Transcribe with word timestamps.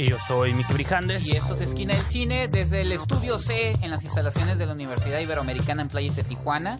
Y 0.00 0.08
yo 0.08 0.16
soy 0.18 0.54
Miki 0.54 0.72
Brijandes. 0.72 1.26
y 1.26 1.36
esto 1.36 1.52
es 1.52 1.60
Esquina 1.60 1.94
del 1.94 2.02
Cine 2.06 2.48
desde 2.48 2.80
el 2.80 2.90
Estudio 2.90 3.36
C 3.36 3.76
en 3.82 3.90
las 3.90 4.02
instalaciones 4.02 4.56
de 4.56 4.64
la 4.64 4.72
Universidad 4.72 5.20
Iberoamericana 5.20 5.82
en 5.82 5.88
Playas 5.88 6.16
de 6.16 6.24
Tijuana. 6.24 6.78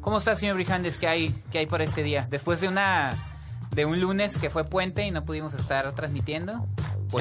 ¿Cómo 0.00 0.18
está, 0.18 0.34
señor 0.34 0.56
Brijandes? 0.56 0.98
¿Qué 0.98 1.06
hay, 1.06 1.34
¿Qué 1.52 1.60
hay 1.60 1.66
para 1.66 1.84
este 1.84 2.02
día? 2.02 2.26
Después 2.28 2.60
de 2.60 2.66
una 2.66 3.14
de 3.70 3.84
un 3.84 4.00
lunes 4.00 4.38
que 4.38 4.50
fue 4.50 4.64
puente 4.64 5.06
y 5.06 5.12
no 5.12 5.24
pudimos 5.24 5.54
estar 5.54 5.92
transmitiendo. 5.92 6.66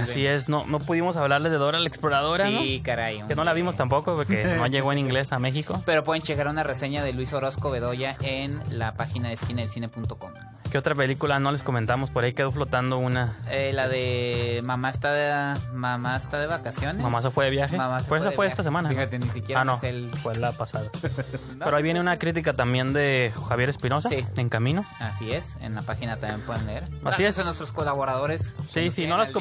Así 0.01 0.25
es, 0.25 0.49
no, 0.49 0.65
no 0.65 0.79
pudimos 0.79 1.15
hablarles 1.15 1.51
de 1.51 1.59
Dora 1.59 1.77
la 1.77 1.87
Exploradora, 1.87 2.47
Sí, 2.47 2.81
caray. 2.83 3.21
Que 3.27 3.35
no 3.35 3.43
la 3.43 3.53
vimos 3.53 3.75
tampoco 3.75 4.15
porque 4.15 4.45
no 4.57 4.65
llegó 4.65 4.93
en 4.93 4.97
inglés 4.97 5.31
a 5.31 5.37
México. 5.37 5.79
Pero 5.85 6.03
pueden 6.03 6.23
checar 6.23 6.47
una 6.47 6.63
reseña 6.63 7.03
de 7.03 7.13
Luis 7.13 7.33
Orozco 7.33 7.69
Bedoya 7.69 8.17
en 8.23 8.59
la 8.71 8.95
página 8.95 9.27
de 9.27 9.35
esquinadelcine.com. 9.35 10.31
¿Qué 10.75 10.79
otra 10.79 10.93
película 10.93 11.39
no 11.39 11.53
les 11.53 11.63
comentamos? 11.63 12.09
Por 12.11 12.25
ahí 12.25 12.33
quedó 12.33 12.51
flotando 12.51 12.97
una. 12.97 13.33
Eh, 13.49 13.71
la 13.71 13.87
de 13.87 14.61
Mamá 14.65 14.89
está 14.89 15.13
de, 15.13 15.57
Mamá 15.71 16.17
está 16.17 16.37
de 16.37 16.47
vacaciones. 16.47 17.01
Mamá 17.01 17.21
se 17.21 17.31
fue 17.31 17.45
de 17.45 17.51
viaje. 17.51 17.77
Mamá 17.77 18.01
se 18.01 18.09
Pues 18.09 18.19
esa 18.23 18.31
de 18.31 18.35
fue 18.35 18.45
viaje. 18.47 18.51
esta 18.55 18.63
semana. 18.63 18.89
¿no? 18.89 18.93
Fíjate, 18.93 19.17
ni 19.17 19.29
siquiera 19.29 19.61
Ah, 19.61 19.63
no, 19.63 19.75
me 19.75 19.79
sé 19.79 19.89
el- 19.91 20.09
fue 20.09 20.35
la 20.35 20.51
pasada. 20.51 20.89
Pero 21.63 21.77
ahí 21.77 21.81
viene 21.81 22.01
una 22.01 22.19
crítica 22.19 22.51
también 22.57 22.91
de 22.91 23.31
Javier 23.47 23.69
Espinosa, 23.69 24.09
Sí. 24.09 24.25
en 24.35 24.49
camino. 24.49 24.83
Así 24.99 25.31
es, 25.31 25.55
en 25.61 25.75
la 25.75 25.81
página 25.81 26.17
también 26.17 26.41
pueden 26.45 26.65
leer. 26.67 26.83
Así 26.83 26.99
Gracias 27.03 27.35
es. 27.37 27.41
a 27.43 27.45
nuestros 27.45 27.71
colaboradores. 27.71 28.53
Sí, 28.69 28.91
si 28.91 29.07
no, 29.07 29.15
las 29.15 29.31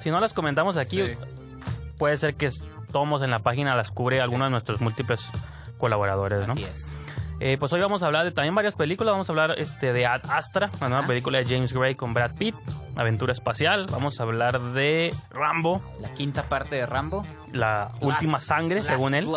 si 0.00 0.10
no 0.12 0.20
las 0.20 0.32
comentamos 0.32 0.76
aquí, 0.76 1.04
Sí. 1.04 1.14
puede 1.98 2.16
ser 2.18 2.36
que 2.36 2.48
tomos 2.92 3.22
en 3.22 3.32
la 3.32 3.40
página 3.40 3.74
las 3.74 3.90
cubre 3.90 4.20
alguno 4.20 4.44
de 4.44 4.50
nuestros 4.52 4.80
múltiples 4.80 5.28
colaboradores, 5.76 6.46
¿no? 6.46 6.52
Así 6.52 6.62
es. 6.62 6.96
Eh, 7.40 7.56
pues 7.58 7.72
hoy 7.72 7.80
vamos 7.80 8.02
a 8.02 8.06
hablar 8.06 8.24
de 8.24 8.30
también 8.32 8.54
varias 8.54 8.74
películas. 8.76 9.12
Vamos 9.12 9.28
a 9.28 9.32
hablar 9.32 9.54
este, 9.58 9.92
de 9.92 10.06
Ad 10.06 10.22
Astra, 10.30 10.70
la 10.80 10.88
nueva 10.88 11.00
Ajá. 11.00 11.08
película 11.08 11.38
de 11.38 11.44
James 11.44 11.72
Gray 11.72 11.94
con 11.94 12.14
Brad 12.14 12.32
Pitt, 12.36 12.54
Aventura 12.96 13.32
Espacial. 13.32 13.86
Vamos 13.90 14.20
a 14.20 14.22
hablar 14.22 14.60
de 14.72 15.12
Rambo, 15.30 15.82
La 16.00 16.08
quinta 16.14 16.42
parte 16.44 16.76
de 16.76 16.86
Rambo. 16.86 17.26
la 17.52 17.88
Last- 17.90 18.02
última 18.02 18.40
sangre, 18.40 18.76
Last 18.76 18.88
según 18.90 19.14
él. 19.14 19.28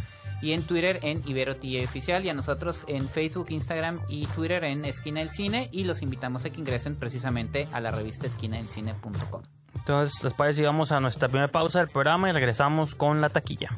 Y 0.41 0.53
en 0.53 0.63
Twitter 0.63 1.01
en 1.03 1.21
Ibero 1.27 1.57
TJ 1.57 1.83
Oficial. 1.83 2.23
Y 2.25 2.29
a 2.29 2.33
nosotros 2.33 2.85
en 2.87 3.05
Facebook, 3.07 3.47
Instagram 3.49 3.99
y 4.07 4.25
Twitter 4.27 4.63
en 4.63 4.85
Esquina 4.85 5.19
del 5.19 5.29
Cine. 5.29 5.67
Y 5.71 5.83
los 5.83 6.01
invitamos 6.01 6.45
a 6.45 6.49
que 6.49 6.59
ingresen 6.59 6.95
precisamente 6.95 7.67
a 7.71 7.81
la 7.81 7.91
revista 7.91 8.25
esquinadelcine.com. 8.27 9.41
Entonces, 9.75 10.23
les 10.23 10.33
parece, 10.33 10.63
vamos 10.63 10.91
a 10.91 10.99
nuestra 10.99 11.27
primera 11.27 11.51
pausa 11.51 11.79
del 11.79 11.89
programa 11.89 12.29
y 12.29 12.31
regresamos 12.31 12.95
con 12.95 13.21
la 13.21 13.29
taquilla. 13.29 13.69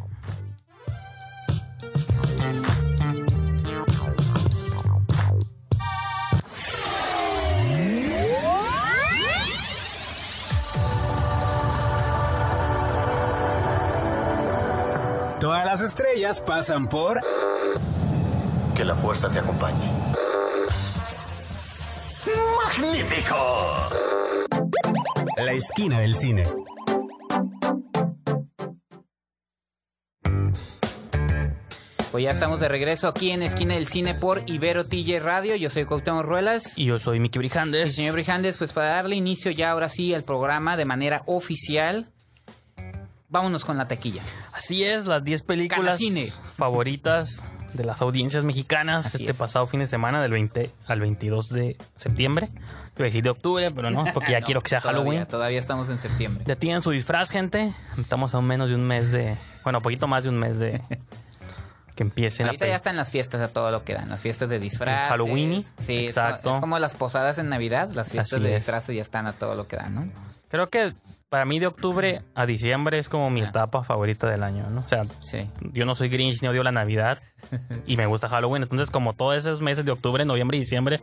Las 15.72 15.80
estrellas 15.80 16.42
pasan 16.42 16.90
por 16.90 17.22
Que 18.76 18.84
la 18.84 18.94
fuerza 18.94 19.30
te 19.30 19.40
acompañe. 19.40 19.90
¡Magnífico! 22.58 23.36
La 25.38 25.54
Esquina 25.54 26.02
del 26.02 26.14
Cine. 26.14 26.44
Pues 32.12 32.22
ya 32.22 32.32
estamos 32.32 32.60
de 32.60 32.68
regreso 32.68 33.08
aquí 33.08 33.32
en 33.32 33.42
Esquina 33.42 33.76
del 33.76 33.88
Cine 33.88 34.14
por 34.14 34.42
Ibero 34.48 34.86
TJ 34.86 35.22
Radio. 35.22 35.56
Yo 35.56 35.70
soy 35.70 35.86
Cuauhtémoc 35.86 36.26
Ruelas. 36.26 36.78
Y 36.78 36.88
yo 36.88 37.00
soy 37.00 37.22
Miki 37.22 37.38
Y 37.38 37.40
Brijandes. 37.40 37.96
señor 37.96 38.16
Brijandes, 38.16 38.58
pues 38.58 38.74
para 38.74 38.96
darle 38.96 39.16
inicio 39.16 39.52
ya 39.52 39.72
ahora 39.72 39.88
sí 39.88 40.14
al 40.14 40.24
programa 40.26 40.76
de 40.76 40.84
manera 40.84 41.22
oficial, 41.28 42.10
vámonos 43.32 43.66
con 43.66 43.78
la 43.78 43.88
taquilla. 43.88 44.22
Así 44.54 44.84
es, 44.84 45.08
las 45.08 45.24
10 45.24 45.42
películas 45.44 45.98
Canacine. 45.98 46.28
favoritas 46.56 47.44
de 47.74 47.86
las 47.86 48.02
audiencias 48.02 48.44
mexicanas 48.44 49.06
Así 49.08 49.18
este 49.20 49.32
es. 49.32 49.38
pasado 49.38 49.66
fin 49.66 49.80
de 49.80 49.88
semana 49.88 50.22
del 50.22 50.32
20 50.32 50.70
al 50.88 51.00
22 51.00 51.50
de 51.50 51.78
septiembre. 51.96 52.50
Iba 52.98 53.00
a 53.00 53.04
decir 53.04 53.24
de 53.24 53.30
octubre, 53.30 53.72
pero 53.72 53.90
no, 53.90 54.04
porque 54.14 54.34
ya 54.34 54.40
No, 54.42 54.46
quiero 54.46 54.62
que 54.62 54.70
sea 54.70 54.82
todavía, 54.82 55.02
Halloween. 55.02 55.26
Todavía 55.26 55.60
estamos 55.60 55.90
en 55.90 55.98
septiembre. 55.98 56.44
Ya 56.46 56.56
tienen 56.58 56.82
su 56.82 56.92
disfraz, 56.92 57.32
gente. 57.32 57.74
Estamos 57.98 58.36
a 58.36 58.42
menos 58.42 58.70
de 58.70 58.76
un 58.76 58.86
mes 58.86 59.12
de... 59.12 59.38
Bueno, 59.64 59.80
a 59.80 59.82
poquito 59.82 60.08
más 60.08 60.24
de 60.24 60.30
un 60.30 60.38
mes 60.38 60.60
de... 60.60 60.82
Que 61.96 62.04
empiecen 62.04 62.46
Ahorita 62.48 62.66
a... 62.66 62.70
ya 62.70 62.76
están 62.76 62.96
las 62.96 63.12
fiestas 63.12 63.42
a 63.42 63.48
todo 63.52 63.70
lo 63.72 63.84
que 63.84 63.94
dan, 63.94 64.10
las 64.10 64.22
fiestas 64.22 64.50
de 64.50 64.60
disfraces. 64.60 65.10
Halloween, 65.12 65.64
Sí, 65.78 66.06
exacto. 66.06 66.44
como- 66.44 66.56
Es, 66.56 66.62
como 66.62 66.80
las 66.80 66.96
posadas 66.96 67.38
en 67.38 67.50
Navidad, 67.50 67.90
las 67.94 68.12
fiestas 68.12 68.34
Así 68.34 68.42
de 68.44 68.50
es. 68.56 68.56
disfraces 68.64 68.96
ya 68.96 69.02
están 69.02 69.28
a 69.28 69.34
todo 69.34 69.56
lo 69.56 69.68
que 69.68 69.76
dan, 69.76 69.96
¿no? 69.96 70.10
Creo 70.50 70.68
que 70.68 70.94
para 71.30 71.46
mí 71.46 71.60
de 71.60 71.68
octubre 71.68 72.22
a 72.36 72.46
diciembre 72.46 73.00
es 73.00 73.08
como 73.08 73.30
mi 73.30 73.42
Ah. 73.42 73.50
etapa 73.50 73.84
favorita 73.84 74.28
del 74.28 74.44
año, 74.44 74.70
¿no? 74.70 74.82
O 74.82 74.88
sea, 74.88 75.04
Sí. 75.20 75.50
yo 75.74 75.86
no 75.86 75.96
soy 75.96 76.10
Grinch 76.10 76.42
ni 76.42 76.48
odio 76.50 76.64
la 76.64 76.72
Navidad 76.74 77.20
y 77.86 77.96
me 77.98 78.06
gusta 78.06 78.28
Halloween. 78.30 78.64
Entonces, 78.64 78.92
como 78.92 79.14
todos 79.14 79.36
esos 79.38 79.62
meses 79.62 79.86
de 79.86 79.92
octubre, 79.94 80.26
noviembre 80.26 80.58
y 80.58 80.62
diciembre, 80.62 81.00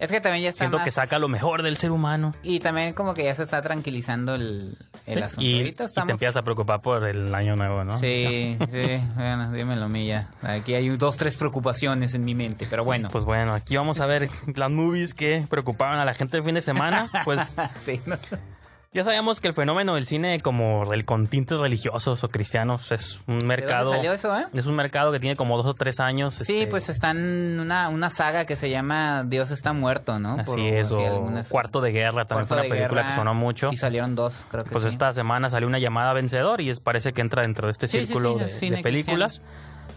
Es 0.00 0.10
que 0.10 0.20
también 0.20 0.42
ya 0.44 0.48
está 0.50 0.64
siento 0.64 0.78
más- 0.78 0.84
que 0.84 0.90
saca 0.90 1.18
lo 1.18 1.28
mejor 1.28 1.62
del 1.62 1.76
ser 1.76 1.90
humano. 1.90 2.34
Y 2.42 2.60
también 2.60 2.94
como 2.94 3.12
que 3.14 3.24
ya 3.24 3.34
se 3.34 3.42
está 3.42 3.60
tranquilizando 3.62 4.34
el, 4.34 4.74
el 5.06 5.18
Sí, 5.18 5.22
asunto. 5.22 5.42
y, 5.44 5.56
Ahorita 5.58 5.82
y 5.82 5.86
estamos... 5.86 6.06
te 6.06 6.12
empiezas 6.14 6.36
a 6.36 6.42
preocupar 6.42 6.80
por 6.80 7.06
el 7.06 7.34
año 7.34 7.54
nuevo, 7.54 7.84
¿no? 7.84 7.96
Sí, 7.98 8.56
sí, 8.70 8.86
bueno, 9.14 9.52
dímelo, 9.52 9.88
Milla. 9.88 10.28
Aquí 10.42 10.74
hay 10.74 10.88
dos, 10.96 11.16
tres 11.18 11.36
preocupaciones 11.36 12.14
en 12.14 12.24
mi 12.24 12.34
mente, 12.34 12.66
pero 12.68 12.82
bueno. 12.82 13.08
Pues 13.12 13.24
bueno, 13.24 13.52
aquí 13.52 13.76
vamos 13.76 14.00
a 14.00 14.06
ver 14.06 14.28
las 14.54 14.70
movies 14.70 15.12
que 15.14 15.44
preocupaban 15.50 15.98
a 15.98 16.04
la 16.06 16.14
gente 16.14 16.38
el 16.38 16.44
fin 16.44 16.54
de 16.54 16.62
semana. 16.62 17.10
Pues 17.24 17.54
sí, 17.78 18.00
¿no? 18.06 18.16
Ya 18.92 19.04
sabíamos 19.04 19.40
que 19.40 19.46
el 19.46 19.54
fenómeno 19.54 19.94
del 19.94 20.04
cine 20.04 20.40
como 20.40 20.92
el 20.92 21.04
con 21.04 21.28
tintes 21.28 21.60
religiosos 21.60 22.24
o 22.24 22.28
cristianos 22.28 22.90
es 22.90 23.20
un 23.28 23.38
mercado... 23.46 23.90
salió 23.92 24.12
eso, 24.12 24.36
eh? 24.36 24.44
Es 24.52 24.66
un 24.66 24.74
mercado 24.74 25.12
que 25.12 25.20
tiene 25.20 25.36
como 25.36 25.56
dos 25.56 25.66
o 25.66 25.74
tres 25.74 26.00
años. 26.00 26.34
Sí, 26.34 26.58
este, 26.58 26.66
pues 26.66 26.88
está 26.88 27.12
en 27.12 27.60
una, 27.60 27.88
una 27.88 28.10
saga 28.10 28.46
que 28.46 28.56
se 28.56 28.68
llama 28.68 29.22
Dios 29.22 29.52
está 29.52 29.72
muerto, 29.72 30.18
¿no? 30.18 30.32
Así 30.32 30.44
Por- 30.44 30.58
es, 30.60 30.90
o 30.90 31.06
algunas- 31.06 31.48
Cuarto 31.48 31.80
de 31.80 31.92
Guerra 31.92 32.24
también 32.24 32.46
Cuarto 32.46 32.46
fue 32.48 32.56
una 32.56 32.62
de 32.64 32.68
película 32.68 33.02
Guerra, 33.02 33.10
que 33.14 33.16
sonó 33.16 33.34
mucho. 33.34 33.68
Y 33.70 33.76
salieron 33.76 34.16
dos, 34.16 34.46
creo 34.50 34.64
que 34.64 34.70
Pues 34.70 34.82
sí. 34.82 34.88
esta 34.90 35.12
semana 35.12 35.48
salió 35.50 35.68
una 35.68 35.78
llamada 35.78 36.12
vencedor 36.12 36.60
y 36.60 36.70
es, 36.70 36.80
parece 36.80 37.12
que 37.12 37.20
entra 37.20 37.42
dentro 37.42 37.68
de 37.68 37.72
este 37.72 37.86
Sí, 37.86 38.04
círculo 38.06 38.38
sí, 38.48 38.70
de- 38.70 38.76
de, 38.78 38.82
películas. 38.82 39.40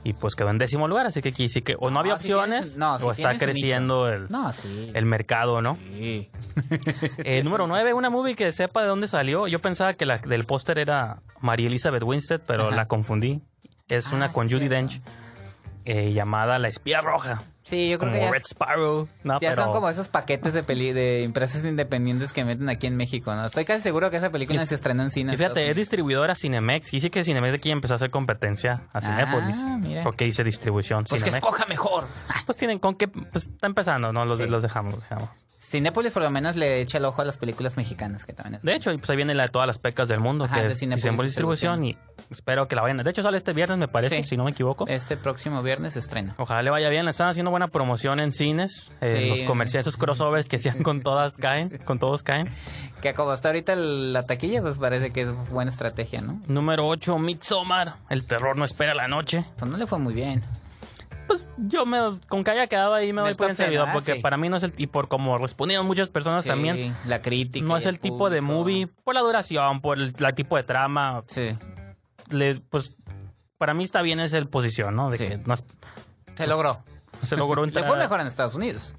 Y 0.05 0.11
pues 0.13 0.35
quedó 0.35 0.49
en 0.49 0.57
décimo 0.57 0.87
lugar, 0.89 1.05
así 1.05 1.21
que 1.21 1.29
aquí 1.29 1.47
sí 1.47 1.61
que 1.61 1.75
o 1.79 1.85
no, 1.85 1.91
No, 1.91 1.99
había 2.01 2.15
opciones 2.15 2.77
no, 2.77 2.95
o 2.95 3.11
está 3.13 3.37
creciendo 3.37 4.09
el, 4.09 4.25
No, 4.29 4.51
sí. 4.51 4.91
el 4.93 5.05
mercado, 5.05 5.61
¿no? 5.61 5.75
Sí. 5.75 6.29
Eh, 7.25 7.41
número 7.43 7.67
9, 7.67 7.93
una 7.93 8.09
movie 8.09 8.35
que 8.35 8.51
sepa 8.51 8.81
de 8.81 8.87
dónde 8.89 9.07
salió. 9.07 9.47
Yo 9.47 9.59
pensaba 9.61 9.93
que 9.93 10.05
la 10.05 10.17
del 10.17 10.43
póster 10.45 10.77
era 10.79 11.19
María 11.39 11.67
Elizabeth 11.67 12.03
Winstead, 12.03 12.41
pero 12.45 12.67
Ajá. 12.67 12.75
la 12.75 12.87
confundí. 12.87 13.41
Es 13.87 14.07
Ah, 14.11 14.15
una 14.15 14.31
con 14.31 14.47
Judy 14.47 14.59
cierto. 14.67 14.75
Dench 14.75 15.01
eh, 15.85 16.11
llamada 16.13 16.59
La 16.59 16.67
Espía 16.67 17.01
Roja. 17.01 17.41
Sí, 17.63 17.89
yo 17.89 17.97
creo 17.97 18.11
Como 18.11 18.19
que 18.19 18.25
ya, 18.25 18.31
Red 18.31 18.41
Sparrow. 18.45 19.07
No, 19.23 19.39
ya 19.39 19.51
pero 19.51 19.63
son 19.63 19.71
como 19.71 19.87
esos 19.89 20.09
paquetes 20.09 20.53
de 20.53 20.63
peli 20.63 20.91
de 20.91 21.23
empresas 21.23 21.63
independientes 21.63 22.33
que 22.33 22.43
meten 22.43 22.67
aquí 22.67 22.87
en 22.87 22.97
México, 22.97 23.33
¿no? 23.33 23.45
Estoy 23.45 23.63
casi 23.63 23.81
seguro 23.81 24.11
que 24.11 24.17
esa 24.17 24.31
película 24.31 24.61
Y- 24.61 24.67
se 24.67 24.75
estrenó 24.75 25.01
en 25.03 25.09
cine. 25.11 25.33
Y 25.33 25.37
fíjate, 25.37 25.69
es 25.69 25.75
distribuidora 25.75 26.35
Cinemex. 26.35 26.93
Y 26.93 26.99
sí 26.99 27.09
que 27.09 27.23
Cinemex 27.23 27.53
aquí 27.55 27.71
empezó 27.71 27.93
a 27.93 27.95
hacer 27.95 28.09
competencia 28.11 28.81
a 28.93 28.99
Cinépolis. 28.99 29.57
mira. 29.79 30.03
Porque 30.03 30.25
dice 30.25 30.43
distribución 30.43 31.05
Pues 31.05 31.23
que 31.23 31.29
escoja 31.29 31.65
mejor. 31.67 32.03
Pues 32.45 32.57
tienen 32.57 32.79
con 32.79 32.95
qué... 32.95 33.07
Pues 33.07 33.47
está 33.47 33.67
empezando, 33.67 34.11
¿no? 34.11 34.25
Los, 34.25 34.39
Sí. 34.39 34.47
los 34.47 34.61
dejamos, 34.61 34.99
dejamos. 34.99 35.29
Cinépolis 35.57 36.11
por 36.11 36.21
lo 36.23 36.29
menos 36.29 36.57
le 36.57 36.81
echa 36.81 36.97
el 36.97 37.05
ojo 37.05 37.21
a 37.21 37.25
las 37.25 37.37
películas 37.37 37.77
mexicanas 37.77 38.25
que 38.25 38.33
también 38.33 38.55
es. 38.55 38.63
De 38.63 38.75
hecho, 38.75 38.91
pues 38.97 39.09
ahí 39.09 39.15
viene 39.15 39.33
la 39.33 39.43
de 39.43 39.49
todas 39.49 39.65
las 39.65 39.79
pecas 39.79 40.09
del 40.09 40.19
mundo, 40.19 40.43
Ajá, 40.45 40.55
que 40.61 40.67
de 40.67 40.75
Cinépolis 40.75 41.31
Distribución. 41.31 41.85
Y 41.85 41.97
Espero 42.29 42.67
que 42.67 42.75
la 42.75 42.81
vayan. 42.81 42.97
De 42.97 43.09
hecho, 43.09 43.23
sale 43.23 43.37
este 43.37 43.53
viernes, 43.53 43.77
me 43.77 43.87
parece, 43.87 44.17
Sí. 44.23 44.29
si 44.31 44.37
no 44.37 44.43
me 44.43 44.51
equivoco. 44.51 44.85
Este 44.87 45.15
próximo 45.17 45.61
viernes 45.63 45.93
se 45.93 45.99
estrena. 45.99 46.35
Ojalá 46.37 46.61
le 46.63 46.69
vaya 46.69 46.89
bien. 46.89 47.05
Le 47.05 47.11
están 47.11 47.27
haciendo 47.29 47.49
buena 47.53 47.69
promoción 47.69 48.19
en 48.19 48.31
cines. 48.33 48.91
Eh, 49.01 49.19
Sí. 49.23 49.29
Los 49.29 49.47
comerciales, 49.47 49.87
esos 49.87 49.97
crossovers 49.97 50.49
que 50.49 50.59
sean 50.59 50.83
con 50.83 51.01
todas 51.01 51.37
caen. 51.37 51.77
Con 51.85 51.99
todos 51.99 52.21
caen. 52.23 52.49
Que 53.01 53.13
como 53.13 53.33
está 53.33 53.49
ahorita 53.49 53.73
el- 53.73 54.11
la 54.13 54.23
taquilla, 54.23 54.61
pues 54.61 54.77
parece 54.77 55.11
que 55.11 55.21
es 55.21 55.49
buena 55.49 55.71
estrategia, 55.71 56.21
¿no? 56.21 56.41
Número 56.47 56.87
8, 56.87 57.17
Midsommar. 57.19 57.95
El 58.09 58.25
terror 58.25 58.57
no 58.57 58.65
espera 58.65 58.93
la 58.93 59.07
noche. 59.07 59.45
Pues 59.57 59.71
no 59.71 59.77
le 59.77 59.87
fue 59.87 59.99
muy 59.99 60.13
bien. 60.13 60.41
Pues 61.27 61.47
yo 61.57 61.85
me, 61.85 61.97
con 62.27 62.43
que 62.43 62.51
haya 62.51 62.67
quedado 62.67 62.93
ahí 62.93 63.13
me 63.13 63.21
doy 63.21 63.31
por 63.31 63.37
top 63.47 63.49
en 63.51 63.55
servidor, 63.55 63.85
ten, 63.85 63.89
ah, 63.91 63.93
porque 63.93 64.13
sí. 64.15 64.19
para 64.19 64.35
mí 64.35 64.49
no 64.49 64.57
es 64.57 64.63
el 64.63 64.73
tipo, 64.73 65.07
como 65.07 65.37
respondieron 65.37 65.85
muchas 65.87 66.09
personas 66.09 66.43
Sí, 66.43 66.49
también, 66.49 66.93
La 67.05 67.21
crítica. 67.21 67.65
no 67.65 67.75
y 67.75 67.77
es 67.77 67.85
el 67.85 67.99
tipo 67.99 68.29
de 68.29 68.41
movie, 68.41 68.87
por 68.87 69.15
la 69.15 69.21
duración, 69.21 69.79
por 69.79 69.99
el 69.99 70.13
la 70.19 70.33
tipo 70.33 70.57
de 70.57 70.63
trama, 70.63 71.23
Sí, 71.27 71.51
le, 72.29 72.59
pues 72.59 72.97
para 73.57 73.73
mí 73.73 73.83
está 73.85 74.01
bien 74.01 74.19
esa 74.19 74.39
posición, 74.45 74.95
¿no? 74.97 75.09
De 75.11 75.17
Sí. 75.17 75.27
que 75.29 75.37
no 75.37 75.53
es- 75.53 75.63
se 76.35 76.45
logró. 76.45 76.83
Se 77.21 77.35
logró 77.37 77.61
Le 77.63 77.69
entrar. 77.69 77.85
fue 77.87 77.97
mejor 77.97 78.19
en 78.21 78.27
Estados 78.27 78.55
Unidos. 78.55 78.95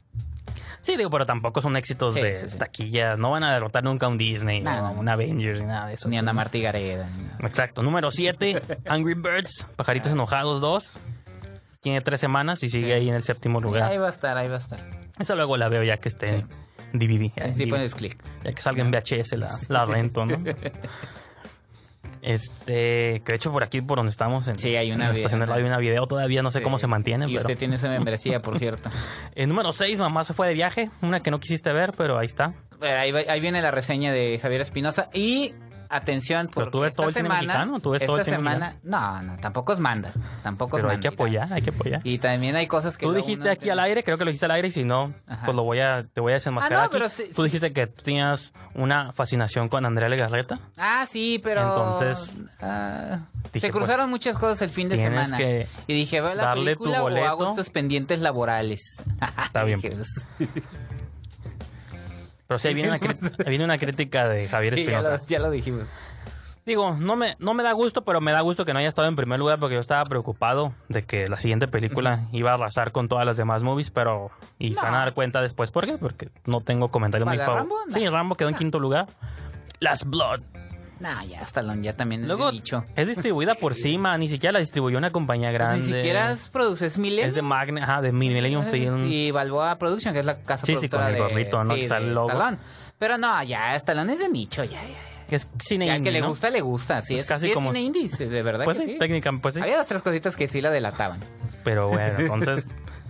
Sí, 0.81 0.99
digo, 0.99 1.09
pero 1.09 1.25
tampoco 1.25 1.63
son 1.63 1.79
éxitos 1.79 2.13
Sí, 2.13 2.21
de 2.21 2.35
sí, 2.35 2.49
sí. 2.51 2.59
taquilla, 2.59 3.17
no 3.17 3.31
van 3.31 3.43
a 3.43 3.55
derrotar 3.55 3.83
nunca 3.85 4.05
a 4.05 4.11
un 4.11 4.19
Disney, 4.19 4.61
No, 4.61 4.71
no, 4.83 4.87
a 4.89 4.91
un 4.91 5.09
Avengers, 5.09 5.61
ni 5.63 5.67
nada 5.67 5.87
de 5.87 5.95
eso. 5.95 6.09
Ni 6.11 6.19
Ana 6.19 6.35
Martí 6.35 6.61
Gareda. 6.61 7.09
Exacto. 7.41 7.83
Número 7.83 8.11
7, 8.11 8.61
Angry 8.87 9.15
Birds, 9.15 9.67
Pajaritos 9.77 10.13
Enojados 10.13 10.61
2. 10.61 11.01
Tiene 11.81 12.01
tres 12.03 12.21
semanas 12.21 12.63
y 12.63 12.69
sigue 12.69 12.93
ahí 12.95 13.09
en 13.09 13.15
el 13.15 13.23
séptimo 13.23 13.59
Ahí 13.61 13.65
lugar. 13.65 14.01
va 14.03 14.07
a 14.07 14.11
estar, 14.11 14.37
ahí 14.37 14.49
va 14.49 14.57
a 14.57 14.59
estar. 14.59 14.79
Esa 15.19 15.35
luego 15.35 15.57
la 15.57 15.69
veo 15.71 15.83
ya 15.83 15.97
que 15.97 16.09
esté 16.11 16.35
en 16.35 16.49
DVD. 16.99 17.31
Ahí 17.43 17.55
sí 17.55 17.65
DVD. 17.65 17.71
pones 17.71 17.95
clic. 17.95 18.23
Ya 18.43 18.53
que 18.53 18.61
salga 18.61 18.83
en 18.83 18.91
VHS 18.91 19.37
la, 19.39 19.49
la 19.69 19.85
rento, 19.87 20.27
¿no? 20.27 20.37
Este, 22.25 23.21
que 23.25 23.33
de 23.33 23.35
hecho 23.37 23.53
por 23.53 23.63
aquí, 23.63 23.81
por 23.83 23.99
donde 23.99 24.11
estamos, 24.11 24.49
en, 24.49 24.59
Sí, 24.59 24.75
hay 24.77 24.91
una 24.93 25.05
en 25.05 25.11
la 25.11 25.15
estación 25.15 25.41
de 25.41 25.45
video. 25.47 25.55
radio, 25.55 25.65
hay 25.67 25.69
una 25.71 25.79
video 25.79 26.07
todavía, 26.07 26.43
no 26.43 26.51
sé 26.51 26.63
cómo 26.63 26.79
se 26.79 26.87
mantiene, 26.87 27.27
Y 27.27 27.35
pero... 27.35 27.41
usted 27.43 27.59
tiene 27.59 27.77
esa 27.77 27.89
membresía, 27.89 28.41
por 28.41 28.59
cierto. 28.59 28.91
El 29.35 29.49
número 29.49 29.73
6, 29.73 29.99
Mamá 29.99 30.25
se 30.25 30.33
fue 30.35 30.49
de 30.49 30.55
viaje, 30.55 30.91
una 31.03 31.21
que 31.21 31.31
no 31.31 31.39
quisiste 31.39 31.73
ver, 31.73 31.93
pero 31.97 32.19
ahí 32.19 32.27
está. 32.27 32.55
Pero 32.81 32.99
ahí, 33.01 33.13
va- 33.13 33.31
ahí 33.31 33.41
viene 33.41 33.61
la 33.63 33.71
reseña 33.71 34.13
de 34.13 34.39
Javier 34.41 34.61
Espinosa. 34.63 35.09
Y 35.13 35.55
atención, 35.91 36.47
Pero 36.47 36.55
porque 36.55 36.71
tú 36.73 36.81
ves 36.81 36.91
esta 36.93 37.03
todo 37.03 37.09
el 37.09 37.15
cine 37.15 37.29
semana, 37.29 37.41
mexicano, 37.59 37.81
tú 37.81 37.91
ves 37.91 38.03
esta 38.03 38.07
todo 38.07 38.19
el 38.19 38.25
cine 38.25 38.37
semana, 38.39 38.75
no, 38.83 39.23
no, 39.23 39.37
tampoco 39.37 39.73
es 39.75 39.79
manda, 39.81 40.11
tampoco 40.43 40.77
Pero 40.77 40.89
es 40.89 40.95
hay 40.95 41.01
que 41.01 41.09
manda. 41.11 41.15
apoyar, 41.23 41.53
hay 41.53 41.63
que 41.63 41.71
apoyar. 41.71 42.01
Y 42.05 42.19
también 42.19 42.57
hay 42.57 42.67
cosas 42.67 42.97
que 42.97 43.07
Tú 43.07 43.13
dijiste 43.13 43.49
aquí 43.51 43.67
te- 43.67 43.71
al 43.73 43.79
aire, 43.81 44.03
creo 44.03 44.19
que 44.19 44.25
lo 44.25 44.31
dijiste 44.31 44.47
al 44.47 44.53
aire, 44.53 44.69
y 44.69 44.71
si 44.73 44.83
no, 44.83 45.13
Ajá. 45.27 45.45
pues 45.45 45.55
lo 45.55 45.63
voy 45.63 45.81
a, 45.81 46.05
te 46.13 46.21
voy 46.21 46.33
a 46.33 46.35
desenmascarar 46.35 46.79
Ah, 46.81 46.85
no, 46.85 46.91
pero 46.91 47.09
sí- 47.09 47.25
Tú 47.29 47.43
sí. 47.43 47.45
dijiste 47.45 47.73
que 47.73 47.87
tú 47.87 48.03
tenías 48.03 48.53
una 48.75 49.13
fascinación 49.13 49.69
con 49.69 49.85
Andrea 49.87 50.09
Legarreta. 50.09 50.59
Ah, 50.79 51.05
sí, 51.07 51.41
pero 51.45 51.61
Entonces, 51.61 52.14
ah, 52.61 53.19
dije, 53.53 53.67
se 53.67 53.73
cruzaron 53.73 54.11
muchas 54.11 54.37
cosas 54.39 54.63
el 54.63 54.71
fin 54.71 54.89
de 54.89 54.97
semana. 54.97 55.37
que 55.37 55.67
y 55.87 55.95
dije, 55.95 56.21
¿veo 56.21 56.35
la 56.35 56.45
darle 56.45 56.77
tu 56.77 56.85
película 56.85 57.03
o 57.03 57.27
hago 57.27 57.47
estos 57.47 57.71
pendientes 57.71 58.21
laborales? 58.21 59.03
Está 59.45 59.65
bien, 59.65 59.81
pues. 59.81 60.27
Pero 62.47 62.59
sí, 62.59 62.69
ahí 62.69 62.75
viene 62.75 62.91
una, 62.91 62.99
viene 63.47 63.65
una 63.65 63.79
crítica 63.79 64.29
de 64.29 64.49
Javier 64.49 64.75
sí, 64.75 64.85
ya, 64.85 64.99
Espinosa. 64.99 65.17
lo, 65.23 65.27
ya 65.27 65.39
lo 65.39 65.51
dijimos. 65.51 65.85
Digo, 66.67 66.95
no 66.95 67.15
me, 67.15 67.37
no 67.41 67.53
me 67.53 67.63
da 67.63 67.73
gusto, 67.73 68.05
pero 68.05 68.23
me 68.23 68.33
da 68.33 68.41
gusto 68.41 68.65
que 68.65 68.73
no 68.73 68.79
haya 68.79 68.89
estado 68.89 69.07
en 69.07 69.17
primer 69.17 69.39
lugar 69.39 69.59
porque 69.59 69.75
yo 69.75 69.81
estaba 69.81 70.03
preocupado 70.07 70.73
de 70.89 71.03
que 71.05 71.27
la 71.29 71.37
siguiente 71.37 71.69
película 71.69 72.21
iba 72.33 72.53
a 72.53 72.55
arrasar 72.55 72.91
con 72.91 73.07
todas 73.09 73.27
las 73.27 73.37
demás 73.37 73.63
movies, 73.63 73.91
pero... 73.91 74.31
Y 74.59 74.75
se 74.75 74.81
van 74.81 74.95
a 74.95 74.99
dar 74.99 75.13
cuenta 75.13 75.43
después. 75.43 75.71
¿Por 75.71 75.85
qué? 75.85 75.99
Porque 75.99 76.31
no 76.47 76.63
tengo 76.63 76.89
comentarios 76.91 77.29
muy 77.29 77.37
¿Para 77.37 77.47
favor- 77.47 77.61
Rambo? 77.61 77.77
No. 77.87 77.95
Sí, 77.95 78.09
Rambo 78.09 78.35
quedó 78.35 78.49
en 78.49 78.55
quinto 78.55 78.79
lugar. 78.79 79.07
Las 79.81 80.05
Blood. 80.05 80.41
Nah, 81.01 81.25
ya 81.25 81.41
Stallone 81.41 81.83
ya 81.83 81.93
también 81.93 82.23
es 82.23 82.29
Luego 82.29 82.47
de 82.47 82.53
nicho. 82.53 82.85
es 82.95 83.07
distribuida 83.09 83.55
por 83.61 83.75
Cima, 83.75 84.17
ni 84.17 84.29
siquiera 84.29 84.53
la 84.53 84.59
distribuyó 84.61 84.97
una 84.97 85.11
compañía 85.11 85.49
Pues 85.49 85.59
grande. 85.59 85.79
ni 85.81 85.93
siquiera 85.93 86.31
es 86.31 86.49
produces 86.49 86.99
Millennium. 86.99 87.29
Es 87.29 87.35
de 87.35 87.43
Magne, 87.43 87.83
ajá, 87.83 88.01
de 88.01 88.13
Millennium 88.13 88.65
Film. 88.67 89.07
Y 89.11 89.31
Balboa 89.33 89.77
Production, 89.79 90.15
que 90.15 90.21
es 90.21 90.27
la 90.27 90.39
casa 90.41 90.65
Sí, 90.67 90.77
sí, 90.77 90.89
productora 90.89 91.05
con 91.05 91.11
el 91.13 91.15
de, 91.15 91.21
gorrito, 91.29 91.65
¿no? 91.65 91.75
sí, 91.75 91.81
Que 91.83 91.87
sale 91.89 92.05
de 92.05 92.09
el 92.11 92.15
logo. 92.15 92.29
Stallone. 92.31 92.59
Pero 92.99 93.19
no, 93.19 93.43
ya 93.43 93.75
Stallone 93.75 94.13
es 94.13 94.19
de 94.21 94.29
nicho, 94.29 94.63
ya, 94.65 94.81
ya. 94.83 94.89
ya. 94.89 95.27
Que 95.29 95.37
es 95.37 95.51
cine 95.59 95.87
Ya 95.87 95.97
indie, 95.97 96.11
que 96.11 96.13
le 96.13 96.21
¿no? 96.21 96.29
gusta, 96.29 96.51
le 96.51 96.61
gusta. 96.61 97.03
Sí, 97.03 97.15
Es 97.15 97.23
es, 97.23 97.29
casi 97.29 97.47
sí 97.47 97.51
es 97.51 97.55
como- 97.57 97.69
cine 97.73 97.83
indie, 97.83 98.09
sí, 98.09 98.27
de 98.27 98.43
verdad 98.43 98.65
Pues 98.65 98.79
que 98.79 98.85
sí, 98.85 98.93
sí. 98.93 98.99
técnicamente, 98.99 99.43
pues 99.43 99.55
sí. 99.55 99.61
Había 99.63 99.79
dos, 99.79 99.87
tres 99.87 100.03
cositas 100.03 100.37
que 100.37 100.49
sí 100.49 100.61
la 100.61 100.71
delataban. 100.71 101.19
Pero 101.65 101.89
bueno, 101.89 102.19
entonces 102.21 102.67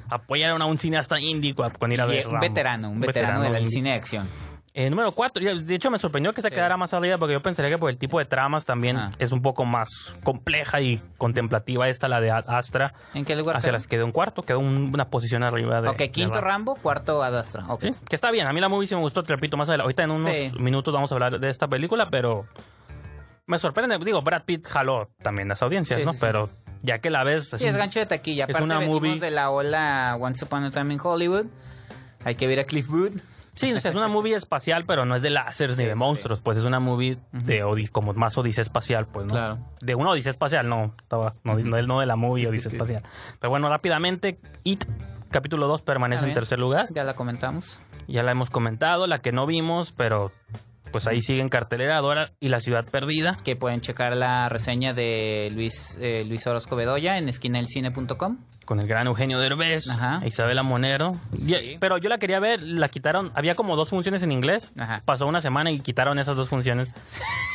apoyaron 0.09 0.63
a 0.63 0.67
un 0.67 0.79
cineasta 0.79 1.19
indie 1.21 1.55
con 1.55 1.93
ir 1.93 2.01
a 2.01 2.07
ver 2.07 2.27
un 2.29 2.39
veterano, 2.41 2.89
un 2.91 3.01
veterano, 3.01 3.43
del 3.43 3.57
indie. 3.57 3.69
cine 3.71 3.89
de 3.91 3.95
acción. 3.97 4.29
Eh, 4.77 4.91
número 4.91 5.13
4, 5.13 5.41
de 5.61 5.75
hecho 5.77 5.89
me 5.89 6.01
sorprendió 6.01 6.33
que 6.33 6.43
se 6.43 6.51
quedara 6.51 6.77
más 6.77 6.93
arriba 6.95 7.17
porque 7.17 7.33
yo 7.35 7.41
pensaría 7.41 7.71
que 7.71 7.79
por 7.79 7.91
el 7.91 7.97
tipo 7.97 8.19
de 8.19 8.25
tramas 8.25 8.65
también 8.65 8.97
Ah. 8.97 9.13
es 9.21 9.31
un 9.31 9.41
poco 9.41 9.65
más 9.65 9.89
compleja 10.25 10.81
y 10.81 11.01
contemplativa 11.17 11.89
esta, 11.89 12.09
la 12.09 12.21
de 12.21 12.33
Astra. 12.33 12.93
¿En 13.15 13.25
qué 13.25 13.37
lugar 13.37 13.57
Hacia 13.57 13.71
las 13.71 13.87
quedó 13.87 14.05
un 14.05 14.11
cuarto, 14.11 14.43
quedó 14.43 14.59
un- 14.59 14.91
una 14.93 15.11
posición 15.11 15.45
arriba 15.45 15.81
de. 15.81 15.91
Ok, 15.91 16.03
quinto 16.13 16.41
Rambo. 16.41 16.73
Rambo, 16.75 16.75
cuarto 16.83 17.23
Adastra. 17.23 17.63
Ok. 17.69 17.83
Sí, 17.83 17.91
que 18.09 18.17
está 18.17 18.33
bien. 18.33 18.49
A 18.49 18.53
mí 18.53 18.61
la 18.61 18.69
movie 18.69 18.89
sí 18.89 18.97
me 18.97 19.01
gustó, 19.01 19.23
te 19.23 19.33
repito 19.33 19.57
más 19.57 19.69
adelante. 19.69 19.85
Ahorita 19.85 20.03
en 20.03 20.11
unos 20.11 20.37
Sí. 20.37 20.53
minutos 20.59 20.93
vamos 20.93 21.13
a 21.13 21.15
hablar 21.15 21.39
de 21.39 21.49
esta 21.51 21.69
película, 21.69 22.09
pero 22.11 22.45
me 23.47 23.61
sorprende. 23.61 23.97
Digo, 24.05 24.23
Brad 24.23 24.43
Pitt 24.45 24.67
jaló 24.67 25.09
también 25.23 25.47
las 25.47 25.63
audiencias, 25.63 26.01
Sí, 26.01 26.05
¿no? 26.05 26.15
pero 26.21 26.51
ya 26.83 26.99
que 26.99 27.11
la 27.11 27.23
ves. 27.23 27.51
Sí, 27.57 27.65
es 27.65 27.77
gancho 27.77 28.01
de 28.01 28.07
taquilla. 28.07 28.47
es 28.47 28.51
Aparte 28.51 28.65
una 28.65 28.79
venimos 28.81 29.01
movie- 29.01 29.21
de 29.21 29.31
la 29.31 29.51
ola 29.51 30.17
Once 30.21 30.45
Upon 30.45 30.65
a 30.65 30.73
Time 30.73 30.95
in 30.95 31.01
Hollywood. 31.01 31.47
Hay 32.25 32.35
que 32.35 32.49
ver 32.49 32.59
a 32.59 32.65
Cliff 32.65 32.89
Booth. 32.89 33.13
Sí, 33.55 33.73
o 33.73 33.79
sea, 33.81 33.91
es 33.91 33.97
una 33.97 34.09
movie 34.09 34.35
espacial, 34.35 34.85
pero 34.87 35.05
no 35.05 35.15
es 35.15 35.23
de 35.23 35.31
láseres 35.31 35.77
ni 35.77 35.85
Sí, 35.85 35.87
de 35.89 35.95
sí. 35.95 35.99
monstruos. 35.99 36.41
Pues 36.41 36.59
es 36.59 36.65
una 36.65 36.81
movie 36.81 37.19
de 37.33 37.65
odi- 37.65 37.89
como 37.91 38.13
más 38.15 38.37
odisea 38.37 38.63
espacial, 38.63 39.07
pues, 39.07 39.27
¿no? 39.27 39.33
Claro. 39.33 39.59
De 39.81 39.95
una 39.95 40.11
odisea 40.11 40.31
espacial, 40.31 40.69
no. 40.69 40.93
Estaba, 41.01 41.35
no, 41.45 41.55
no, 41.59 41.83
no 41.83 42.01
de 42.01 42.07
la 42.07 42.17
movie 42.17 42.49
odisea 42.49 42.73
espacial. 42.73 43.03
Pero 43.41 43.51
bueno, 43.51 43.69
rápidamente, 43.69 44.39
It, 44.65 44.85
capítulo 45.31 45.69
2, 45.69 45.83
permanece 45.83 46.27
en 46.27 46.35
tercer 46.35 46.59
lugar. 46.59 46.89
Ya 46.91 47.05
la 47.05 47.15
comentamos. 47.15 47.81
Ya 48.09 48.23
la 48.23 48.33
hemos 48.33 48.51
comentado, 48.51 49.07
la 49.07 49.21
que 49.21 49.33
no 49.33 49.47
vimos, 49.47 49.93
pero 49.93 50.31
pues 50.95 51.09
ahí 51.09 51.21
sigue 51.21 51.41
en 51.41 51.49
cartelera 51.49 52.01
Dora 52.01 52.31
y 52.39 52.51
La 52.51 52.61
Ciudad 52.61 52.85
Perdida. 52.85 53.37
Que 53.43 53.57
pueden 53.57 53.81
checar 53.81 54.17
la 54.17 54.49
reseña 54.49 54.95
de 54.95 55.51
Luis, 55.53 55.99
eh, 56.01 56.25
Luis 56.25 56.47
Orozco 56.47 56.77
Bedoya 56.77 57.19
en 57.19 57.29
esquinaelcine.com. 57.29 58.37
con 58.65 58.79
el 58.81 58.87
gran 58.89 59.07
Eugenio 59.09 59.39
Derbez, 59.41 59.91
Ajá. 59.91 60.23
Isabela 60.25 60.63
Monero. 60.63 61.13
Y- 61.37 61.77
pero 61.81 61.99
yo 61.99 62.09
la 62.09 62.17
quería 62.17 62.39
ver, 62.41 62.63
la 62.63 62.89
quitaron, 62.89 63.31
había 63.35 63.57
como 63.57 63.77
dos 63.77 63.91
funciones 63.91 64.23
en 64.23 64.33
inglés. 64.33 64.73
Ajá. 64.79 65.03
Pasó 65.05 65.27
una 65.27 65.41
semana 65.43 65.71
y 65.71 65.81
quitaron 65.81 66.19
esas 66.19 66.37
dos 66.37 66.49
funciones. 66.49 66.89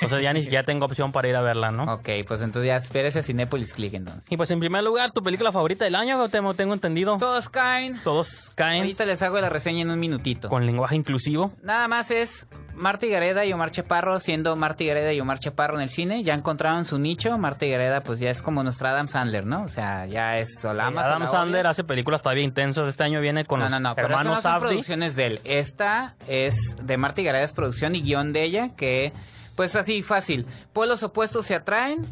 O 0.03 0.09
sea, 0.09 0.21
ya 0.21 0.33
ni 0.33 0.41
siquiera 0.43 0.63
tengo 0.65 0.85
opción 0.85 1.11
para 1.11 1.27
ir 1.29 1.35
a 1.35 1.41
verla, 1.41 1.71
¿no? 1.71 1.91
Ok, 1.95 2.09
pues 2.27 2.41
entonces 2.41 2.67
ya 2.67 2.77
espérese 2.77 3.19
a 3.19 3.23
Cinépolis 3.23 3.73
Click 3.73 3.93
entonces. 3.95 4.31
Y 4.31 4.37
pues 4.37 4.51
en 4.51 4.59
primer 4.59 4.83
lugar, 4.83 5.11
tu 5.11 5.23
película 5.23 5.51
favorita 5.51 5.85
del 5.85 5.95
año, 5.95 6.27
tengo, 6.29 6.53
tengo 6.53 6.73
entendido. 6.75 7.17
Todos 7.17 7.47
caen. 7.49 7.97
Todos 8.03 8.51
caen 8.53 8.81
Ahorita 8.81 9.05
les 9.05 9.21
hago 9.23 9.39
la 9.39 9.49
reseña 9.49 9.81
en 9.81 9.89
un 9.91 9.99
minutito. 9.99 10.49
con 10.49 10.65
lenguaje 10.67 10.95
inclusivo. 10.95 11.51
Nada 11.63 11.87
más 11.87 12.11
es 12.11 12.45
Marta 12.75 13.07
Gareda 13.29 13.45
y 13.45 13.53
Omar 13.53 13.69
Chaparro 13.71 14.19
siendo 14.19 14.55
Marta 14.55 14.83
Gareda 14.83 15.13
y 15.13 15.19
Omar 15.19 15.37
Chaparro 15.39 15.75
en 15.75 15.81
el 15.81 15.89
cine. 15.89 16.23
Ya 16.23 16.33
encontraron 16.33 16.83
su 16.85 16.97
nicho. 16.97 17.37
Marta 17.37 17.65
Gareda 17.67 18.01
pues 18.01 18.19
ya 18.19 18.29
es 18.31 18.41
como 18.41 18.63
nuestra 18.63 18.89
Adam 18.89 19.07
Sandler, 19.07 19.45
¿no? 19.45 19.63
O 19.63 19.67
sea, 19.67 20.05
ya 20.07 20.37
es 20.37 20.65
o 20.65 20.73
la 20.73 20.87
amas 20.87 21.05
o 21.05 21.09
Adam 21.09 21.27
Sandler 21.27 21.67
hace 21.67 21.83
películas 21.83 22.21
todavía 22.23 22.43
intensas. 22.43 22.87
Este 22.87 23.03
año 23.03 23.21
viene 23.21 23.45
con 23.45 23.59
No, 23.59 23.65
los 23.65 23.73
no, 23.73 23.79
no, 23.79 23.95
pero 23.95 24.07
hermanos 24.07 24.25
no 24.37 24.41
son 24.41 24.51
Safdie. 24.51 24.67
producciones 24.69 25.15
de 25.15 25.25
él. 25.27 25.41
Esta 25.43 26.15
es 26.27 26.75
de 26.81 26.97
Marta 26.97 27.21
Gareda, 27.21 27.43
es 27.43 27.53
producción 27.53 27.95
y 27.95 28.01
guion 28.01 28.33
de 28.33 28.43
ella, 28.43 28.75
que 28.75 29.13
pues 29.55 29.75
así 29.75 30.01
fácil. 30.01 30.45
Pueblos 30.73 31.03
opuestos 31.03 31.45
se 31.45 31.53
atraen, 31.55 32.05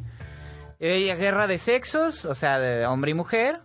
eh, 0.80 1.16
guerra 1.16 1.48
de 1.48 1.58
sexos, 1.58 2.26
o 2.26 2.36
sea, 2.36 2.60
de 2.60 2.86
hombre 2.86 3.12
y 3.12 3.14
mujer. 3.16 3.60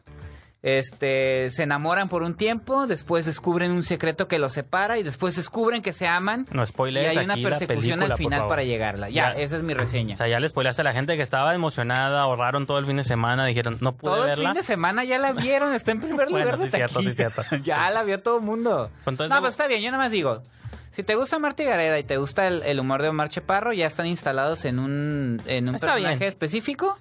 Este, 0.62 1.50
se 1.50 1.64
enamoran 1.64 2.08
por 2.08 2.22
un 2.22 2.34
tiempo, 2.36 2.86
después 2.86 3.26
descubren 3.26 3.72
un 3.72 3.82
secreto 3.82 4.28
que 4.28 4.38
los 4.38 4.52
separa 4.52 4.96
y 4.96 5.02
después 5.02 5.34
descubren 5.34 5.82
que 5.82 5.92
se 5.92 6.06
aman. 6.06 6.46
No 6.52 6.62
y 6.62 6.66
spoilers 6.66 7.16
hay 7.16 7.24
una 7.24 7.34
aquí 7.34 7.42
persecución 7.42 7.98
película, 7.98 8.14
al 8.14 8.18
final 8.18 8.46
para 8.46 8.62
llegarla. 8.62 9.08
Ya, 9.10 9.34
Ya. 9.34 9.40
esa 9.40 9.56
es 9.56 9.64
mi 9.64 9.74
reseña. 9.74 10.14
O 10.14 10.16
sea, 10.18 10.28
ya 10.28 10.38
le 10.38 10.48
spoileaste 10.48 10.82
a 10.82 10.84
la 10.84 10.92
gente 10.92 11.16
que 11.16 11.22
estaba 11.22 11.52
emocionada, 11.54 12.20
ahorraron 12.22 12.66
todo 12.66 12.78
el 12.78 12.86
fin 12.86 12.96
de 12.96 13.02
semana, 13.04 13.44
dijeron, 13.44 13.76
no 13.80 13.96
pude 13.96 14.12
Todo 14.12 14.22
el 14.22 14.28
verla. 14.30 14.50
fin 14.50 14.54
de 14.54 14.62
semana 14.62 15.02
ya 15.04 15.18
la 15.18 15.32
vieron, 15.32 15.74
está 15.74 15.90
en 15.90 16.00
primer 16.00 16.28
Bueno, 16.30 16.38
lugar 16.46 16.58
de 16.60 16.68
sí, 16.70 16.76
cierto, 16.76 17.02
sí, 17.02 17.12
cierto. 17.12 17.42
ya 17.64 17.90
la 17.90 18.04
vio 18.04 18.20
todo 18.22 18.36
el 18.38 18.44
mundo. 18.44 18.88
Entonces, 19.04 19.30
no, 19.34 19.40
pues 19.40 19.50
está 19.50 19.66
bien, 19.66 19.82
yo 19.82 19.90
nada 19.90 20.02
más 20.04 20.12
digo. 20.12 20.42
Si 20.90 21.02
te 21.02 21.14
gusta 21.16 21.38
Marta 21.38 21.64
Gareda 21.64 21.98
y 21.98 22.04
te 22.04 22.18
gusta 22.18 22.46
el, 22.46 22.62
el 22.64 22.78
humor 22.78 23.00
de 23.02 23.08
Omar 23.08 23.30
Chaparro, 23.30 23.72
ya 23.72 23.86
están 23.86 24.06
instalados 24.06 24.64
en 24.66 24.78
un, 24.78 25.40
en 25.46 25.68
un 25.70 25.72
personaje 25.78 26.16
bien. 26.18 26.22
específico. 26.28 26.96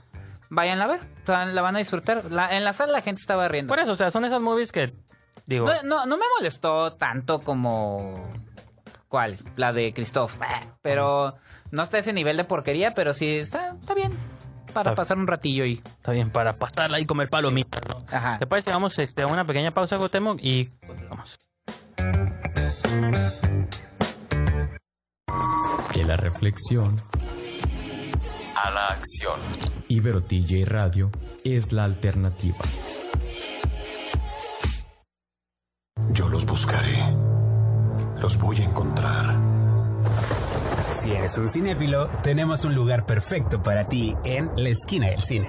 Váyanla 0.54 0.84
a 0.84 0.88
ver, 0.88 1.00
la 1.54 1.62
van 1.62 1.76
a 1.78 1.80
disfrutar. 1.80 2.26
La- 2.30 2.56
en 2.58 2.66
la 2.66 2.74
sala 2.74 2.92
la 2.92 3.02
gente 3.02 3.22
estaba 3.22 3.48
riendo. 3.48 3.70
Por 3.70 3.80
eso, 3.80 3.94
o 3.94 3.96
sea, 3.96 4.12
son 4.12 4.26
esas 4.26 4.42
movies 4.42 4.74
que, 4.74 4.94
digo, 5.46 5.66
No, 5.66 5.74
no, 5.84 6.06
no 6.06 6.18
me 6.18 6.26
molestó 6.38 6.94
tanto 6.94 7.40
como... 7.40 8.30
¿Cuál? 9.08 9.38
La 9.56 9.72
de 9.74 9.94
Christoph. 9.94 10.38
Ah, 10.42 10.62
Pero 10.82 11.36
no 11.72 11.84
está 11.84 11.98
a 11.98 12.00
ese 12.02 12.12
nivel 12.14 12.36
de 12.38 12.44
porquería, 12.44 12.94
pero 12.94 13.14
sí 13.14 13.38
está, 13.38 13.76
está 13.80 13.94
bien. 13.94 14.12
Para 14.74 14.92
Está- 14.92 14.96
pasar 14.96 15.18
un 15.18 15.28
ratillo 15.28 15.64
y... 15.66 15.82
está 15.86 16.12
bien, 16.12 16.30
para 16.32 16.58
pasarla 16.58 17.00
y 17.00 17.06
comer 17.06 17.30
palomitas. 17.30 17.82
¿no? 17.90 18.06
Ajá. 18.12 18.38
¿Te 18.40 18.46
parece? 18.48 18.72
Vamos 18.72 18.98
este, 19.00 19.24
a 19.24 19.28
una 19.28 19.46
pequeña 19.46 19.74
pausa, 19.74 19.96
Gotemo, 19.98 20.36
y 20.40 20.68
vamos. 21.10 21.38
que 25.94 26.04
la 26.06 26.18
reflexión 26.18 26.96
a 28.64 28.72
la 28.72 28.88
acción. 28.88 29.40
Ibero 29.88 30.22
TJ 30.22 30.66
Radio 30.66 31.12
es 31.44 31.72
la 31.72 31.84
alternativa. 31.84 32.58
Yo 36.14 36.28
los 36.30 36.46
buscaré. 36.46 36.98
Los 38.22 38.38
voy 38.38 38.58
a 38.58 38.64
encontrar. 38.64 39.36
Si 40.90 41.12
eres 41.12 41.38
un 41.38 41.48
cinéfilo, 41.48 42.10
tenemos 42.22 42.66
un 42.66 42.76
lugar 42.76 43.06
perfecto 43.06 43.64
para 43.64 43.88
ti 43.88 44.16
en 44.26 44.52
la 44.56 44.70
esquina 44.70 45.08
del 45.08 45.24
cine. 45.24 45.48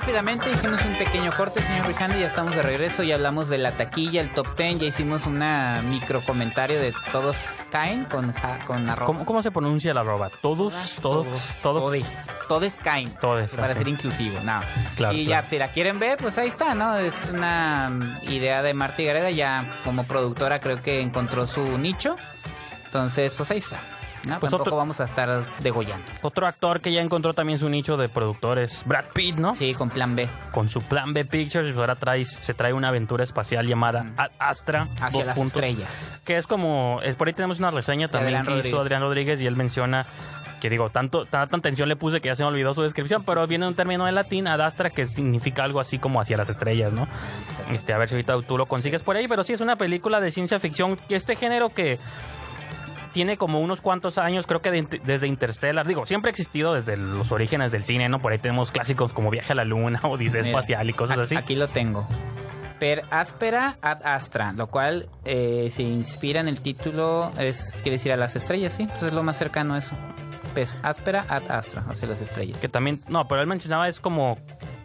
Rápidamente 0.00 0.50
hicimos 0.50 0.84
un 0.84 0.98
pequeño 0.98 1.32
corte, 1.34 1.62
señor 1.62 1.86
Rijandi, 1.86 2.20
ya 2.20 2.26
estamos 2.26 2.54
de 2.54 2.60
regreso, 2.60 3.02
ya 3.02 3.14
hablamos 3.14 3.48
de 3.48 3.56
la 3.56 3.72
taquilla, 3.72 4.20
el 4.20 4.28
top 4.30 4.54
10, 4.54 4.80
ya 4.80 4.86
hicimos 4.88 5.24
una 5.24 5.80
micro 5.88 6.20
comentario 6.20 6.78
de 6.78 6.92
todos 7.12 7.64
caen 7.70 8.04
con, 8.04 8.30
ja- 8.34 8.58
con 8.66 8.90
arroba. 8.90 9.06
¿Cómo, 9.06 9.24
cómo 9.24 9.42
se 9.42 9.50
pronuncia 9.50 9.94
la 9.94 10.00
arroba? 10.02 10.28
Todos, 10.42 10.98
todos, 11.00 11.54
todos. 11.62 11.80
Todes, 11.82 12.26
todes 12.46 12.74
caen. 12.84 13.08
Todes, 13.22 13.56
Para 13.56 13.68
así. 13.68 13.78
ser 13.78 13.88
inclusivo, 13.88 14.38
no. 14.44 14.60
Claro, 14.96 15.16
y 15.16 15.24
claro. 15.24 15.42
ya, 15.44 15.48
si 15.48 15.58
la 15.58 15.68
quieren 15.68 15.98
ver, 15.98 16.18
pues 16.18 16.36
ahí 16.36 16.48
está, 16.48 16.74
¿no? 16.74 16.94
Es 16.98 17.30
una 17.32 17.88
mm, 17.88 18.18
idea 18.28 18.62
de 18.62 18.74
Marta 18.74 19.02
Gareda, 19.02 19.30
ya 19.30 19.64
como 19.82 20.04
productora 20.06 20.60
creo 20.60 20.82
que 20.82 21.00
encontró 21.00 21.46
su 21.46 21.78
nicho. 21.78 22.16
Entonces, 22.84 23.32
pues 23.32 23.50
ahí 23.50 23.58
está. 23.58 23.78
¿No? 24.26 24.38
Pues 24.40 24.50
Tampoco 24.50 24.62
otro- 24.64 24.76
vamos 24.76 25.00
a 25.00 25.04
estar 25.04 25.44
degollando. 25.62 26.04
Otro 26.22 26.46
actor 26.46 26.80
que 26.80 26.92
ya 26.92 27.00
encontró 27.00 27.32
también 27.32 27.58
su 27.58 27.68
nicho 27.68 27.96
de 27.96 28.08
productores, 28.08 28.84
Brad 28.86 29.06
Pitt, 29.14 29.36
¿no? 29.36 29.54
Sí, 29.54 29.72
con 29.72 29.88
plan 29.88 30.14
B. 30.14 30.28
Con 30.52 30.68
su 30.68 30.82
plan 30.82 31.14
B 31.14 31.24
Pictures, 31.24 31.76
ahora 31.76 31.94
trae, 31.96 32.24
se 32.24 32.52
trae 32.54 32.72
una 32.72 32.88
aventura 32.88 33.24
espacial 33.24 33.66
llamada 33.66 34.12
Ad 34.16 34.30
Astra. 34.38 34.88
Hacia 35.00 35.24
las 35.24 35.36
puntos, 35.36 35.54
estrellas. 35.54 36.22
Que 36.26 36.36
es 36.36 36.46
como, 36.46 37.00
es, 37.02 37.16
por 37.16 37.28
ahí 37.28 37.34
tenemos 37.34 37.58
una 37.58 37.70
reseña 37.70 38.08
también 38.08 38.36
Adrián 38.36 38.62
que 38.62 38.68
hizo. 38.68 38.80
Adrián 38.80 39.00
Rodríguez 39.02 39.40
y 39.40 39.46
él 39.46 39.56
menciona 39.56 40.06
que 40.60 40.70
digo, 40.70 40.88
tanto, 40.88 41.26
tanta 41.26 41.54
atención 41.54 41.86
le 41.86 41.96
puse 41.96 42.22
que 42.22 42.28
ya 42.28 42.34
se 42.34 42.42
me 42.42 42.48
olvidó 42.48 42.72
su 42.72 42.80
descripción, 42.80 43.22
pero 43.24 43.46
viene 43.46 43.66
de 43.66 43.68
un 43.68 43.74
término 43.74 44.08
en 44.08 44.14
latín, 44.14 44.48
ad 44.48 44.62
astra, 44.62 44.88
que 44.88 45.04
significa 45.06 45.62
algo 45.62 45.80
así 45.80 45.98
como 45.98 46.18
hacia 46.18 46.38
las 46.38 46.48
estrellas, 46.48 46.94
¿no? 46.94 47.06
Este, 47.70 47.92
a 47.92 47.98
ver 47.98 48.08
si 48.08 48.14
ahorita 48.14 48.40
tú 48.40 48.56
lo 48.56 48.64
consigues 48.64 49.02
por 49.02 49.16
ahí, 49.16 49.28
pero 49.28 49.44
sí 49.44 49.52
es 49.52 49.60
una 49.60 49.76
película 49.76 50.18
de 50.18 50.30
ciencia 50.30 50.58
ficción, 50.58 50.96
que 50.96 51.14
este 51.14 51.36
género 51.36 51.68
que 51.68 51.98
tiene 53.16 53.38
como 53.38 53.60
unos 53.62 53.80
cuantos 53.80 54.18
años, 54.18 54.46
creo 54.46 54.60
que 54.60 54.70
de- 54.70 55.00
desde 55.02 55.26
Interstellar, 55.26 55.86
digo, 55.86 56.04
siempre 56.04 56.28
ha 56.28 56.32
existido 56.32 56.74
desde 56.74 56.98
los 56.98 57.32
orígenes 57.32 57.72
del 57.72 57.82
cine, 57.82 58.10
¿no? 58.10 58.20
Por 58.20 58.32
ahí 58.32 58.38
tenemos 58.38 58.70
clásicos 58.70 59.14
como 59.14 59.30
Viaje 59.30 59.54
a 59.54 59.56
la 59.56 59.64
Luna, 59.64 59.98
Odisea 60.04 60.42
Mira, 60.42 60.50
Espacial 60.50 60.90
y 60.90 60.92
cosas 60.92 61.16
así. 61.20 61.34
Aquí 61.34 61.54
lo 61.54 61.66
tengo. 61.66 62.06
Per 62.78 63.04
áspera 63.10 63.78
ad 63.80 64.02
astra, 64.04 64.52
lo 64.52 64.66
cual 64.66 65.08
eh, 65.24 65.68
se 65.70 65.82
inspira 65.82 66.40
en 66.40 66.48
el 66.48 66.60
título, 66.60 67.30
es 67.38 67.80
quiere 67.82 67.92
decir 67.96 68.12
a 68.12 68.18
las 68.18 68.36
estrellas, 68.36 68.74
sí, 68.74 68.86
pues 68.86 69.04
es 69.04 69.12
lo 69.14 69.22
más 69.22 69.38
cercano 69.38 69.72
a 69.72 69.78
eso. 69.78 69.96
Pez 70.54 70.78
áspera 70.82 71.24
ad 71.26 71.50
astra, 71.50 71.84
hacia 71.88 72.06
las 72.08 72.20
estrellas. 72.20 72.60
Que 72.60 72.68
también, 72.68 72.98
no, 73.08 73.26
pero 73.28 73.40
él 73.40 73.46
mencionaba 73.46 73.88
es 73.88 73.98
como 73.98 74.36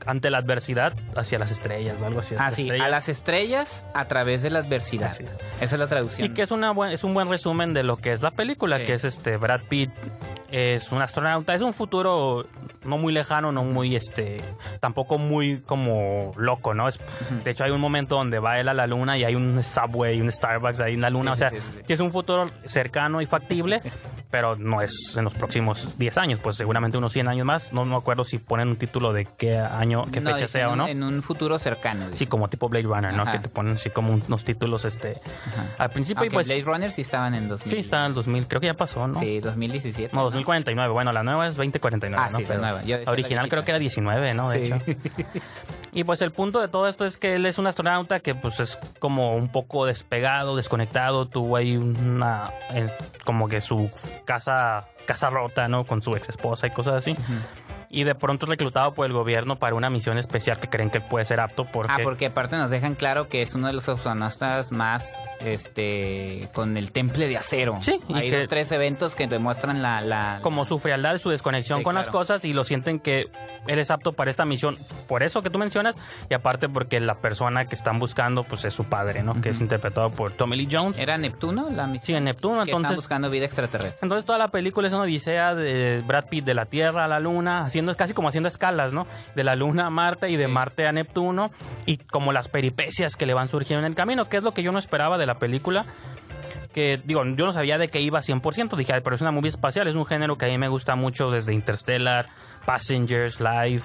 ante 0.05 0.29
la 0.29 0.39
adversidad 0.39 0.93
hacia 1.15 1.39
las 1.39 1.51
estrellas 1.51 1.95
o 2.01 2.05
algo 2.05 2.19
así. 2.21 2.35
Ah, 2.37 2.51
sí, 2.51 2.63
estrellas. 2.63 2.85
a 2.85 2.89
las 2.89 3.09
estrellas 3.09 3.85
a 3.93 4.05
través 4.07 4.41
de 4.43 4.49
la 4.49 4.59
adversidad. 4.59 5.09
Así. 5.09 5.23
Esa 5.59 5.75
es 5.75 5.79
la 5.79 5.87
traducción. 5.87 6.25
Y 6.29 6.33
que 6.33 6.41
es, 6.41 6.51
una 6.51 6.71
buen, 6.71 6.91
es 6.91 7.03
un 7.03 7.13
buen 7.13 7.29
resumen 7.29 7.73
de 7.73 7.83
lo 7.83 7.97
que 7.97 8.11
es 8.11 8.21
la 8.21 8.31
película, 8.31 8.77
Sí. 8.77 8.85
que 8.85 8.93
es 8.93 9.05
este 9.05 9.37
Brad 9.37 9.61
Pitt, 9.69 9.91
es 10.51 10.91
un 10.91 11.01
astronauta, 11.01 11.53
es 11.55 11.61
un 11.61 11.73
futuro 11.73 12.45
no 12.83 12.97
muy 12.97 13.13
lejano, 13.13 13.51
no 13.51 13.63
muy 13.63 13.95
este, 13.95 14.37
tampoco 14.79 15.17
muy 15.17 15.61
como 15.61 16.33
loco, 16.35 16.73
¿no? 16.73 16.87
Es, 16.87 16.99
De 17.43 17.51
hecho 17.51 17.63
hay 17.63 17.71
un 17.71 17.79
momento 17.79 18.15
donde 18.15 18.39
va 18.39 18.59
él 18.59 18.67
a 18.67 18.73
la 18.73 18.87
luna 18.87 19.17
y 19.17 19.23
hay 19.23 19.35
un 19.35 19.61
Subway, 19.63 20.19
un 20.19 20.31
Starbucks 20.31 20.81
ahí 20.81 20.95
en 20.95 21.01
la 21.01 21.09
luna, 21.09 21.35
Sí, 21.35 21.45
o 21.45 21.49
sea, 21.49 21.59
sí, 21.59 21.81
es 21.93 21.99
un 21.99 22.11
futuro 22.11 22.47
cercano 22.65 23.21
y 23.21 23.25
factible, 23.27 23.79
pero 24.31 24.55
no 24.57 24.81
es 24.81 25.15
en 25.15 25.23
los 25.25 25.33
próximos 25.35 25.97
10 25.99 26.17
años, 26.17 26.39
pues 26.39 26.55
seguramente 26.57 26.97
unos 26.97 27.13
100 27.13 27.27
años 27.29 27.45
más, 27.45 27.71
no 27.71 27.85
me 27.85 27.95
acuerdo 27.95 28.23
si 28.23 28.39
ponen 28.39 28.67
un 28.69 28.77
título 28.77 29.13
de 29.13 29.25
qué 29.37 29.57
año, 29.77 30.01
qué 30.11 30.21
No, 30.21 30.33
fecha 30.33 30.47
sea 30.47 30.63
en 30.63 30.67
o 30.69 30.71
un- 30.73 30.77
no. 30.79 30.87
En 30.87 31.03
un 31.03 31.21
futuro 31.23 31.57
cercano. 31.59 32.05
Sí, 32.05 32.11
dice. 32.11 32.27
como 32.27 32.47
tipo 32.49 32.69
Blade 32.69 32.85
Runner, 32.85 33.13
¿no? 33.13 33.23
Ajá. 33.23 33.31
Que 33.33 33.39
te 33.39 33.49
ponen 33.49 33.75
así 33.75 33.89
como 33.89 34.13
unos 34.13 34.43
títulos, 34.43 34.85
este, 34.85 35.17
al 35.77 35.89
principio 35.89 36.23
y 36.23 36.27
Aunque 36.27 36.33
pues... 36.35 36.47
Blade 36.47 36.63
Runner 36.63 36.91
sí 36.91 37.01
estaban 37.01 37.35
en 37.35 37.47
2000. 37.49 37.69
Sí, 37.69 37.77
está 37.79 37.99
en 38.01 38.05
el 38.07 38.13
2000, 38.13 38.47
creo 38.47 38.61
que 38.61 38.67
ya 38.67 38.73
pasó, 38.73 39.07
¿no? 39.07 39.19
Sí, 39.19 39.39
2017. 39.39 40.15
No, 40.15 40.23
2049, 40.23 40.91
bueno, 40.93 41.11
la 41.11 41.23
nueva 41.23 41.47
es 41.47 41.55
2049, 41.55 42.23
Ah, 42.23 42.29
¿no? 42.31 42.37
sí, 42.37 42.43
la 42.43 42.47
Pero 42.49 42.61
nueva. 42.61 42.83
Yo 42.83 42.97
la 42.97 43.11
original 43.11 43.45
la 43.45 43.49
creo 43.49 43.63
que 43.63 43.71
era 43.71 43.79
19, 43.79 44.33
¿no? 44.33 44.49
De 44.49 44.65
Sí. 44.65 44.73
hecho. 44.73 44.81
Y 45.93 46.05
pues 46.05 46.21
el 46.21 46.31
punto 46.31 46.61
de 46.61 46.69
todo 46.69 46.87
esto 46.87 47.03
es 47.05 47.17
que 47.17 47.35
él 47.35 47.45
es 47.45 47.57
un 47.57 47.67
astronauta 47.67 48.21
que 48.21 48.33
pues 48.33 48.61
es 48.61 48.79
como 48.99 49.35
un 49.35 49.49
poco 49.49 49.85
despegado, 49.85 50.55
desconectado, 50.55 51.27
tuvo 51.27 51.57
ahí 51.57 51.75
una, 51.75 52.51
eh, 52.73 52.87
como 53.25 53.49
que 53.49 53.59
su 53.59 53.89
casa, 54.23 54.87
casa 55.05 55.29
rota, 55.29 55.67
¿no? 55.67 55.83
Con 55.85 56.01
su 56.01 56.15
ex 56.15 56.29
esposa 56.29 56.67
y 56.67 56.71
cosas 56.71 56.93
así. 56.95 57.13
Y 57.93 58.05
de 58.05 58.15
pronto 58.15 58.45
reclutado 58.45 58.93
por 58.93 59.05
el 59.05 59.11
gobierno 59.11 59.59
para 59.59 59.75
una 59.75 59.89
misión 59.89 60.17
especial 60.17 60.59
que 60.59 60.69
creen 60.69 60.89
que 60.89 61.01
puede 61.01 61.25
ser 61.25 61.41
apto 61.41 61.65
porque... 61.65 61.91
Ah, 61.91 61.97
porque 62.01 62.27
aparte 62.27 62.55
nos 62.55 62.71
dejan 62.71 62.95
claro 62.95 63.27
que 63.27 63.41
es 63.41 63.53
uno 63.53 63.67
de 63.67 63.73
los 63.73 63.89
astronautas 63.89 64.71
más, 64.71 65.21
este, 65.41 66.47
con 66.53 66.77
el 66.77 66.91
temple 66.91 67.27
de 67.27 67.37
acero. 67.37 67.77
Sí, 67.81 67.99
y 68.07 68.13
Hay 68.13 68.29
que- 68.29 68.37
dos, 68.37 68.47
tres 68.47 68.71
eventos 68.71 69.15
que 69.15 69.27
demuestran 69.27 69.81
la... 69.81 69.99
la 70.01 70.39
como 70.41 70.63
su 70.65 70.79
frialdad, 70.79 71.17
su 71.17 71.29
desconexión 71.31 71.79
Sí, 71.79 71.83
con 71.83 71.95
las 71.95 72.07
cosas 72.09 72.45
y 72.45 72.53
lo 72.53 72.63
sienten 72.63 72.99
que 72.99 73.29
eres 73.67 73.91
apto 73.91 74.13
para 74.13 74.29
esta 74.29 74.45
misión. 74.45 74.77
Por 75.09 75.21
eso 75.23 75.41
que 75.41 75.49
tú 75.49 75.57
mencionas 75.59 75.97
y 76.29 76.33
aparte 76.33 76.69
porque 76.69 76.99
la 77.01 77.15
persona 77.15 77.65
que 77.65 77.75
están 77.75 77.99
buscando 77.99 78.43
pues 78.45 78.63
es 78.65 78.73
su 78.73 78.85
padre, 78.85 79.21
¿no? 79.23 79.39
Que 79.41 79.49
es 79.49 79.59
interpretado 79.59 80.09
por 80.11 80.31
Tommy 80.31 80.55
Lee 80.55 80.69
Jones. 80.71 80.97
¿Era 80.97 81.17
Neptuno 81.17 81.69
la 81.69 81.87
misión? 81.87 82.05
Sí, 82.05 82.13
en 82.15 82.23
Neptuno, 82.23 82.59
Que 82.63 82.71
están 82.71 82.77
entonces... 82.77 82.97
buscando 82.97 83.29
vida 83.29 83.45
extraterrestre. 83.45 84.05
Entonces 84.05 84.25
toda 84.25 84.37
la 84.39 84.47
película 84.49 84.87
es 84.87 84.93
una 84.93 85.03
odisea 85.03 85.53
de 85.55 86.01
Brad 86.05 86.25
Pitt 86.29 86.45
de 86.45 86.53
la 86.53 86.65
Tierra 86.67 87.03
a 87.03 87.07
la 87.07 87.19
Luna, 87.19 87.65
haciendo 87.65 87.80
casi 87.95 88.13
como 88.13 88.27
haciendo 88.27 88.47
escalas, 88.47 88.93
¿no? 88.93 89.07
De 89.35 89.43
la 89.43 89.55
Luna 89.55 89.87
a 89.87 89.89
Marte 89.89 90.29
y 90.29 90.37
de 90.37 90.45
Sí. 90.45 90.51
Marte 90.51 90.87
a 90.87 90.91
Neptuno 90.91 91.51
y 91.85 91.97
como 91.97 92.33
las 92.33 92.47
peripecias 92.47 93.15
que 93.15 93.25
le 93.25 93.33
van 93.33 93.47
surgiendo 93.47 93.85
en 93.85 93.91
el 93.91 93.95
camino, 93.95 94.29
que 94.29 94.37
es 94.37 94.43
lo 94.43 94.53
que 94.53 94.63
yo 94.63 94.71
no 94.71 94.79
esperaba 94.79 95.17
de 95.17 95.25
la 95.25 95.39
película. 95.39 95.85
Que 96.73 97.01
digo, 97.03 97.23
yo 97.25 97.45
no 97.45 97.53
sabía 97.53 97.77
de 97.77 97.87
qué 97.89 97.99
iba 98.01 98.21
100%, 98.21 98.75
dije, 98.77 98.93
"Ay, 98.93 99.01
pero 99.03 99.15
es 99.15 99.21
una 99.21 99.31
movie 99.31 99.49
espacial, 99.49 99.87
es 99.87 99.95
un 99.95 100.05
género 100.05 100.37
que 100.37 100.45
a 100.45 100.49
mí 100.49 100.57
me 100.57 100.67
gusta 100.69 100.95
mucho 100.95 101.29
desde 101.31 101.53
Interstellar, 101.53 102.27
Passengers, 102.65 103.41
Live, 103.41 103.81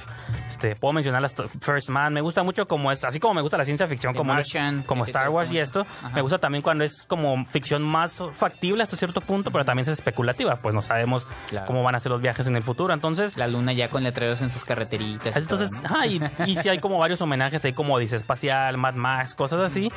este, 0.48 0.76
puedo 0.76 0.92
mencionar 0.92 1.22
las 1.22 1.34
First 1.60 1.88
Man, 1.88 2.12
me 2.12 2.20
gusta 2.20 2.42
mucho 2.42 2.68
como 2.68 2.92
es, 2.92 3.04
así 3.04 3.18
como 3.18 3.34
me 3.34 3.40
gusta 3.42 3.56
la 3.56 3.64
ciencia 3.64 3.86
ficción, 3.86 4.12
The 4.12 4.18
como, 4.18 4.32
es- 4.34 4.36
Martian, 4.54 4.82
como 4.82 5.04
que 5.04 5.10
Star 5.10 5.30
Wars 5.30 5.50
y 5.52 5.58
esto. 5.58 5.80
Ajá. 5.80 6.10
me 6.14 6.20
gusta 6.22 6.38
también 6.38 6.62
cuando 6.62 6.84
es 6.84 7.04
como 7.08 7.44
ficción 7.46 7.82
más 7.82 8.22
factible 8.32 8.82
hasta 8.82 8.96
cierto 8.96 9.20
punto, 9.20 9.50
pero 9.50 9.64
también 9.64 9.82
es 9.82 9.88
especulativa, 9.88 10.56
pues 10.56 10.74
no 10.74 10.82
sabemos 10.82 11.26
Claro. 11.48 11.66
cómo 11.66 11.82
van 11.82 11.94
a 11.94 11.98
ser 11.98 12.12
los 12.12 12.20
viajes 12.20 12.46
en 12.46 12.54
el 12.56 12.62
futuro. 12.62 12.92
Entonces, 12.92 13.36
La 13.36 13.46
luna 13.48 13.72
ya 13.72 13.88
con 13.88 14.02
letreros 14.04 14.42
en 14.42 14.50
sus 14.50 14.64
carreteritas. 14.64 15.34
y 15.34 15.38
entonces, 15.38 15.82
todo, 15.82 15.88
¿no? 15.96 16.04
y, 16.04 16.20
y 16.46 16.56
sí 16.56 16.68
hay 16.68 16.78
como 16.78 16.98
varios 16.98 17.20
homenajes, 17.22 17.64
hay 17.64 17.72
como 17.72 17.94
Odisea 17.94 18.18
Espacial, 18.18 18.76
Mad 18.76 18.94
Max, 18.94 19.34
cosas 19.34 19.60
así. 19.60 19.90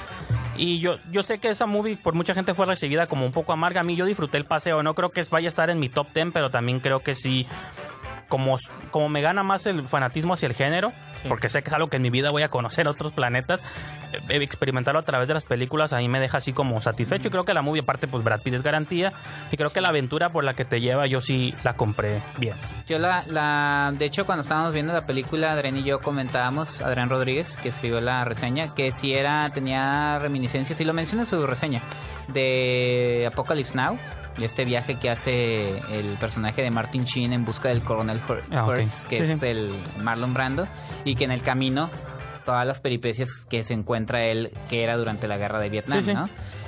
Y 0.58 0.80
yo, 0.80 0.96
yo 1.12 1.24
sé 1.24 1.40
que 1.40 1.50
esa 1.50 1.66
movie 1.66 1.98
por 1.98 2.14
mucha 2.14 2.34
gente 2.34 2.54
fue 2.54 2.66
recibida 2.80 3.08
como 3.08 3.26
un 3.26 3.34
poco 3.34 3.52
amarga. 3.52 3.82
A 3.82 3.84
mí 3.84 3.98
yo 3.98 4.06
disfruté 4.06 4.38
el 4.38 4.46
paseo, 4.46 4.82
no 4.84 4.96
creo 4.96 5.10
que 5.10 5.22
vaya 5.30 5.48
a 5.48 5.50
estar 5.50 5.70
en 5.70 5.80
mi 5.80 5.90
top 5.90 6.08
10, 6.14 6.28
pero 6.34 6.50
también 6.50 6.80
creo 6.80 7.02
que 7.02 7.14
sí 7.14 7.46
como, 8.30 8.58
como 8.92 9.10
me 9.10 9.22
gana 9.22 9.44
más 9.44 9.66
el 9.66 9.84
fanatismo 9.84 10.34
hacia 10.34 10.48
el 10.48 10.54
género, 10.54 10.94
porque 11.28 11.50
sé 11.50 11.62
que 11.62 11.68
es 11.68 11.74
algo 11.74 11.90
que 11.90 11.98
en 11.98 12.04
mi 12.04 12.10
vida 12.10 12.30
voy 12.32 12.44
a 12.44 12.48
conocer 12.48 12.88
otros 12.88 13.12
planetas, 13.12 13.62
experimentarlo 14.30 15.00
a 15.00 15.04
través 15.04 15.28
de 15.28 15.34
las 15.34 15.44
películas, 15.46 15.94
ahí 15.94 16.08
me 16.08 16.20
deja 16.20 16.38
así 16.40 16.54
como 16.54 16.80
satisfecho. 16.82 17.28
Y 17.28 17.32
creo 17.32 17.46
que 17.46 17.54
la 17.54 17.62
movie, 17.62 17.82
aparte, 17.82 18.08
pues 18.08 18.24
Brad 18.24 18.42
Pitt 18.42 18.54
es 18.56 18.64
garantía. 18.64 19.14
Y 19.52 19.58
creo 19.58 19.72
que 19.72 19.82
la 19.82 19.90
aventura 19.90 20.32
por 20.32 20.44
la 20.44 20.54
que 20.54 20.66
te 20.66 20.80
lleva, 20.82 21.06
yo 21.08 21.22
sí 21.22 21.54
la 21.64 21.74
compré 21.76 22.22
bien. 22.38 22.56
Yo 22.88 23.00
la, 23.00 23.24
la, 23.28 23.94
de 23.98 24.06
hecho 24.06 24.26
cuando 24.26 24.42
estábamos 24.42 24.74
viendo 24.74 24.94
la 24.94 25.06
película, 25.06 25.52
Adrián 25.52 25.78
y 25.78 25.84
yo 25.84 26.00
comentábamos, 26.02 26.82
Adrián 26.82 27.10
Rodríguez, 27.10 27.58
que 27.62 27.70
escribió 27.70 28.02
la 28.02 28.26
reseña, 28.26 28.74
que 28.74 28.92
si 28.92 29.14
era, 29.14 29.50
tenía 29.50 30.20
reminiscencias, 30.20 30.80
y 30.82 30.86
lo 30.86 30.94
menciona 30.94 31.24
en 31.24 31.28
su 31.28 31.46
reseña, 31.46 31.82
de 32.34 33.26
Apocalypse 33.32 33.76
Now, 33.76 33.98
este 34.42 34.64
viaje 34.64 34.96
que 34.96 35.10
hace 35.10 35.66
el 35.92 36.06
personaje 36.20 36.62
de 36.62 36.72
Martin 36.72 37.04
Sheen 37.04 37.34
en 37.34 37.44
busca 37.46 37.70
del 37.70 37.82
coronel 37.84 38.22
Hur- 38.28 38.44
Ah, 38.52 38.64
ok. 38.66 38.70
Hurts, 38.78 39.06
que 39.10 39.18
Sí, 39.26 39.32
es 39.34 39.40
sí. 39.40 39.46
el 39.48 39.74
Marlon 40.02 40.34
Brando, 40.34 40.68
y 41.04 41.16
que 41.16 41.26
en 41.26 41.32
el 41.32 41.42
camino 41.42 41.90
todas 42.50 42.66
las 42.66 42.80
peripecias 42.80 43.46
que 43.48 43.64
se 43.64 43.76
encuentra 43.76 44.26
él, 44.26 44.50
que 44.72 44.84
era 44.84 44.98
durante 44.98 45.28
la 45.28 45.38
guerra 45.38 45.60
de 45.60 45.70
Vietnam, 45.70 46.00
Sí, 46.00 46.06
sí. 46.06 46.14
¿no? 46.16 46.28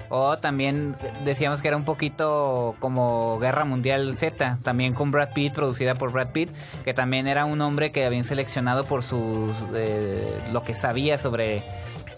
O 0.10 0.38
también 0.38 0.96
decíamos 1.26 1.64
que 1.64 1.70
era 1.70 1.78
un 1.78 1.86
poquito 1.86 2.76
como 2.78 3.40
Guerra 3.40 3.66
Mundial 3.66 4.14
Z, 4.14 4.60
también 4.62 4.94
con 4.94 5.10
Brad 5.10 5.30
Pitt, 5.34 5.56
producida 5.56 5.96
por 5.96 6.12
Brad 6.12 6.34
Pitt, 6.34 6.52
que 6.84 6.94
también 6.94 7.26
era 7.26 7.46
un 7.46 7.62
hombre 7.62 7.92
que 7.92 8.06
habían 8.06 8.26
seleccionado 8.26 8.84
por 8.84 9.02
sus 9.02 9.56
eh, 9.74 10.40
lo 10.52 10.64
que 10.64 10.76
sabía 10.76 11.18
sobre 11.18 11.64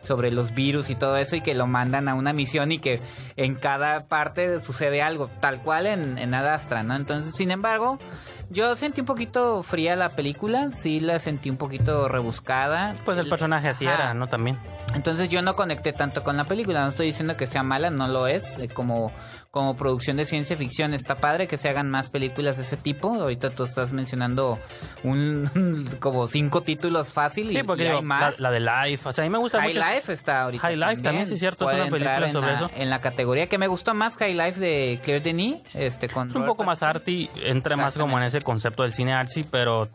sobre 0.02 0.32
los 0.32 0.54
virus 0.54 0.90
y 0.90 0.96
todo 0.96 1.16
eso 1.16 1.38
y 1.38 1.42
que 1.42 1.54
lo 1.54 1.66
mandan 1.66 2.10
a 2.10 2.16
una 2.16 2.34
misión 2.34 2.74
y 2.74 2.80
que 2.80 3.00
en 3.38 3.56
cada 3.56 4.10
parte 4.10 4.60
sucede 4.60 5.02
algo, 5.02 5.30
tal 5.40 5.62
cual 5.62 5.86
en, 5.86 6.18
en 6.18 6.34
Ad 6.34 6.48
Astra, 6.48 6.84
¿no? 6.84 6.98
Entonces, 6.98 7.34
sin 7.34 7.52
embargo, 7.52 7.98
yo 8.54 8.76
sentí 8.76 9.02
un 9.02 9.08
poquito 9.08 9.64
fría 9.64 9.96
la 9.96 10.12
película, 10.16 10.70
sí 10.70 11.00
la 11.00 11.20
sentí 11.20 11.50
un 11.50 11.58
poquito 11.58 12.08
rebuscada. 12.08 12.94
Pues 13.04 13.18
el 13.18 13.28
personaje 13.28 13.68
así 13.70 13.86
era, 13.86 14.14
¿no? 14.14 14.28
También. 14.28 14.60
Entonces 14.94 15.28
yo 15.28 15.42
no 15.42 15.56
conecté 15.56 15.92
tanto 15.92 16.24
con 16.24 16.38
la 16.38 16.46
película, 16.46 16.84
no 16.84 16.90
estoy 16.90 17.08
diciendo 17.08 17.36
que 17.36 17.48
sea 17.48 17.64
mala, 17.64 17.90
no 17.90 18.08
lo 18.08 18.28
es, 18.28 18.60
eh, 18.60 18.70
como 18.70 19.12
como 19.54 19.76
producción 19.76 20.18
de 20.18 20.26
ciencia 20.26 20.58
ficción. 20.58 20.96
Está 20.96 21.18
padre 21.18 21.46
que 21.46 21.58
se 21.58 21.70
hagan 21.70 21.88
más 21.88 22.10
películas 22.10 22.58
de 22.58 22.64
ese 22.64 22.76
tipo. 22.76 23.14
Ahorita 23.22 23.52
tú 23.52 23.64
estás 23.64 23.94
mencionando 23.94 24.58
un 25.04 25.88
como 26.00 26.26
cinco 26.26 26.62
títulos 26.62 27.14
fácil 27.14 27.52
y, 27.52 27.58
Sí, 27.58 27.62
porque 27.62 27.84
y 27.84 27.86
digo, 27.86 28.00
hay 28.00 28.04
la, 28.04 28.08
más. 28.08 28.40
la 28.40 28.50
de 28.50 28.60
Life, 28.60 29.08
o 29.08 29.14
sea, 29.14 29.24
a 29.24 29.28
mí 29.28 29.32
me 29.32 29.38
gusta 29.38 29.60
High 29.60 29.76
mucho. 29.76 29.80
Life 29.94 30.12
está 30.12 30.42
ahorita. 30.42 30.68
High 30.68 30.76
Life 30.76 31.02
también, 31.04 31.28
sí, 31.28 31.38
cierto, 31.38 31.70
es 31.70 31.76
una 31.76 31.84
película 31.84 32.26
en 32.26 32.34
sobre 32.34 32.48
la, 32.48 32.56
eso. 32.56 32.70
En 32.76 32.90
la 32.90 33.00
categoría 33.00 33.46
que 33.46 33.60
me 33.60 33.68
gustó 33.68 33.94
más, 33.94 34.18
High 34.18 34.34
Life 34.34 34.60
de 34.60 35.00
Claire 35.04 35.24
Denis, 35.24 35.62
este 35.76 36.10
con 36.10 36.30
Es 36.30 36.36
un 36.36 36.42
Robert 36.42 36.54
poco 36.54 36.64
más 36.64 36.82
arty, 36.82 37.30
entra 37.44 37.78
más 37.78 37.96
como 37.96 38.18
en 38.18 38.24
ese 38.24 38.42
concepto 38.42 38.82
del 38.82 38.92
cine 38.92 39.14
artsy, 39.14 39.44
pero... 39.44 39.88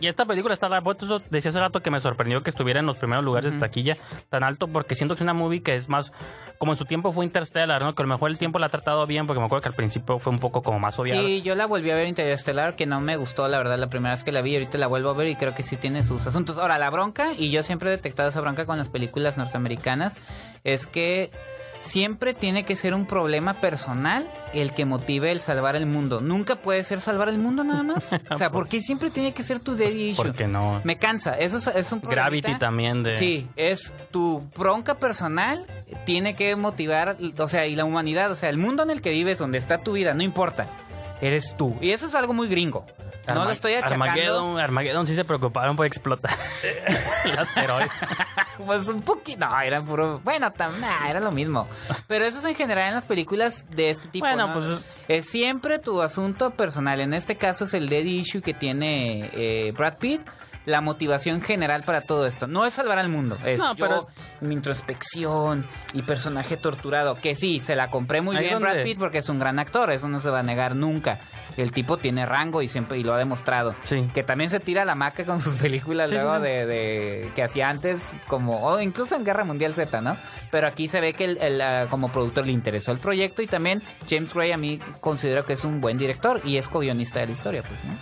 Y 0.00 0.06
esta 0.06 0.24
película 0.24 0.54
está, 0.54 0.80
por 0.80 0.96
eso 0.96 1.20
decía 1.28 1.50
hace 1.50 1.60
rato 1.60 1.80
que 1.80 1.90
me 1.90 2.00
sorprendió 2.00 2.42
que 2.42 2.48
estuviera 2.48 2.80
en 2.80 2.86
los 2.86 2.96
primeros 2.96 3.22
lugares 3.22 3.52
de 3.52 3.58
taquilla 3.58 3.98
tan 4.30 4.42
alto, 4.42 4.66
porque 4.66 4.94
siento 4.94 5.14
que 5.14 5.18
es 5.18 5.22
una 5.22 5.34
movie 5.34 5.62
que 5.62 5.74
es 5.74 5.90
más, 5.90 6.10
como 6.58 6.72
en 6.72 6.78
su 6.78 6.86
tiempo 6.86 7.12
fue 7.12 7.26
Interstellar, 7.26 7.82
¿no? 7.82 7.94
Que 7.94 8.02
a 8.02 8.06
lo 8.06 8.08
mejor 8.08 8.30
el 8.30 8.38
tiempo 8.38 8.58
la 8.58 8.66
ha 8.66 8.70
tratado 8.70 9.06
bien, 9.06 9.26
porque 9.26 9.40
me 9.40 9.46
acuerdo 9.46 9.62
que 9.62 9.68
al 9.68 9.74
principio 9.74 10.18
fue 10.18 10.32
un 10.32 10.38
poco 10.38 10.62
como 10.62 10.78
más 10.78 10.98
odiada. 10.98 11.20
Sí, 11.20 11.42
yo 11.42 11.54
la 11.54 11.66
volví 11.66 11.90
a 11.90 11.94
ver 11.94 12.06
Interestelar, 12.06 12.76
que 12.76 12.86
no 12.86 13.00
me 13.02 13.16
gustó, 13.16 13.46
la 13.48 13.58
verdad, 13.58 13.78
la 13.78 13.88
primera 13.88 14.14
vez 14.14 14.24
que 14.24 14.32
la 14.32 14.40
vi. 14.40 14.54
Ahorita 14.54 14.78
la 14.78 14.86
vuelvo 14.86 15.10
a 15.10 15.14
ver 15.14 15.28
y 15.28 15.36
creo 15.36 15.54
que 15.54 15.62
sí 15.62 15.76
tiene 15.76 16.02
sus 16.02 16.26
asuntos. 16.26 16.56
Ahora, 16.56 16.78
la 16.78 16.88
bronca, 16.88 17.34
y 17.36 17.50
yo 17.50 17.62
siempre 17.62 17.90
he 17.90 17.92
detectado 17.92 18.30
esa 18.30 18.40
bronca 18.40 18.64
con 18.64 18.78
las 18.78 18.88
películas 18.88 19.36
norteamericanas, 19.36 20.20
es 20.64 20.86
que 20.86 21.30
siempre 21.80 22.34
tiene 22.34 22.64
que 22.64 22.76
ser 22.76 22.94
un 22.94 23.06
problema 23.06 23.60
personal 23.60 24.30
el 24.52 24.72
que 24.72 24.84
motive 24.84 25.32
el 25.32 25.40
salvar 25.40 25.76
el 25.76 25.86
mundo. 25.86 26.20
Nunca 26.20 26.56
puede 26.56 26.84
ser 26.84 27.00
salvar 27.00 27.28
el 27.28 27.38
mundo 27.38 27.64
nada 27.64 27.82
más. 27.82 28.16
O 28.30 28.36
sea, 28.36 28.50
¿por 28.50 28.68
qué 28.68 28.80
siempre 28.80 29.10
tiene 29.10 29.32
que 29.32 29.42
ser 29.42 29.60
tu 29.60 29.76
daddy 29.76 30.10
issue? 30.10 30.22
Porque 30.22 30.46
no. 30.46 30.80
Me 30.84 30.98
cansa. 30.98 31.32
Eso 31.32 31.56
es, 31.56 31.66
es 31.66 31.92
un 31.92 32.00
problemita. 32.00 32.48
Gravity 32.48 32.58
también 32.58 33.02
de... 33.02 33.16
Sí, 33.16 33.48
es 33.56 33.92
tu 34.10 34.40
bronca 34.56 34.98
personal 34.98 35.66
tiene 36.04 36.34
que 36.34 36.54
motivar, 36.56 37.16
o 37.38 37.48
sea, 37.48 37.66
y 37.66 37.74
la 37.74 37.84
humanidad, 37.84 38.30
o 38.30 38.34
sea, 38.34 38.50
el 38.50 38.58
mundo 38.58 38.82
en 38.82 38.90
el 38.90 39.00
que 39.00 39.10
vives, 39.10 39.38
donde 39.38 39.58
está 39.58 39.78
tu 39.78 39.92
vida, 39.92 40.14
no 40.14 40.22
importa, 40.22 40.66
eres 41.20 41.54
tú. 41.56 41.76
Y 41.80 41.90
eso 41.90 42.06
es 42.06 42.14
algo 42.14 42.32
muy 42.32 42.48
gringo. 42.48 42.86
No 43.34 43.44
lo 43.44 43.50
estoy 43.52 43.74
achacando. 43.74 44.04
Armageddon, 44.04 44.58
Armageddon 44.58 45.06
sí 45.06 45.14
se 45.14 45.24
preocuparon 45.24 45.76
por 45.76 45.86
explotar 45.86 46.30
el 47.24 47.38
asteroide. 47.38 47.88
Pues 48.66 48.88
un 48.88 49.00
poquito, 49.00 49.46
no, 49.48 49.58
era 49.58 49.82
puro, 49.82 50.20
bueno, 50.22 50.52
tam- 50.52 50.78
nah, 50.80 51.08
era 51.08 51.18
lo 51.18 51.30
mismo. 51.30 51.66
Pero 52.08 52.26
eso 52.26 52.40
es 52.40 52.44
en 52.44 52.54
general 52.54 52.88
en 52.88 52.94
las 52.94 53.06
películas 53.06 53.70
de 53.70 53.88
este 53.88 54.08
tipo, 54.08 54.26
Bueno, 54.26 54.48
¿no? 54.48 54.52
pues 54.52 54.66
es- 54.68 54.92
es 55.08 55.30
siempre 55.30 55.78
tu 55.78 56.02
asunto 56.02 56.50
personal. 56.50 57.00
En 57.00 57.14
este 57.14 57.36
caso 57.36 57.64
es 57.64 57.72
el 57.72 57.88
dead 57.88 58.04
issue 58.04 58.42
que 58.42 58.52
tiene 58.52 59.30
eh, 59.32 59.72
Brad 59.72 59.96
Pitt. 59.96 60.20
La 60.66 60.80
motivación 60.82 61.40
general 61.40 61.82
para 61.84 62.02
todo 62.02 62.26
esto. 62.26 62.46
No 62.46 62.66
es 62.66 62.74
salvar 62.74 62.98
al 62.98 63.08
mundo. 63.08 63.38
Es 63.46 63.58
No, 63.60 63.74
yo, 63.74 63.86
pero- 63.86 64.06
mi 64.42 64.54
introspección 64.54 65.66
y 65.94 66.02
personaje 66.02 66.56
torturado. 66.56 67.16
Que 67.16 67.34
sí, 67.34 67.60
se 67.60 67.76
la 67.76 67.88
compré 67.88 68.20
muy 68.20 68.36
bien 68.36 68.54
donde- 68.54 68.68
Brad 68.72 68.84
Pitt 68.84 68.98
porque 68.98 69.18
es 69.18 69.28
un 69.28 69.38
gran 69.38 69.58
actor. 69.58 69.90
Eso 69.90 70.08
no 70.08 70.20
se 70.20 70.28
va 70.30 70.40
a 70.40 70.42
negar 70.42 70.76
nunca. 70.76 71.18
El 71.56 71.72
tipo 71.72 71.96
tiene 71.96 72.26
rango 72.26 72.62
y 72.62 72.68
siempre 72.68 72.98
y 72.98 73.02
lo 73.02 73.14
ha 73.14 73.18
demostrado. 73.18 73.74
Sí. 73.84 74.08
Que 74.14 74.22
también 74.22 74.50
se 74.50 74.60
tira 74.60 74.84
la 74.84 74.94
maca 74.94 75.24
con 75.24 75.40
sus 75.40 75.56
películas 75.56 76.10
Sí, 76.10 76.14
luego 76.16 76.36
sí. 76.36 76.42
de, 76.42 76.66
de- 76.66 77.30
que 77.34 77.42
hacía 77.42 77.68
antes, 77.70 78.12
como 78.28 78.62
o 78.62 78.80
incluso 78.80 79.16
en 79.16 79.24
Guerra 79.24 79.44
Mundial 79.44 79.74
Z, 79.74 80.00
¿no? 80.02 80.16
Pero 80.50 80.66
aquí 80.66 80.88
se 80.88 81.00
ve 81.00 81.14
que 81.14 81.24
el, 81.24 81.38
el, 81.38 81.60
ah, 81.60 81.86
como 81.90 82.12
productor 82.12 82.46
le 82.46 82.52
interesó 82.52 82.92
el 82.92 82.98
proyecto 82.98 83.42
y 83.42 83.46
también 83.46 83.82
James 84.08 84.32
Gray 84.34 84.52
a 84.52 84.56
mí 84.58 84.78
considero 85.00 85.44
que 85.46 85.54
es 85.54 85.64
un 85.64 85.80
buen 85.80 85.96
director 85.98 86.40
y 86.44 86.58
es 86.58 86.68
co-guionista 86.68 87.20
de 87.20 87.26
la 87.26 87.32
historia, 87.32 87.62
pues, 87.62 87.82
¿no? 87.84 87.92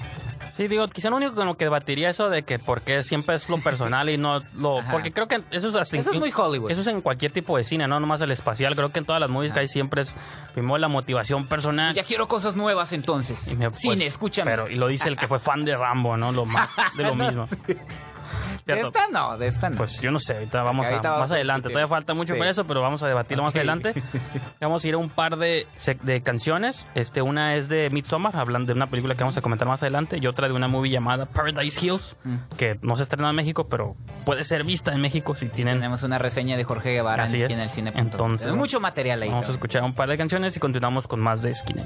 Sí, 0.59 0.67
digo, 0.67 0.89
quizá 0.89 1.09
lo 1.09 1.15
único 1.19 1.37
con 1.37 1.47
lo 1.47 1.57
que 1.57 1.67
debatiría 1.67 2.09
eso 2.09 2.29
de 2.31 2.43
que 2.43 2.59
por 2.59 2.81
qué 2.83 3.05
siempre 3.05 3.37
es 3.37 3.49
lo 3.49 3.59
personal 3.63 4.11
y 4.11 4.17
no 4.19 4.43
lo... 4.57 4.81
Ajá. 4.81 4.91
Porque 4.91 5.13
creo 5.13 5.29
que 5.29 5.37
eso 5.53 5.69
es 5.69 5.77
hasta 5.77 5.97
Eso 5.97 6.11
es 6.11 6.19
muy 6.19 6.33
Hollywood. 6.37 6.73
Eso 6.73 6.81
es 6.81 6.89
en 6.89 7.01
cualquier 7.01 7.31
tipo 7.31 7.57
de 7.57 7.63
cine, 7.63 7.87
no 7.87 8.01
nomás 8.01 8.21
el 8.23 8.33
espacial. 8.33 8.75
Creo 8.75 8.91
que 8.91 8.99
en 8.99 9.05
todas 9.05 9.21
las 9.21 9.31
movies 9.31 9.53
que 9.53 9.61
hay 9.61 9.69
siempre 9.69 10.03
es 10.03 10.17
primero 10.55 10.77
la 10.79 10.89
motivación 10.89 11.47
personal. 11.47 11.95
Ya 11.95 12.03
quiero 12.03 12.27
cosas 12.27 12.57
nuevas 12.57 12.93
entonces. 12.93 13.57
Me- 13.57 13.71
pues, 13.71 13.81
Cine, 13.83 14.05
escúchame. 14.07 14.51
Pero, 14.51 14.69
y 14.69 14.75
lo 14.75 14.89
dice 14.89 15.09
el 15.09 15.17
que 15.17 15.29
fue 15.29 15.39
fan 15.39 15.65
de 15.65 15.77
Rambo, 15.77 16.17
¿no? 16.17 16.33
Lo 16.33 16.45
más 16.45 16.69
de 16.97 17.05
lo 17.05 17.15
mismo. 17.15 17.47
De 18.75 18.81
esta 18.83 19.01
no, 19.13 19.37
de 19.39 19.47
esta 19.47 19.71
no. 19.71 19.77
Pues 19.77 20.01
yo 20.01 20.11
no 20.11 20.19
sé, 20.21 20.35
ahorita 20.35 20.63
vamos 20.63 20.87
a, 20.87 20.91
Ahorita 20.91 21.11
vamos 21.11 21.25
más 21.25 21.33
a 21.33 21.35
adelante. 21.37 21.69
Todavía 21.69 21.89
falta 21.89 22.15
mucho 22.15 22.35
Sí. 22.35 22.39
para 22.39 22.51
eso, 22.51 22.67
pero 22.67 22.81
vamos 22.83 23.03
a 23.03 23.09
debatirlo 23.09 23.45
más 23.45 23.55
Ok. 23.55 23.59
adelante. 23.59 23.95
Vamos 24.61 24.85
a 24.85 24.89
ir 24.89 24.95
a 24.95 24.99
un 24.99 25.09
par 25.09 25.37
de, 25.37 25.67
de 26.03 26.21
canciones. 26.23 26.87
Este, 26.95 27.23
una 27.23 27.55
es 27.55 27.69
de 27.69 27.89
Midsommar, 27.91 28.37
hablando 28.37 28.67
de 28.73 28.77
una 28.77 28.87
película 28.89 29.15
que 29.15 29.23
vamos 29.23 29.37
a 29.37 29.41
comentar 29.41 29.67
más 29.69 29.83
adelante, 29.83 30.19
y 30.21 30.27
otra 30.27 30.49
de 30.49 30.55
una 30.55 30.69
movie 30.69 30.91
llamada 30.93 31.27
Paradise 31.27 31.85
Hills, 31.85 32.17
Mm. 32.25 32.37
que 32.59 32.79
no 32.83 32.97
se 32.97 33.05
estrena 33.05 33.31
en 33.31 33.37
México, 33.37 33.69
pero 33.69 33.95
puede 34.25 34.45
ser 34.45 34.65
vista 34.65 34.93
en 34.93 35.01
México 35.01 35.35
si 35.37 35.47
tienen. 35.49 35.77
Tenemos 35.77 36.03
una 36.03 36.19
reseña 36.19 36.57
de 36.57 36.65
Jorge 36.65 36.91
Guevara 36.91 37.25
Así 37.25 37.41
en 37.43 37.51
es. 37.53 37.59
el 37.59 37.71
cine. 37.71 37.93
Entonces, 37.95 38.43
Tenemos 38.43 38.59
mucho 38.59 38.81
material 38.81 39.23
ahí. 39.23 39.29
Vamos 39.29 39.43
a 39.43 39.47
cabrón. 39.47 39.57
escuchar 39.57 39.83
un 39.85 39.95
par 39.95 40.09
de 40.09 40.19
canciones 40.19 40.57
y 40.57 40.61
continuamos 40.61 41.07
con 41.07 41.21
más 41.21 41.41
de 41.43 41.55
Skin 41.55 41.79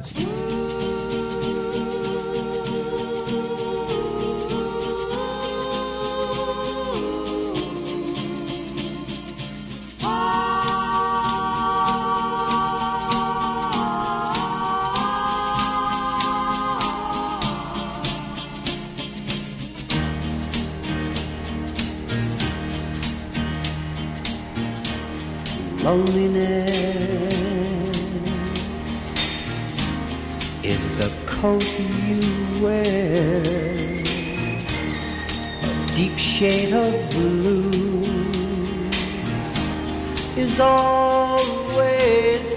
Loneliness 25.92 26.72
is 30.64 30.82
the 30.96 31.10
coat 31.26 31.62
you 32.06 32.62
wear, 32.62 33.42
a 35.62 35.86
deep 35.88 36.16
shade 36.16 36.72
of 36.72 37.10
blue 37.10 37.68
is 40.42 40.58
always 40.60 42.51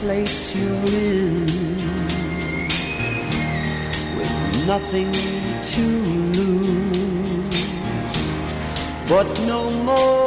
place 0.00 0.54
you're 0.54 0.86
in 0.96 1.44
with 4.16 4.66
nothing 4.66 5.12
to 5.74 5.84
lose, 6.38 7.58
but 9.06 9.28
no 9.46 9.70
more 9.70 10.19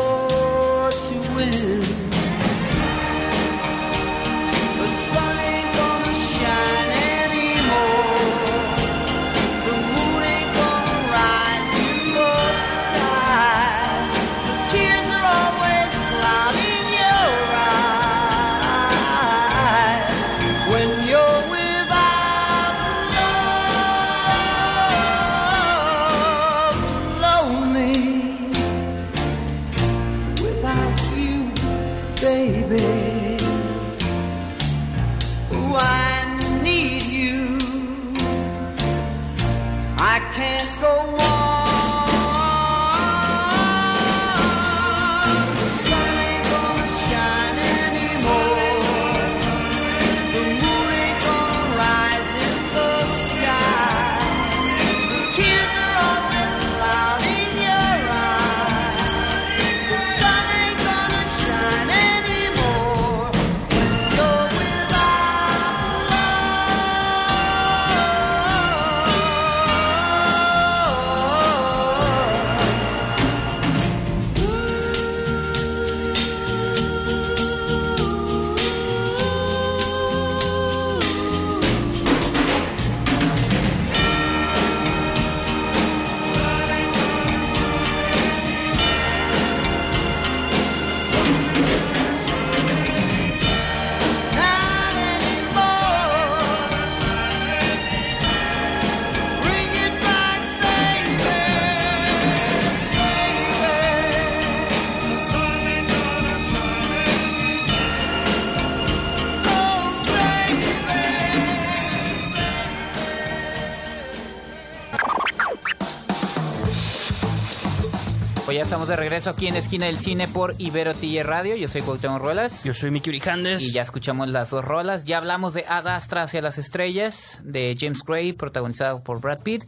de 118.94 118.98
regreso 118.98 119.32
aquí 119.32 119.48
en 119.48 119.56
Esquina 119.56 119.88
del 119.88 119.98
Cine 119.98 120.28
por 120.28 120.54
Ibero 120.60 120.94
TJ 120.94 121.24
Radio. 121.24 121.56
Yo 121.56 121.68
soy 121.68 121.82
Cuauhtémoc 121.82 122.22
Ruelas. 122.22 122.64
Yo 122.64 122.76
soy 122.76 122.92
Miki 122.92 123.10
Urijandes. 123.10 123.64
Y 123.64 123.72
ya 123.72 123.82
escuchamos 123.82 124.28
las 124.30 124.52
dos 124.52 124.64
rolas. 124.64 125.06
Ya 125.06 125.18
hablamos 125.18 125.56
de 125.56 125.66
Ad 125.68 125.88
Astra 125.88 126.22
hacia 126.22 126.44
las 126.44 126.60
estrellas, 126.60 127.42
de 127.44 127.76
James 127.80 128.02
Gray, 128.06 128.34
protagonizado 128.34 129.02
por 129.04 129.20
Brad 129.20 129.40
Pitt. 129.40 129.64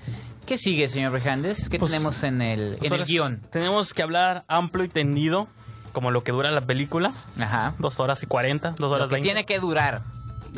¿Qué 0.46 0.60
sigue, 0.60 0.88
señor 0.90 1.12
Rejandes? 1.12 1.70
¿Qué 1.70 1.80
Pues, 1.80 1.92
tenemos 1.92 2.22
en 2.24 2.44
el, 2.44 2.78
en 2.84 2.94
el 2.94 3.04
guion? 3.04 3.42
Tenemos 3.50 3.96
que 3.96 4.04
hablar 4.04 4.44
amplio 4.48 4.86
y 4.86 4.90
tendido, 4.90 5.48
como 5.92 6.12
lo 6.12 6.24
que 6.24 6.32
dura 6.32 6.52
la 6.52 6.62
película. 6.68 7.12
Ajá. 7.40 7.74
Dos 7.80 8.00
horas 8.00 8.22
y 8.22 8.28
cuarenta, 8.28 8.76
dos 8.78 8.92
horas 8.92 9.10
veinte. 9.10 9.26
tiene 9.28 9.46
que 9.48 9.58
durar. 9.58 10.04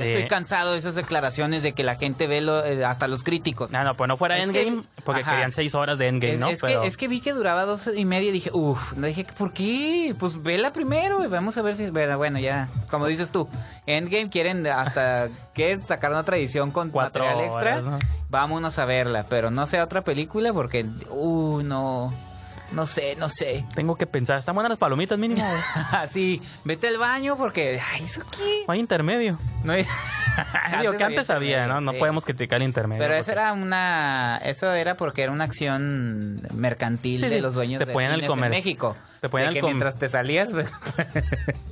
Eh. 0.04 0.12
Estoy 0.14 0.28
cansado 0.28 0.74
de 0.74 0.80
esas 0.80 0.96
declaraciones 0.96 1.64
de 1.64 1.74
que 1.74 1.84
la 1.84 1.96
gente 1.96 2.28
ve 2.28 2.42
lo- 2.42 2.64
eh, 2.66 2.84
hasta 2.86 3.08
los 3.08 3.24
críticos. 3.24 3.74
Ah, 3.74 3.84
no, 3.84 3.96
pues 3.96 4.08
no 4.08 4.18
fuera 4.18 4.38
Es 4.38 4.50
que- 4.50 4.62
Endgame, 4.64 4.84
porque 5.04 5.22
ajá. 5.22 5.32
querían 5.32 5.52
seis 5.52 5.74
horas 5.76 5.98
de 5.98 6.08
Endgame, 6.08 6.34
Es, 6.36 6.40
¿no? 6.40 6.50
es 6.50 6.62
Pero 6.62 6.82
que, 6.82 6.88
es 6.88 6.98
que 6.98 7.08
vi 7.08 7.22
que 7.22 7.34
duraba 7.34 7.66
dos 7.66 7.90
y 7.96 8.06
media 8.06 8.30
y 8.30 8.32
dije, 8.34 8.50
uff, 8.54 8.94
dije, 8.94 9.26
¿por 9.38 9.54
qué? 9.54 10.16
Pues 10.20 10.42
vela 10.44 10.72
primero 10.74 11.24
y 11.24 11.28
vamos 11.28 11.58
a 11.58 11.62
ver 11.62 11.76
si... 11.76 11.90
Bueno, 11.90 12.18
bueno, 12.18 12.40
ya, 12.40 12.68
como 12.92 13.08
dices 13.08 13.32
tú, 13.32 13.48
Endgame 13.86 14.30
quieren 14.30 14.66
hasta 14.68 15.30
que 15.54 15.80
sacar 15.82 16.12
una 16.12 16.24
tradición 16.24 16.72
con 16.72 16.90
Cuatro 16.90 17.24
material 17.26 17.46
extra. 17.48 17.74
horas, 17.78 17.86
¿no? 17.86 18.00
Vámonos 18.30 18.78
a 18.80 18.86
verla, 18.86 19.26
pero 19.30 19.52
no 19.52 19.66
sea 19.66 19.84
otra 19.84 20.04
película 20.04 20.52
porque, 20.54 20.86
uh, 21.10 21.62
no, 21.64 22.14
no 22.72 22.86
sé, 22.86 23.16
no 23.18 23.30
sé. 23.30 23.66
tengo 23.76 23.96
que 23.96 24.06
pensar, 24.08 24.38
están 24.38 24.56
buenas 24.56 24.70
las 24.70 24.80
palomitas 24.80 25.18
mínimo. 25.18 25.42
güey. 25.48 25.62
Así, 25.92 26.42
vete 26.64 26.88
al 26.88 26.98
baño 26.98 27.36
porque, 27.38 27.80
ay, 27.94 28.04
¿eso 28.04 28.22
qué? 28.32 28.64
No 28.68 28.74
hay 28.74 28.80
intermedio. 28.80 29.38
No 29.64 29.74
hay- 29.74 29.86
Digo, 30.82 30.94
que 30.96 31.04
antes 31.04 31.30
había, 31.32 31.66
¿no? 31.66 31.82
No 31.82 31.94
sí. 31.94 31.98
podemos 31.98 32.24
criticar 32.24 32.58
el 32.62 32.68
intermedio. 32.68 33.02
Pero 33.02 33.16
eso 33.16 33.32
era 33.32 33.54
una, 33.54 34.38
eso 34.44 34.72
era 34.72 34.96
porque 34.96 35.24
era 35.24 35.32
una 35.32 35.46
acción 35.46 36.40
mercantil 36.54 37.18
Sí, 37.20 37.28
de 37.28 37.36
sí. 37.38 37.42
los 37.42 37.56
dueños 37.56 37.80
Te 37.80 37.86
de 37.86 37.94
ponían 37.94 38.12
el 38.12 38.18
cines 38.20 38.30
en 38.30 38.36
comer- 38.36 38.50
México. 38.52 38.96
te 39.20 39.30
ponían 39.30 39.50
de 39.50 39.54
que 39.54 39.60
el 39.62 39.66
mientras 39.66 39.98
te 39.98 40.10
salías, 40.10 40.52
pues, 40.52 40.72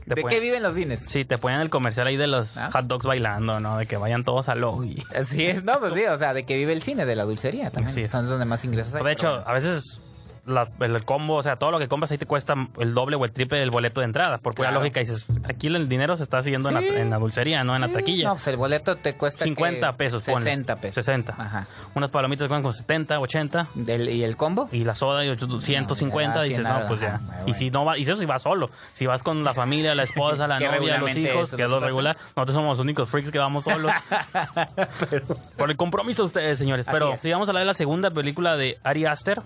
¿de 0.06 0.24
qué 0.24 0.40
viven 0.40 0.64
los 0.64 0.76
cines? 0.76 1.02
Sí, 1.02 1.26
te 1.26 1.38
ponían 1.38 1.62
el 1.62 1.70
comercial 1.70 2.08
ahí 2.08 2.18
de 2.18 2.26
los 2.28 2.58
¿Ah? 2.58 2.70
hot 2.72 2.86
dogs 2.86 3.06
bailando, 3.06 3.60
¿no? 3.60 3.78
De 3.78 3.86
que 3.86 3.98
vayan 3.98 4.24
todos 4.24 4.50
a 4.50 4.56
lobby. 4.56 5.00
Así 5.16 5.46
es, 5.46 5.64
no, 5.64 5.80
pues 5.80 5.94
sí, 5.94 6.04
o 6.06 6.18
sea, 6.18 6.34
de 6.34 6.44
que 6.46 6.56
vive 6.58 6.74
el 6.74 6.82
cine, 6.82 7.06
de 7.06 7.16
la 7.16 7.24
dulcería 7.24 7.70
también. 7.70 8.10
Son 8.10 8.28
donde 8.28 8.46
más 8.46 8.66
ingresos 8.66 8.96
hay. 8.96 9.04
de 9.04 9.12
hecho, 9.12 9.30
pero 9.32 9.48
a 9.48 9.54
veces 9.54 10.02
la- 10.46 10.70
el 10.80 11.04
combo, 11.06 11.36
o 11.36 11.44
sea, 11.44 11.56
todo 11.56 11.72
lo 11.72 11.80
que 11.80 11.88
compras 11.88 12.12
ahí 12.12 12.18
te 12.18 12.26
cuesta 12.26 12.54
el 12.80 12.94
doble 12.94 13.16
o 13.16 13.26
el 13.26 13.32
triple 13.32 13.60
del 13.60 13.72
boleto 13.72 14.02
de 14.02 14.06
entrada. 14.06 14.38
Por 14.38 14.54
pura 14.56 14.70
Claro. 14.70 14.80
lógica, 14.82 15.00
dices, 15.00 15.26
aquí 15.50 15.68
el 15.68 15.88
dinero 15.90 16.16
se 16.18 16.24
está 16.24 16.42
siguiendo 16.44 16.70
en, 16.70 16.80
Sí. 16.80 16.90
la, 16.92 17.00
en 17.02 17.10
la 17.10 17.18
dulcería, 17.18 17.64
no 17.64 17.76
en 17.76 17.82
la 17.82 17.88
taquilla. 17.92 18.26
No, 18.30 18.34
pues 18.36 18.48
el 18.48 18.58
boleto 18.58 18.96
te 18.96 19.16
cuesta 19.16 19.44
50 19.44 19.92
que- 19.92 19.98
pesos, 19.98 20.24
ponle. 20.24 20.40
60 20.42 20.76
pesos. 20.78 20.96
60. 20.96 21.36
Ajá. 21.38 21.68
Unas 21.96 22.10
palomitas 22.12 22.48
cuestan 22.48 22.64
con 22.64 22.74
70, 22.74 23.20
80. 23.20 23.68
Del- 23.76 24.10
¿Y 24.10 24.24
el 24.24 24.38
combo? 24.38 24.70
Y 24.72 24.84
la 24.84 24.96
soda 24.96 25.26
y 25.26 25.36
150, 25.60 26.36
No, 26.36 26.44
ya, 26.44 26.48
dices, 26.50 26.68
no, 26.68 26.86
pues 26.88 27.00
ya. 27.02 27.20
bueno. 27.26 27.44
Y 27.48 27.54
si 27.54 27.72
no 27.72 27.86
va, 27.86 27.98
y 27.98 28.04
eso 28.04 28.16
si 28.18 28.26
vas 28.26 28.44
solo. 28.44 28.70
Si 28.94 29.06
vas 29.06 29.24
con 29.24 29.44
la 29.44 29.54
familia, 29.54 29.96
la 29.96 30.04
esposa, 30.04 30.48
la 30.48 30.60
novia, 30.60 30.98
los 31.00 31.16
hijos, 31.18 31.54
que 31.54 31.64
es 31.64 31.70
lo 31.70 31.80
regular. 31.80 32.16
Nosotros 32.36 32.54
somos 32.54 32.78
los 32.78 32.80
únicos 32.80 33.10
freaks 33.10 33.32
que 33.32 33.40
vamos 33.40 33.64
solos. 33.64 33.92
Por 35.58 35.72
el 35.72 35.78
compromiso 35.78 36.24
de 36.24 36.28
ustedes, 36.28 36.60
señores. 36.60 36.86
Pero 36.92 37.18
si 37.18 37.32
vamos 37.32 37.48
a 37.48 37.52
hablar 37.52 37.62
de 37.62 37.68
la 37.68 37.74
segunda 37.74 38.12
película 38.12 38.56
de 38.58 38.78
Ari 38.84 39.06
Aster. 39.06 39.42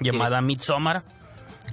Llamada 0.00 0.40
Midsommar, 0.40 1.02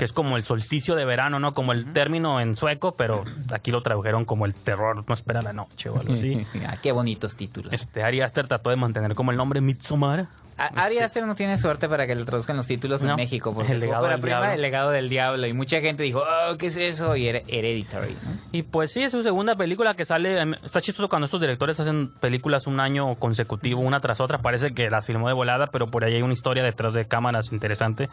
que 0.02 0.06
es 0.06 0.14
como 0.14 0.36
el 0.36 0.44
solsticio 0.44 0.96
de 0.96 1.06
verano, 1.06 1.40
¿no? 1.40 1.54
Como 1.54 1.74
el 1.74 1.94
término 1.94 2.42
en 2.42 2.56
sueco, 2.56 2.96
pero 2.96 3.24
aquí 3.54 3.70
lo 3.70 3.84
tradujeron 3.84 4.26
como 4.26 4.48
el 4.48 4.56
terror 4.56 5.04
no 5.08 5.14
espera 5.14 5.44
la 5.44 5.54
noche 5.54 5.90
o 5.92 6.00
algo 6.00 6.14
así. 6.14 6.44
Ah, 6.68 6.78
qué 6.82 6.92
bonitos 6.92 7.38
títulos. 7.38 7.72
Este, 7.72 8.02
Ari 8.02 8.22
Aster 8.22 8.48
trató 8.48 8.72
de 8.72 8.78
mantener 8.78 9.14
como 9.14 9.30
el 9.30 9.38
nombre 9.38 9.62
Midsommar. 9.62 10.26
A- 10.58 10.84
Ari 10.84 10.98
Aster 10.98 11.24
no 11.28 11.36
tiene 11.36 11.60
suerte 11.60 11.88
para 11.88 12.08
que 12.08 12.16
le 12.16 12.26
traduzcan 12.26 12.58
los 12.58 12.66
títulos 12.66 13.04
No, 13.04 13.12
en 13.12 13.16
México, 13.18 13.54
porque 13.54 13.74
El 13.74 13.80
su 13.80 13.86
legado 13.86 14.08
del 14.08 14.20
prima. 14.20 14.54
El 14.56 14.62
legado 14.62 14.90
del 14.90 15.08
diablo, 15.08 15.46
y 15.46 15.54
mucha 15.54 15.82
gente 15.82 16.02
dijo, 16.02 16.24
oh, 16.24 16.58
¿qué 16.58 16.68
es 16.68 16.78
eso? 16.78 17.16
Y 17.16 17.28
era 17.28 17.42
Hereditary, 17.48 18.14
¿no? 18.24 18.32
Y 18.54 18.64
pues 18.64 18.92
sí, 18.92 19.04
es 19.04 19.12
su 19.12 19.22
segunda 19.22 19.56
película 19.56 19.94
que 19.94 20.04
sale. 20.04 20.40
em, 20.40 20.56
Está 20.64 20.82
chistoso 20.82 21.10
cuando 21.10 21.26
estos 21.26 21.42
directores 21.42 21.80
hacen 21.80 22.08
películas 22.20 22.66
un 22.66 22.80
año 22.80 23.14
consecutivo, 23.16 23.82
una 23.82 24.00
tras 24.02 24.20
otra. 24.20 24.40
Parece 24.40 24.74
que 24.74 24.88
la 24.90 25.04
filmó 25.04 25.28
de 25.28 25.36
volada, 25.36 25.68
pero 25.68 25.86
por 25.92 26.04
ahí 26.06 26.16
hay 26.16 26.22
una 26.24 26.34
historia 26.34 26.64
detrás 26.64 26.96
de 26.96 27.06
cámaras 27.08 27.52
interesante. 27.54 28.10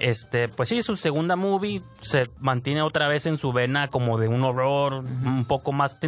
Este, 0.00 0.48
pues 0.48 0.68
sí, 0.68 0.82
su 0.82 0.96
segunda 0.96 1.36
movie 1.36 1.82
se 2.00 2.30
mantiene 2.40 2.82
otra 2.82 3.08
vez 3.08 3.26
en 3.26 3.36
su 3.36 3.52
vena 3.52 3.88
como 3.88 4.18
de 4.18 4.28
un 4.28 4.42
horror, 4.42 5.04
un 5.24 5.44
poco 5.44 5.72
más. 5.72 5.98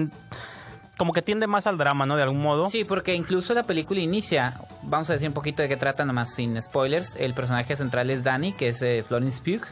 como 0.97 1.13
que 1.13 1.23
tiende 1.23 1.47
más 1.47 1.67
al 1.67 1.79
drama, 1.79 2.07
¿no? 2.07 2.17
De 2.17 2.23
algún 2.23 2.41
modo. 2.41 2.67
Sí, 2.67 2.85
porque 2.85 3.15
incluso 3.15 3.55
la 3.55 3.65
película 3.65 4.01
inicia, 4.01 4.55
vamos 4.83 5.11
a 5.11 5.15
decir 5.15 5.29
un 5.29 5.35
poquito 5.35 5.63
de 5.63 5.69
qué 5.69 5.77
trata, 5.77 6.05
nomás 6.05 6.35
sin 6.35 6.61
spoilers. 6.61 7.17
El 7.17 7.35
personaje 7.35 7.75
central 7.77 8.11
es 8.11 8.25
Dani, 8.25 8.53
que 8.53 8.69
es 8.69 8.83
eh, 8.83 9.05
Florence 9.07 9.43
Pugh, 9.43 9.67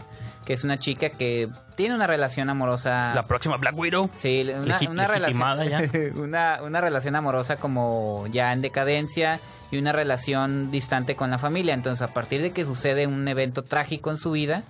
que 0.48 0.54
es 0.54 0.64
una 0.64 0.78
chica 0.78 1.10
que 1.10 1.50
tiene 1.74 1.94
una 1.94 2.06
relación 2.06 2.48
amorosa. 2.48 3.12
La 3.14 3.22
próxima 3.24 3.58
Black 3.58 3.76
Widow. 3.76 4.08
Sí, 4.14 4.48
una, 4.50 4.78
Legi- 4.78 4.88
una 4.88 5.06
relación, 5.06 6.16
una, 6.16 6.62
una 6.62 6.80
relación 6.80 7.14
amorosa 7.16 7.56
como 7.56 8.26
ya 8.32 8.50
en 8.54 8.62
decadencia 8.62 9.40
y 9.70 9.76
una 9.76 9.92
relación 9.92 10.70
distante 10.70 11.16
con 11.16 11.30
la 11.30 11.36
familia. 11.36 11.74
Entonces, 11.74 12.00
a 12.00 12.14
partir 12.14 12.40
de 12.40 12.50
que 12.52 12.64
sucede 12.64 13.06
un 13.06 13.28
evento 13.28 13.62
trágico 13.62 14.10
en 14.10 14.16
su 14.16 14.30
vida, 14.30 14.62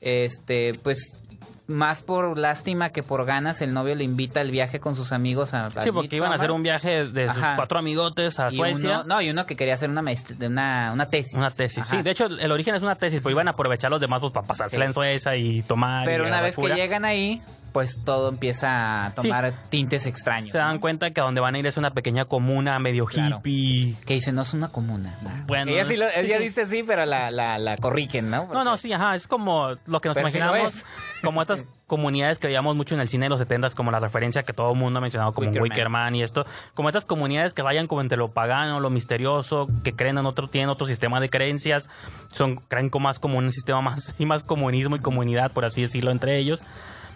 este, 0.00 0.74
pues 0.84 1.22
más 1.70 2.02
por 2.02 2.36
lástima 2.38 2.90
que 2.90 3.02
por 3.02 3.24
ganas, 3.24 3.62
el 3.62 3.72
novio 3.72 3.94
le 3.94 4.04
invita 4.04 4.40
al 4.40 4.50
viaje 4.50 4.80
con 4.80 4.96
sus 4.96 5.12
amigos 5.12 5.54
a, 5.54 5.70
Sí, 5.82 5.90
porque 5.92 6.16
iban 6.16 6.32
a 6.32 6.34
hacer 6.34 6.50
un 6.50 6.62
viaje 6.62 7.06
de 7.06 7.28
sus 7.28 7.38
Ajá. 7.38 7.56
cuatro 7.56 7.78
amigotes 7.78 8.38
a 8.40 8.48
y 8.50 8.56
Suecia. 8.56 9.00
uno- 9.00 9.04
no, 9.04 9.22
y 9.22 9.30
uno 9.30 9.46
que 9.46 9.56
quería 9.56 9.74
hacer 9.74 9.88
una, 9.88 10.02
una, 10.40 10.90
una 10.92 11.06
tesis. 11.06 11.34
Una 11.34 11.50
tesis. 11.50 11.78
Ajá. 11.78 11.96
Sí, 11.96 12.02
de 12.02 12.10
hecho, 12.10 12.26
el 12.26 12.52
origen 12.52 12.74
es 12.74 12.82
una 12.82 12.96
tesis, 12.96 13.20
pero 13.22 13.30
iban 13.32 13.48
a 13.48 13.52
aprovechar 13.52 13.90
los 13.90 14.00
demás 14.00 14.20
pues, 14.20 14.32
para 14.32 14.46
pasársela 14.46 14.84
Sí. 14.84 14.86
en 14.88 14.92
Suecia 14.92 15.36
y 15.36 15.62
tomar. 15.62 16.04
Pero 16.04 16.24
y 16.24 16.26
una 16.26 16.40
vez 16.42 16.56
que 16.56 16.68
llegan 16.74 17.04
ahí, 17.04 17.40
pues 17.72 18.00
todo 18.04 18.28
empieza 18.28 19.06
a 19.06 19.14
tomar 19.14 19.52
tintes 19.70 20.06
extraños. 20.06 20.50
se 20.50 20.58
dan 20.58 20.74
¿no? 20.74 20.80
cuenta 20.80 21.10
que 21.10 21.20
a 21.20 21.24
donde 21.24 21.40
van 21.40 21.54
a 21.54 21.58
ir 21.58 21.66
es 21.66 21.76
una 21.76 21.90
pequeña 21.92 22.24
comuna 22.24 22.78
medio 22.78 23.06
Claro. 23.06 23.38
hippie. 23.38 23.96
Que 24.06 24.14
dice, 24.14 24.32
no 24.32 24.42
es 24.42 24.54
una 24.54 24.68
comuna. 24.68 25.14
¿no? 25.22 25.30
Bueno, 25.46 25.70
ella 25.72 25.86
sí 25.86 25.96
lo- 25.96 26.06
sí, 26.06 26.12
ella 26.16 26.38
sí. 26.38 26.44
dice 26.44 26.66
sí, 26.66 26.82
pero 26.86 27.06
la, 27.06 27.30
la, 27.30 27.58
la 27.58 27.76
corrigen, 27.76 28.30
¿no? 28.30 28.46
No, 28.52 28.64
no, 28.64 28.76
sí, 28.76 28.92
ajá, 28.92 29.14
es 29.14 29.26
como 29.26 29.70
lo 29.86 30.00
que 30.00 30.08
nos 30.08 30.16
Pero 30.16 30.28
imaginamos, 30.28 30.84
como 31.22 31.40
estas 31.42 31.64
comunidades 31.86 32.38
que 32.38 32.46
veíamos 32.46 32.76
mucho 32.76 32.94
en 32.94 33.00
el 33.00 33.08
cine 33.08 33.24
de 33.26 33.30
los 33.30 33.40
70 33.40 33.70
como 33.70 33.90
la 33.90 33.98
referencia 33.98 34.44
que 34.44 34.52
todo 34.52 34.72
el 34.72 34.78
mundo 34.78 34.98
ha 34.98 35.00
mencionado 35.02 35.32
como 35.32 35.48
Wicker 35.48 35.62
Wicker, 35.62 35.88
Man. 35.88 36.02
Man 36.04 36.16
y 36.16 36.22
esto, 36.22 36.44
como 36.74 36.88
estas 36.88 37.04
comunidades 37.04 37.52
que 37.52 37.62
vayan 37.62 37.88
como 37.88 38.00
entre 38.00 38.16
lo 38.16 38.30
pagano, 38.30 38.78
lo 38.78 38.90
misterioso, 38.90 39.66
que 39.82 39.92
creen 39.92 40.16
en 40.18 40.26
otro, 40.26 40.46
tienen 40.48 40.70
otro 40.70 40.86
sistema 40.86 41.18
de 41.20 41.28
creencias, 41.30 41.88
son, 42.32 42.56
creen 42.68 42.90
como 42.90 43.04
más 43.04 43.18
como 43.18 43.38
un 43.38 43.50
sistema 43.50 43.80
más, 43.80 44.14
y 44.20 44.26
más 44.26 44.44
comunismo 44.44 44.94
y 44.96 45.00
comunidad, 45.00 45.50
por 45.50 45.64
así 45.64 45.80
decirlo, 45.82 46.10
entre 46.12 46.38
ellos. 46.38 46.62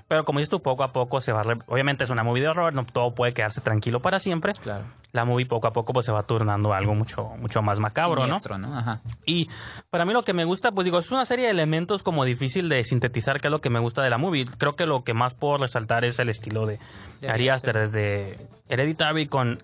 Pero 0.07 0.25
como 0.25 0.39
dices 0.39 0.51
tú, 0.51 0.61
poco 0.61 0.83
a 0.85 0.93
poco 0.93 1.21
se 1.21 1.33
va... 1.33 1.43
re- 1.43 1.57
Obviamente 1.67 2.05
es 2.05 2.11
una 2.11 2.23
movie 2.23 2.43
de 2.43 2.49
horror, 2.49 2.75
no 2.75 2.85
todo 2.85 3.15
puede 3.15 3.33
quedarse 3.33 3.61
tranquilo 3.63 4.01
para 4.01 4.19
siempre. 4.19 4.53
Claro. 4.53 4.85
La 5.13 5.25
movie 5.25 5.47
poco 5.47 5.67
a 5.67 5.73
poco 5.73 5.93
pues 5.95 6.05
se 6.07 6.13
va 6.13 6.25
turnando 6.25 6.75
a 6.75 6.77
algo 6.77 6.95
mucho, 6.95 7.31
mucho 7.39 7.63
más 7.63 7.81
macabro, 7.81 8.23
¿no? 8.27 8.35
Siniestro, 8.35 8.59
¿no? 8.59 8.77
Ajá. 8.79 9.01
Y 9.25 9.49
para 9.91 10.05
mí 10.05 10.13
lo 10.13 10.23
que 10.23 10.33
me 10.35 10.45
gusta, 10.45 10.73
pues 10.73 10.85
digo, 10.85 10.99
es 10.99 11.11
una 11.11 11.25
serie 11.25 11.47
de 11.47 11.53
elementos 11.53 12.03
como 12.03 12.25
difícil 12.25 12.69
de 12.69 12.85
sintetizar, 12.85 13.41
que 13.41 13.49
es 13.49 13.53
lo 13.53 13.61
que 13.61 13.71
me 13.71 13.79
gusta 13.79 14.03
de 14.03 14.11
la 14.11 14.19
movie. 14.19 14.45
Creo 14.59 14.77
que 14.77 14.85
lo 14.87 15.05
que 15.05 15.15
más 15.15 15.35
puedo 15.35 15.57
resaltar 15.57 16.05
es 16.05 16.19
el 16.19 16.29
estilo 16.29 16.67
de 16.67 16.79
Ari 17.27 17.49
Aster, 17.49 17.79
desde 17.79 18.37
Hereditary 18.69 19.27
con... 19.27 19.59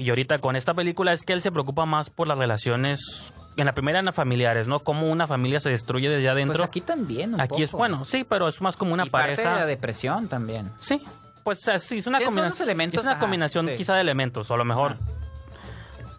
Y 0.00 0.08
ahorita 0.08 0.38
con 0.38 0.56
esta 0.56 0.72
película 0.72 1.12
es 1.12 1.22
que 1.24 1.34
él 1.34 1.42
se 1.42 1.52
preocupa 1.52 1.84
más 1.84 2.08
por 2.08 2.26
las 2.26 2.38
relaciones, 2.38 3.32
en 3.56 3.66
la 3.66 3.74
primera 3.74 3.98
eran 4.00 4.12
familiares, 4.14 4.66
¿no? 4.66 4.80
Cómo 4.80 5.08
una 5.10 5.26
familia 5.26 5.60
se 5.60 5.68
destruye 5.70 6.08
desde 6.08 6.28
adentro. 6.28 6.56
Pues 6.56 6.66
aquí 6.68 6.80
también, 6.80 7.34
un 7.34 7.40
Aquí 7.40 7.62
es 7.62 7.72
bueno, 7.72 8.04
sí, 8.06 8.24
pero 8.26 8.48
es 8.48 8.60
más 8.62 8.76
como 8.78 8.94
una 8.94 9.06
y 9.06 9.10
parte 9.10 9.32
pareja. 9.36 9.54
de 9.54 9.60
la 9.60 9.66
depresión 9.66 10.26
también. 10.28 10.70
Sí, 10.80 11.02
pues 11.44 11.60
sí, 11.78 11.98
es 11.98 12.06
una 12.06 12.18
Sí, 12.18 12.24
combinación. 12.24 12.66
elementos, 12.66 13.00
es 13.00 13.04
una 13.04 13.12
ajá, 13.12 13.20
combinación 13.20 13.66
sí. 13.68 13.76
quizá 13.76 13.94
de 13.94 14.00
elementos, 14.00 14.50
o 14.50 14.54
a 14.54 14.56
lo 14.56 14.64
mejor. 14.64 14.96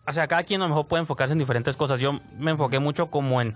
O 0.08 0.13
sea, 0.13 0.28
cada 0.28 0.44
quien 0.44 0.62
a 0.62 0.65
lo 0.65 0.70
mejor 0.70 0.88
puede 0.88 1.02
enfocarse 1.02 1.34
en 1.34 1.39
diferentes 1.39 1.76
cosas. 1.76 2.00
Yo 2.00 2.20
me 2.38 2.52
enfoqué 2.52 2.78
mucho 2.80 3.08
como 3.08 3.41
en. 3.41 3.56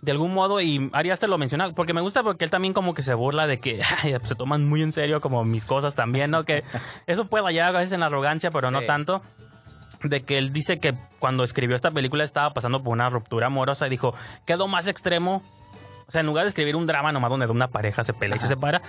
De 0.00 0.12
algún 0.12 0.32
modo, 0.32 0.60
y 0.60 0.90
Ari 0.92 1.10
hasta 1.10 1.26
lo 1.26 1.38
menciona, 1.38 1.72
porque 1.72 1.92
me 1.92 2.00
gusta 2.00 2.22
porque 2.22 2.44
él 2.44 2.50
también 2.50 2.72
como 2.72 2.94
que 2.94 3.02
se 3.02 3.14
burla 3.14 3.46
de 3.46 3.58
que 3.58 3.80
ay, 4.02 4.14
se 4.22 4.34
toman 4.36 4.68
muy 4.68 4.82
en 4.82 4.92
serio 4.92 5.20
como 5.20 5.44
mis 5.44 5.64
cosas 5.64 5.94
también, 5.96 6.30
¿no? 6.30 6.44
Que 6.44 6.62
eso 7.06 7.26
puede 7.26 7.44
hallar 7.44 7.74
a 7.74 7.78
veces 7.78 7.92
en 7.94 8.00
la 8.00 8.06
arrogancia, 8.06 8.50
pero 8.50 8.70
no 8.70 8.80
Sí. 8.80 8.86
tanto. 8.86 9.22
De 10.04 10.22
que 10.22 10.38
él 10.38 10.52
dice 10.52 10.78
que 10.78 10.94
cuando 11.18 11.42
escribió 11.42 11.74
esta 11.74 11.90
película 11.90 12.22
estaba 12.22 12.54
pasando 12.54 12.80
por 12.80 12.92
una 12.92 13.10
ruptura 13.10 13.48
amorosa 13.48 13.88
y 13.88 13.90
dijo, 13.90 14.14
¿qué 14.46 14.52
es 14.52 14.58
lo 14.58 14.68
más 14.68 14.86
extremo? 14.86 15.42
O 16.06 16.10
sea, 16.12 16.20
en 16.20 16.26
lugar 16.28 16.44
de 16.44 16.48
escribir 16.50 16.76
un 16.76 16.86
drama 16.86 17.10
nomás 17.10 17.30
donde 17.30 17.46
una 17.46 17.66
pareja 17.68 18.04
se 18.04 18.12
pelea 18.14 18.36
y 18.36 18.40
se 18.40 18.46
separa, 18.46 18.80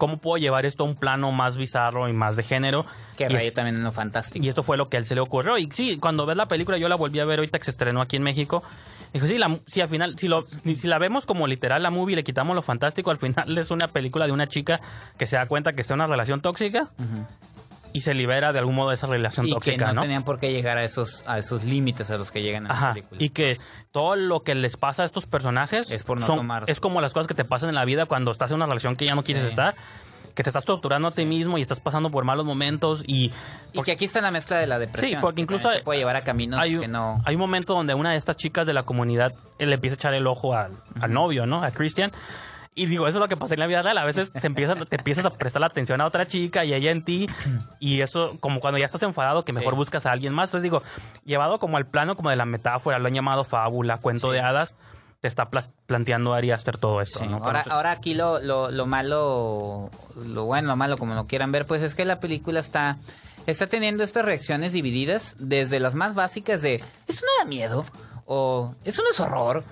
¿cómo 0.00 0.16
puedo 0.16 0.38
llevar 0.38 0.64
esto 0.64 0.82
a 0.82 0.86
un 0.86 0.96
plano 0.96 1.30
más 1.30 1.58
bizarro 1.58 2.08
y 2.08 2.14
más 2.14 2.34
de 2.34 2.42
género? 2.42 2.86
Que 3.16 3.28
rayo 3.28 3.52
también 3.52 3.76
en 3.76 3.84
lo 3.84 3.92
fantástico. 3.92 4.44
y 4.44 4.48
esto 4.48 4.62
fue 4.62 4.78
lo 4.78 4.88
que 4.88 4.96
a 4.96 5.00
él 5.00 5.06
se 5.06 5.14
le 5.14 5.20
ocurrió. 5.20 5.58
Y 5.58 5.68
sí, 5.70 5.98
cuando 5.98 6.24
ves 6.24 6.38
la 6.38 6.48
película, 6.48 6.78
yo 6.78 6.88
la 6.88 6.96
volví 6.96 7.20
a 7.20 7.26
ver 7.26 7.38
ahorita 7.38 7.58
que 7.58 7.64
se 7.66 7.70
estrenó 7.70 8.00
aquí 8.00 8.16
en 8.16 8.22
México. 8.22 8.62
Dijo, 9.12 9.26
sí, 9.26 9.36
la, 9.38 9.58
sí, 9.66 9.80
al 9.80 9.88
final, 9.88 10.18
si, 10.18 10.28
lo, 10.28 10.46
si 10.46 10.86
la 10.86 10.98
vemos 10.98 11.26
como 11.26 11.46
literal 11.46 11.82
la 11.82 11.90
movie 11.90 12.14
y 12.14 12.16
le 12.16 12.24
quitamos 12.24 12.56
lo 12.56 12.62
fantástico, 12.62 13.10
al 13.10 13.18
final 13.18 13.58
es 13.58 13.70
una 13.70 13.88
película 13.88 14.24
de 14.26 14.32
una 14.32 14.46
chica 14.46 14.80
que 15.18 15.26
se 15.26 15.36
da 15.36 15.46
cuenta 15.46 15.74
que 15.74 15.82
está 15.82 15.94
en 15.94 16.00
una 16.00 16.06
relación 16.06 16.40
tóxica 16.40 16.88
y 17.92 18.00
se 18.02 18.14
libera 18.14 18.52
de 18.52 18.58
algún 18.58 18.74
modo 18.76 18.88
de 18.90 18.94
esa 18.94 19.06
relación 19.06 19.46
y 19.46 19.50
que 19.50 19.54
tóxica, 19.54 19.86
no, 19.88 19.94
¿no? 19.94 20.00
tenían 20.02 20.24
por 20.24 20.38
qué 20.38 20.52
llegar 20.52 20.78
a 20.78 20.84
esos 20.84 21.24
a 21.28 21.38
esos 21.38 21.64
límites 21.64 22.10
a 22.10 22.16
los 22.18 22.30
que 22.30 22.42
llegan 22.42 22.62
en 22.64 22.68
la 22.68 22.74
Ajá, 22.74 22.88
película. 22.94 23.22
y 23.22 23.30
que 23.30 23.56
todo 23.92 24.16
lo 24.16 24.42
que 24.42 24.54
les 24.54 24.76
pasa 24.76 25.02
a 25.02 25.06
estos 25.06 25.26
personajes 25.26 25.90
Es 25.90 26.04
por 26.04 26.20
no 26.20 26.26
son- 26.26 26.36
tomar. 26.38 26.64
es 26.66 26.80
como 26.80 27.00
las 27.00 27.12
cosas 27.14 27.26
que 27.26 27.34
te 27.34 27.44
pasan 27.44 27.68
en 27.70 27.74
la 27.74 27.84
vida 27.84 28.06
cuando 28.06 28.30
estás 28.30 28.50
en 28.50 28.56
una 28.56 28.66
relación 28.66 28.96
que 28.96 29.06
ya 29.06 29.14
no 29.14 29.22
quieres 29.22 29.42
Sí. 29.44 29.48
estar, 29.50 29.74
que 30.34 30.44
te 30.44 30.50
estás 30.50 30.64
torturando 30.64 31.08
a 31.08 31.10
ti 31.10 31.24
mismo 31.26 31.58
y 31.58 31.60
estás 31.60 31.80
pasando 31.80 32.10
por 32.10 32.24
malos 32.24 32.46
momentos 32.46 33.02
y 33.06 33.32
Y 33.72 33.82
que 33.82 33.92
aquí 33.92 34.04
está 34.04 34.20
la 34.20 34.30
mezcla 34.30 34.58
de 34.58 34.66
la 34.68 34.78
depresión. 34.78 35.10
Sí, 35.10 35.16
porque 35.20 35.36
que 35.36 35.42
incluso 35.42 35.70
te 35.70 35.80
puede 35.82 35.98
llevar 35.98 36.14
a 36.16 36.22
caminos 36.22 36.60
hay, 36.60 36.78
que 36.78 36.86
no. 36.88 37.20
hay 37.24 37.34
un 37.34 37.40
momento 37.40 37.74
donde 37.74 37.94
una 37.94 38.10
de 38.10 38.16
estas 38.16 38.36
chicas 38.36 38.66
de 38.66 38.72
la 38.72 38.84
comunidad 38.84 39.32
eh, 39.58 39.66
le 39.66 39.74
empieza 39.74 39.94
a 39.94 39.96
echar 39.96 40.14
el 40.14 40.26
ojo 40.28 40.54
al, 40.54 40.70
al 41.00 41.12
novio, 41.12 41.46
¿no? 41.46 41.62
A 41.64 41.72
Christian. 41.72 42.12
Y 42.80 42.86
digo, 42.86 43.06
eso 43.06 43.18
es 43.18 43.22
lo 43.22 43.28
que 43.28 43.36
pasa 43.36 43.52
en 43.54 43.60
la 43.60 43.66
vida 43.66 43.82
real. 43.82 43.98
A 43.98 44.04
veces 44.04 44.32
se 44.34 44.46
empieza, 44.46 44.74
te 44.74 44.96
empiezas 44.96 45.26
a 45.26 45.30
prestar 45.30 45.60
la 45.60 45.66
atención 45.66 46.00
a 46.00 46.06
otra 46.06 46.26
chica 46.26 46.64
y 46.64 46.72
ella 46.72 46.90
en 46.90 47.04
ti. 47.04 47.26
Y 47.78 48.00
eso, 48.00 48.36
como 48.40 48.60
cuando 48.60 48.78
ya 48.78 48.86
estás 48.86 49.02
enfadado, 49.02 49.44
que 49.44 49.52
mejor 49.52 49.74
Sí. 49.74 49.76
buscas 49.76 50.06
a 50.06 50.12
alguien 50.12 50.32
más. 50.32 50.48
Entonces 50.48 50.62
digo, 50.62 50.82
llevado 51.24 51.58
como 51.58 51.76
al 51.76 51.86
plano 51.86 52.16
como 52.16 52.30
de 52.30 52.36
la 52.36 52.46
metáfora, 52.46 52.98
lo 52.98 53.06
han 53.08 53.14
llamado 53.14 53.44
fábula, 53.44 53.98
cuento 53.98 54.28
Sí. 54.28 54.34
de 54.34 54.40
hadas, 54.40 54.76
te 55.20 55.28
está 55.28 55.50
planteando 55.86 56.32
Ari 56.32 56.50
Aster 56.52 56.78
todo 56.78 57.02
esto, 57.02 57.18
Sí, 57.18 57.26
¿no? 57.28 57.36
Ahora, 57.44 57.62
ahora 57.68 57.90
aquí 57.90 58.14
lo, 58.14 58.40
lo, 58.40 58.70
lo 58.70 58.86
malo, 58.86 59.90
lo 60.26 60.44
bueno, 60.46 60.68
lo 60.68 60.76
malo, 60.76 60.96
como 60.96 61.14
lo 61.14 61.26
quieran 61.26 61.52
ver, 61.52 61.66
pues 61.66 61.82
es 61.82 61.94
que 61.94 62.06
la 62.06 62.20
película 62.20 62.58
está, 62.60 62.96
está 63.46 63.66
teniendo 63.66 64.02
estas 64.02 64.24
reacciones 64.24 64.72
divididas 64.72 65.36
desde 65.38 65.78
las 65.80 65.94
más 65.94 66.14
básicas 66.14 66.62
de 66.62 66.76
eso 67.06 67.20
no 67.26 67.44
da 67.44 67.44
miedo, 67.48 67.84
o 68.24 68.74
eso 68.84 69.02
no 69.02 69.10
es 69.10 69.20
horror, 69.20 69.62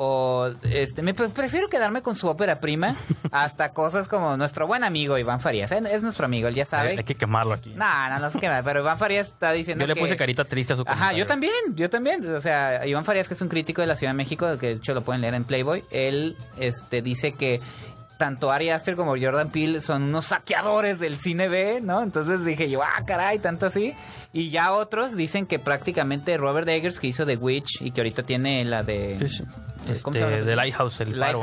o 0.00 0.48
este, 0.70 1.02
me 1.02 1.12
pre- 1.12 1.28
prefiero 1.28 1.68
quedarme 1.68 2.02
con 2.02 2.14
su 2.14 2.28
ópera 2.28 2.60
prima, 2.60 2.94
hasta 3.32 3.72
cosas 3.72 4.06
como 4.06 4.36
nuestro 4.36 4.68
buen 4.68 4.84
amigo 4.84 5.18
Iván 5.18 5.40
Farías. 5.40 5.72
¿eh? 5.72 5.82
Es 5.90 6.04
nuestro 6.04 6.26
amigo, 6.26 6.46
él 6.46 6.54
ya 6.54 6.64
sabe. 6.64 6.90
hay 6.90 7.02
que 7.02 7.16
quemarlo 7.16 7.54
aquí. 7.54 7.70
No, 7.74 8.08
no, 8.08 8.20
no 8.20 8.30
se 8.30 8.38
quema, 8.38 8.62
pero 8.62 8.78
Iván 8.80 8.96
Farías 8.98 9.26
está 9.28 9.50
diciendo 9.50 9.82
Yo 9.82 9.88
le 9.88 9.94
que- 9.94 10.00
puse 10.00 10.16
carita 10.16 10.44
triste 10.44 10.74
a 10.74 10.76
su 10.76 10.82
Ajá, 10.82 10.92
comentario. 10.92 11.18
yo 11.18 11.26
también, 11.26 11.52
yo 11.74 11.90
también. 11.90 12.32
O 12.34 12.40
sea, 12.40 12.86
Iván 12.86 13.04
Farías, 13.04 13.26
que 13.26 13.34
es 13.34 13.40
un 13.42 13.48
crítico 13.48 13.80
de 13.80 13.88
la 13.88 13.96
Ciudad 13.96 14.12
de 14.12 14.16
México, 14.16 14.46
que 14.58 14.66
de 14.68 14.72
hecho 14.74 14.94
lo 14.94 15.02
pueden 15.02 15.20
leer 15.20 15.34
en 15.34 15.42
Playboy, 15.42 15.82
él 15.90 16.36
este, 16.60 17.02
dice 17.02 17.32
que 17.32 17.60
tanto 18.18 18.50
Ari 18.50 18.68
Aster 18.70 18.96
como 18.96 19.16
Jordan 19.18 19.48
Peele 19.50 19.80
son 19.80 20.02
unos 20.02 20.26
saqueadores 20.26 20.98
del 20.98 21.16
cine 21.16 21.48
B, 21.48 21.80
¿no? 21.80 22.02
Entonces 22.02 22.44
dije 22.44 22.68
yo, 22.68 22.82
ah, 22.82 23.04
caray, 23.06 23.38
tanto 23.38 23.64
así. 23.66 23.94
Y 24.34 24.50
ya 24.50 24.72
otros 24.72 25.16
dicen 25.16 25.46
que 25.46 25.58
prácticamente 25.58 26.36
Robert 26.36 26.68
Eggers, 26.68 27.00
que 27.00 27.06
hizo 27.06 27.24
The 27.24 27.36
Witch 27.36 27.80
y 27.80 27.92
que 27.92 28.00
ahorita 28.02 28.24
tiene 28.24 28.64
la 28.66 28.82
de... 28.82 29.16
Sí, 29.20 29.28
sí. 29.38 29.44
¿cómo 30.02 30.16
Este, 30.16 30.24
se 30.28 30.30
llama? 30.36 30.44
de 30.44 30.56
Lighthouse, 30.56 31.00
el 31.00 31.14
faro. 31.14 31.40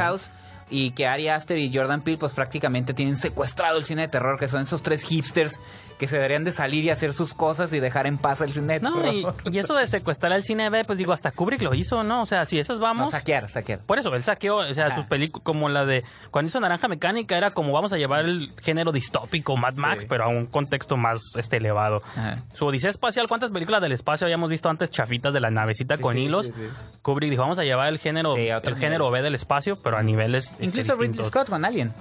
Y 0.70 0.92
que 0.92 1.06
Ari 1.06 1.28
Aster 1.30 1.58
y 1.60 1.72
Jordan 1.72 2.02
Peele 2.02 2.18
pues 2.18 2.34
prácticamente 2.34 2.94
tienen 2.96 3.16
secuestrado 3.18 3.78
el 3.78 3.84
cine 3.84 4.02
de 4.04 4.08
terror, 4.08 4.40
que 4.40 4.48
son 4.48 4.62
esos 4.64 4.82
tres 4.82 5.04
hipsters 5.04 5.62
que 6.00 6.08
se 6.08 6.16
deberían 6.16 6.44
de 6.44 6.52
salir 6.52 6.84
y 6.84 6.90
hacer 6.90 7.14
sus 7.14 7.34
cosas 7.36 7.72
y 7.74 7.80
dejar 7.80 8.08
en 8.08 8.18
paz 8.18 8.42
el 8.42 8.52
cine 8.52 8.74
de 8.74 8.80
No, 8.80 8.96
terror. 9.00 9.14
y, 9.14 9.56
y 9.56 9.60
eso 9.60 9.76
de 9.76 9.86
secuestrar 9.88 10.32
el 10.34 10.44
cine 10.44 10.70
B, 10.72 10.84
pues 10.84 10.98
digo, 10.98 11.14
hasta 11.14 11.32
Kubrick 11.32 11.62
lo 11.62 11.74
hizo, 11.76 12.04
¿no? 12.04 12.24
O 12.24 12.26
sea, 12.26 12.46
si 12.48 12.58
esas 12.60 12.78
No, 12.78 12.84
vamos... 12.84 13.12
saquear, 13.12 13.48
saquear. 13.48 13.80
Por 13.80 14.00
eso, 14.00 14.14
él 14.16 14.24
saqueó, 14.24 14.58
o 14.58 14.74
sea, 14.74 14.88
Ajá. 14.88 14.96
sus 14.98 15.06
películas 15.06 15.44
como 15.44 15.70
la 15.70 15.86
de 15.86 16.04
cuando 16.32 16.50
hizo 16.50 16.60
Naranja 16.60 16.88
Mecánica 16.88 17.38
era 17.38 17.52
como 17.52 17.72
vamos 17.72 17.94
a 17.94 17.98
llevar 17.98 18.26
el 18.26 18.52
género 18.62 18.92
distópico 18.92 19.56
Mad 19.56 19.76
Max, 19.76 20.06
pero 20.10 20.24
a 20.26 20.28
un 20.30 20.48
contexto 20.48 20.98
más 20.98 21.22
este 21.38 21.58
elevado. 21.58 22.02
Ajá. 22.18 22.40
Su 22.56 22.66
Odisea 22.66 22.90
Espacial, 22.90 23.28
¿cuántas 23.28 23.52
películas 23.52 23.82
del 23.82 23.92
espacio 23.92 24.26
habíamos 24.26 24.50
visto 24.50 24.68
antes 24.70 24.90
chafitas 24.90 25.34
de 25.34 25.40
la 25.40 25.52
navecita 25.52 25.96
Sí, 25.96 26.02
con 26.02 26.16
sí, 26.16 26.22
hilos? 26.24 26.52
Kubrick 27.04 27.30
dijo, 27.30 27.44
vamos 27.44 27.60
a 27.60 27.64
llevar 27.64 27.88
el 27.88 28.00
género 28.00 28.36
el 28.36 28.76
género. 28.76 29.12
B 29.12 29.22
del 29.22 29.36
espacio, 29.36 29.76
pero 29.76 29.98
a 29.98 30.04
niveles 30.04 30.54
Incluso 30.60 30.96
Ridley. 30.96 31.24
Scott 31.24 31.50
con 31.50 31.66
Alien. 31.66 31.94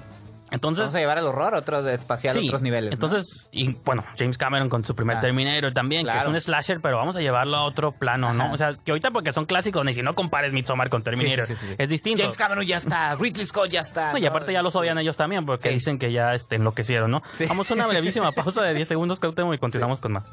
Entonces, 0.51 0.83
Vamos 0.85 0.95
a 0.95 0.99
llevar 1.01 1.19
el 1.19 1.25
horror 1.25 1.55
a 1.57 1.59
otro 1.59 1.88
espacial, 1.88 2.37
a 2.37 2.40
Sí, 2.40 2.47
otros 2.47 2.62
niveles. 2.62 2.90
¿no? 2.90 2.95
Entonces, 2.95 3.49
y 3.51 3.73
bueno, 3.85 4.05
James 4.17 4.38
Cameron 4.38 4.69
con 4.69 4.85
su 4.85 4.95
primer 4.95 5.17
Ah, 5.17 5.21
Terminator 5.21 5.73
también, 5.73 6.07
que 6.07 6.17
es 6.17 6.27
un 6.27 6.38
slasher, 6.40 6.81
pero 6.81 6.97
vamos 6.97 7.17
a 7.17 7.21
llevarlo 7.21 7.57
a 7.57 7.64
otro 7.64 7.90
plano, 7.90 8.29
Ajá. 8.29 8.35
¿no? 8.37 8.53
O 8.53 8.57
sea, 8.57 8.75
que 8.75 8.93
ahorita 8.93 9.11
porque 9.11 9.33
son 9.33 9.47
clásicos, 9.47 9.85
ni 9.85 9.93
si 9.95 10.03
no 10.03 10.14
compares 10.14 10.53
Midsommar 10.53 10.90
con 10.90 11.03
Terminator, 11.03 11.49
Sí, 11.49 11.55
sí, 11.55 11.61
sí, 11.61 11.67
sí. 11.71 11.75
es 11.77 11.88
distinto. 11.88 12.23
James 12.23 12.37
Cameron 12.37 12.64
ya 12.67 12.77
está, 12.77 13.17
Ridley 13.17 13.45
Scott 13.47 13.69
ya 13.71 13.81
está. 13.81 14.12
No, 14.12 14.19
y 14.19 14.27
aparte 14.27 14.53
ya 14.53 14.62
los 14.62 14.77
odian 14.77 14.97
ellos 14.99 15.17
también, 15.17 15.45
porque 15.45 15.71
Sí. 15.71 15.75
dicen 15.75 15.99
que 15.99 16.12
ya 16.12 16.35
este, 16.35 16.55
enloquecieron, 16.57 17.11
¿no? 17.11 17.21
Sí. 17.33 17.47
Vamos 17.49 17.69
a 17.71 17.75
una 17.75 17.88
brevísima 17.88 18.31
pausa 18.33 18.62
de 18.62 18.75
10 18.75 18.87
segundos, 18.87 19.19
Cautemo, 19.19 19.55
y 19.55 19.59
continuamos 19.59 19.99
con 19.99 20.12
más. 20.12 20.25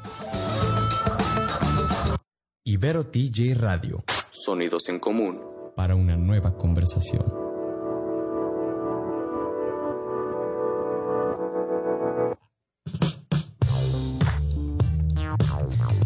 Ibero 2.64 3.06
TJ 3.06 3.54
Radio, 3.56 4.04
Sonidos 4.30 4.88
en 4.88 5.00
común. 5.00 5.40
para 5.74 5.96
una 5.96 6.16
nueva 6.16 6.56
conversación. 6.56 7.24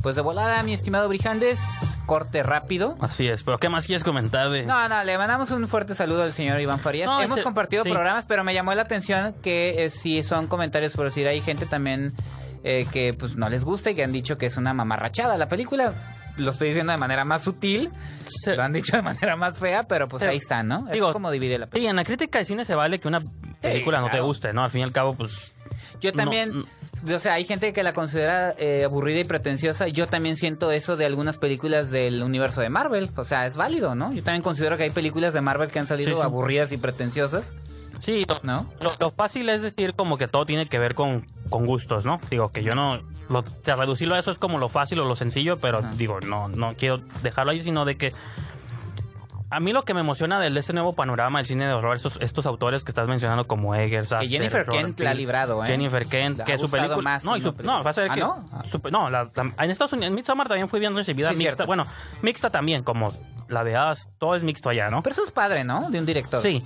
Pues 0.06 0.14
de 0.14 0.22
volada, 0.22 0.62
mi 0.62 0.72
estimado 0.72 1.08
Brijandes, 1.08 1.98
corte 2.06 2.44
rápido. 2.44 2.94
Así 3.00 3.26
es, 3.26 3.42
pero 3.42 3.58
¿qué 3.58 3.68
más 3.68 3.86
quieres 3.86 4.04
comentar 4.04 4.50
de...? 4.50 4.64
No, 4.64 4.88
no, 4.88 5.02
le 5.02 5.18
mandamos 5.18 5.50
un 5.50 5.66
fuerte 5.66 5.96
saludo 5.96 6.22
al 6.22 6.32
señor 6.32 6.60
Iván 6.60 6.78
Farías. 6.78 7.08
No, 7.08 7.20
Hemos 7.20 7.40
compartido 7.40 7.82
sí. 7.82 7.90
programas, 7.90 8.26
pero 8.28 8.44
me 8.44 8.54
llamó 8.54 8.72
la 8.74 8.82
atención 8.82 9.34
que 9.42 9.84
eh, 9.84 9.90
sí 9.90 10.22
son 10.22 10.46
comentarios, 10.46 10.94
por 10.94 11.06
decir, 11.06 11.26
hay 11.26 11.40
gente 11.40 11.66
también 11.66 12.14
eh, 12.62 12.86
que 12.92 13.14
pues 13.14 13.34
no 13.34 13.48
les 13.48 13.64
gusta 13.64 13.90
y 13.90 13.96
que 13.96 14.04
han 14.04 14.12
dicho 14.12 14.38
que 14.38 14.46
es 14.46 14.56
una 14.56 14.72
mamarrachada 14.74 15.36
la 15.38 15.48
película. 15.48 15.92
Lo 16.36 16.52
estoy 16.52 16.68
diciendo 16.68 16.92
de 16.92 16.98
manera 16.98 17.24
más 17.24 17.42
sutil, 17.42 17.90
lo 18.46 18.62
han 18.62 18.72
dicho 18.74 18.94
de 18.94 19.02
manera 19.02 19.34
más 19.34 19.58
fea, 19.58 19.88
pero 19.88 20.06
pues 20.06 20.20
Pero, 20.20 20.30
ahí 20.30 20.38
está, 20.38 20.62
¿no? 20.62 20.86
digo, 20.92 21.08
es 21.08 21.12
como 21.14 21.32
divide 21.32 21.58
la 21.58 21.66
película. 21.66 21.80
Sí, 21.80 21.90
en 21.90 21.96
la 21.96 22.04
crítica 22.04 22.38
de 22.38 22.44
cine 22.44 22.64
se 22.64 22.76
vale 22.76 23.00
que 23.00 23.08
una 23.08 23.24
película 23.60 23.98
no 23.98 24.08
te 24.08 24.20
guste, 24.20 24.52
¿no? 24.52 24.62
Al 24.62 24.70
fin 24.70 24.82
y 24.82 24.84
al 24.84 24.92
cabo, 24.92 25.14
pues... 25.14 25.52
Yo 26.00 26.12
también, 26.12 26.52
o 27.14 27.18
sea, 27.18 27.34
hay 27.34 27.44
gente 27.44 27.72
que 27.72 27.82
la 27.82 27.92
considera 27.92 28.54
eh, 28.58 28.84
aburrida 28.84 29.20
y 29.20 29.24
pretenciosa. 29.24 29.88
Yo 29.88 30.06
también 30.06 30.36
siento 30.36 30.70
eso 30.72 30.96
de 30.96 31.06
algunas 31.06 31.38
películas 31.38 31.90
del 31.90 32.22
universo 32.22 32.60
de 32.60 32.68
Marvel. 32.68 33.10
O 33.16 33.24
sea, 33.24 33.46
es 33.46 33.56
válido, 33.56 33.94
¿no? 33.94 34.12
Yo 34.12 34.22
también 34.22 34.42
considero 34.42 34.76
que 34.76 34.84
hay 34.84 34.90
películas 34.90 35.34
de 35.34 35.40
Marvel 35.40 35.70
que 35.70 35.78
han 35.78 35.86
salido 35.86 36.10
Sí, 36.10 36.16
sí. 36.16 36.22
aburridas 36.22 36.72
y 36.72 36.76
pretenciosas, 36.76 37.52
Sí, 37.98 38.26
¿no? 38.42 38.70
lo- 38.80 38.92
lo 39.00 39.10
fácil 39.10 39.48
es 39.48 39.62
decir 39.62 39.94
como 39.94 40.18
que 40.18 40.28
todo 40.28 40.44
tiene 40.44 40.68
que 40.68 40.78
ver 40.78 40.94
con, 40.94 41.26
con 41.48 41.64
gustos, 41.66 42.04
¿no? 42.04 42.18
Digo, 42.30 42.50
que 42.50 42.62
yo 42.62 42.74
no... 42.74 43.00
Lo, 43.30 43.42
te- 43.42 43.74
reducirlo 43.74 44.14
a 44.14 44.18
eso 44.18 44.30
es 44.30 44.38
como 44.38 44.58
lo 44.58 44.68
fácil 44.68 45.00
o 45.00 45.04
lo 45.06 45.16
sencillo, 45.16 45.56
pero 45.56 45.78
Ajá. 45.78 45.92
digo, 45.96 46.20
no, 46.20 46.48
no 46.48 46.74
quiero 46.76 46.98
dejarlo 47.22 47.52
ahí, 47.52 47.62
sino 47.62 47.84
de 47.86 47.96
que... 47.96 48.12
A 49.48 49.60
mí 49.60 49.72
lo 49.72 49.84
que 49.84 49.94
me 49.94 50.00
emociona 50.00 50.40
de 50.40 50.58
este 50.58 50.72
nuevo 50.72 50.94
panorama 50.94 51.38
del 51.38 51.46
cine 51.46 51.66
de 51.66 51.72
horror, 51.72 51.94
estos, 51.94 52.18
estos 52.20 52.46
autores 52.46 52.82
que 52.84 52.90
estás 52.90 53.06
mencionando 53.06 53.46
como 53.46 53.74
Eggers, 53.76 54.08
Que 54.08 54.14
Aster, 54.16 54.28
Jennifer 54.28 54.66
Robert 54.66 54.84
Kent 54.86 55.00
la 55.00 55.10
ha 55.10 55.14
librado, 55.14 55.62
¿eh? 55.62 55.66
Jennifer 55.68 56.04
Kent, 56.06 56.38
Le 56.38 56.42
ha 56.42 56.46
que 56.46 56.58
su 56.58 56.68
película... 56.68 57.00
más 57.02 57.24
no, 57.24 57.36
y 57.36 57.40
su- 57.42 57.54
no, 57.62 57.82
va 57.84 57.90
a 57.90 57.92
ser 57.92 58.10
¿Ah, 58.10 58.14
que... 58.14 58.20
no? 58.20 58.44
Su- 58.68 58.80
no, 58.90 59.08
la- 59.08 59.30
la- 59.34 59.52
en 59.64 59.70
Estados 59.70 59.92
Unidos, 59.92 60.08
en 60.08 60.14
Midsommar 60.16 60.48
también 60.48 60.68
fue 60.68 60.80
bien 60.80 60.96
recibida, 60.96 61.28
Sí, 61.28 61.34
mixta. 61.36 61.50
cierto. 61.50 61.66
Bueno, 61.66 61.86
mixta 62.22 62.50
también, 62.50 62.82
como 62.82 63.12
la 63.48 63.62
de 63.62 63.76
As, 63.76 64.10
todo 64.18 64.34
es 64.34 64.42
mixto 64.42 64.68
allá, 64.68 64.90
¿no? 64.90 65.02
Pero 65.04 65.12
eso 65.12 65.22
es 65.22 65.30
padre, 65.30 65.62
¿no? 65.62 65.90
De 65.90 66.00
un 66.00 66.06
director. 66.06 66.40
Sí. 66.40 66.64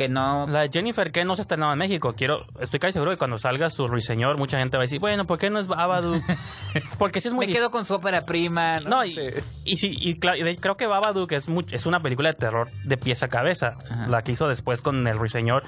Que 0.00 0.08
no... 0.08 0.46
La 0.48 0.60
de 0.62 0.70
Jennifer 0.72 1.12
Kent 1.12 1.26
no 1.26 1.36
se 1.36 1.42
ha 1.42 1.44
estrenado 1.44 1.72
en 1.74 1.78
México. 1.78 2.14
Quiero, 2.16 2.46
estoy 2.58 2.80
casi 2.80 2.94
seguro 2.94 3.10
que 3.10 3.18
cuando 3.18 3.36
salga 3.36 3.68
su 3.68 3.86
ruiseñor, 3.86 4.38
mucha 4.38 4.56
gente 4.56 4.78
va 4.78 4.82
a 4.82 4.86
decir, 4.86 4.98
bueno, 4.98 5.26
¿por 5.26 5.38
qué 5.38 5.50
no 5.50 5.58
es 5.58 5.66
Babadook? 5.66 6.22
Porque 6.98 7.20
sí 7.20 7.28
es 7.28 7.34
muy 7.34 7.46
Me 7.46 7.52
quedo 7.52 7.70
con 7.70 7.84
su 7.84 7.92
ópera 7.92 8.24
prima. 8.24 8.80
No, 8.80 9.04
y, 9.04 9.10
Sí. 9.14 9.20
y 9.66 9.76
sí, 9.76 9.94
y 10.00 10.10
y 10.12 10.56
creo 10.56 10.76
que 10.78 10.86
Babadook 10.86 11.32
es, 11.32 11.48
es 11.72 11.84
una 11.84 12.00
película 12.00 12.30
de 12.30 12.34
terror 12.34 12.70
de 12.84 12.96
pies 12.96 13.22
a 13.22 13.28
cabeza. 13.28 13.74
Ajá. 13.90 14.06
La 14.08 14.22
que 14.22 14.32
hizo 14.32 14.48
después 14.48 14.80
con 14.80 15.06
el 15.06 15.18
ruiseñor 15.18 15.64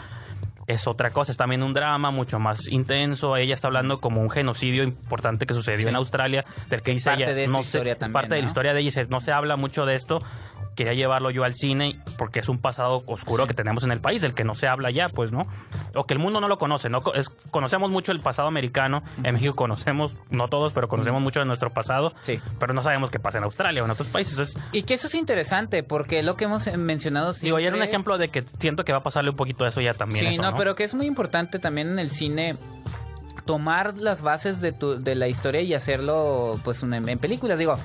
es 0.66 0.86
otra 0.86 1.10
cosa. 1.10 1.32
Es 1.32 1.36
también 1.36 1.62
un 1.62 1.74
drama 1.74 2.10
mucho 2.10 2.38
más 2.38 2.68
intenso. 2.72 3.36
Ella 3.36 3.52
está 3.52 3.66
hablando 3.68 4.00
como 4.00 4.22
un 4.22 4.30
genocidio 4.30 4.82
importante 4.84 5.44
que 5.44 5.52
sucedió 5.52 5.82
Sí. 5.82 5.88
en 5.88 5.96
Australia, 5.96 6.42
del 6.70 6.80
que 6.80 6.92
Es 6.92 6.96
dice 6.96 7.10
parte 7.10 7.24
ella. 7.24 7.34
de 7.34 7.46
no 7.48 7.60
también, 7.62 7.96
Es 8.00 8.08
parte 8.08 8.34
de 8.36 8.40
la 8.40 8.46
historia 8.46 8.72
de 8.72 8.80
ella 8.80 8.88
y 8.88 8.92
se- 8.92 9.06
no 9.08 9.20
se 9.20 9.32
habla 9.32 9.56
mucho 9.56 9.84
de 9.84 9.94
esto. 9.96 10.20
Quería 10.74 10.94
llevarlo 10.94 11.30
yo 11.30 11.44
al 11.44 11.54
cine 11.54 11.98
porque 12.18 12.40
es 12.40 12.48
un 12.48 12.58
pasado 12.58 13.02
oscuro 13.06 13.44
Sí. 13.44 13.48
que 13.48 13.54
tenemos 13.54 13.84
en 13.84 13.92
el 13.92 14.00
país, 14.00 14.22
del 14.22 14.34
que 14.34 14.44
no 14.44 14.54
se 14.54 14.68
habla 14.68 14.90
ya, 14.90 15.08
pues, 15.08 15.32
¿no? 15.32 15.42
O 15.94 16.04
que 16.04 16.14
el 16.14 16.20
mundo 16.20 16.40
no 16.40 16.48
lo 16.48 16.56
conoce, 16.58 16.88
¿no? 16.88 16.98
Es- 17.14 17.28
conocemos 17.50 17.90
mucho 17.90 18.12
el 18.12 18.20
pasado 18.20 18.48
americano. 18.48 19.02
En 19.22 19.34
México 19.34 19.54
conocemos, 19.54 20.14
no 20.30 20.48
todos, 20.48 20.72
pero 20.72 20.88
conocemos 20.88 21.22
mucho 21.22 21.40
de 21.40 21.46
nuestro 21.46 21.70
pasado. 21.70 22.12
Sí. 22.22 22.40
Pero 22.58 22.72
no 22.74 22.82
sabemos 22.82 23.10
qué 23.10 23.18
pasa 23.18 23.38
en 23.38 23.44
Australia 23.44 23.82
o 23.82 23.84
en 23.84 23.90
otros 23.90 24.08
países. 24.08 24.32
Entonces, 24.32 24.62
Y 24.72 24.82
que 24.84 24.94
eso 24.94 25.06
es 25.08 25.14
interesante, 25.14 25.82
porque 25.82 26.22
lo 26.22 26.36
que 26.36 26.44
hemos 26.44 26.66
mencionado 26.78 27.32
siempre... 27.34 27.46
Digo, 27.48 27.56
ayer 27.58 27.74
un 27.74 27.82
ejemplo 27.82 28.16
de 28.18 28.28
que 28.30 28.44
siento 28.58 28.84
que 28.84 28.92
va 28.92 28.98
a 28.98 29.02
pasarle 29.02 29.30
un 29.30 29.36
poquito 29.36 29.64
de 29.64 29.70
eso 29.70 29.80
ya 29.80 29.94
también. 29.94 30.26
Sí, 30.26 30.32
eso, 30.34 30.42
no, 30.42 30.54
pero 30.56 30.74
que 30.74 30.84
es 30.84 30.94
muy 30.94 31.06
importante 31.06 31.58
también 31.58 31.88
en 31.90 31.98
el 31.98 32.10
cine 32.10 32.54
tomar 33.44 33.98
las 33.98 34.22
bases 34.22 34.60
de, 34.60 34.72
tu, 34.72 35.02
de 35.02 35.14
la 35.14 35.26
historia 35.28 35.60
y 35.62 35.74
hacerlo 35.74 36.58
pues 36.64 36.82
en 36.82 37.18
películas. 37.18 37.58
Digo, 37.58 37.76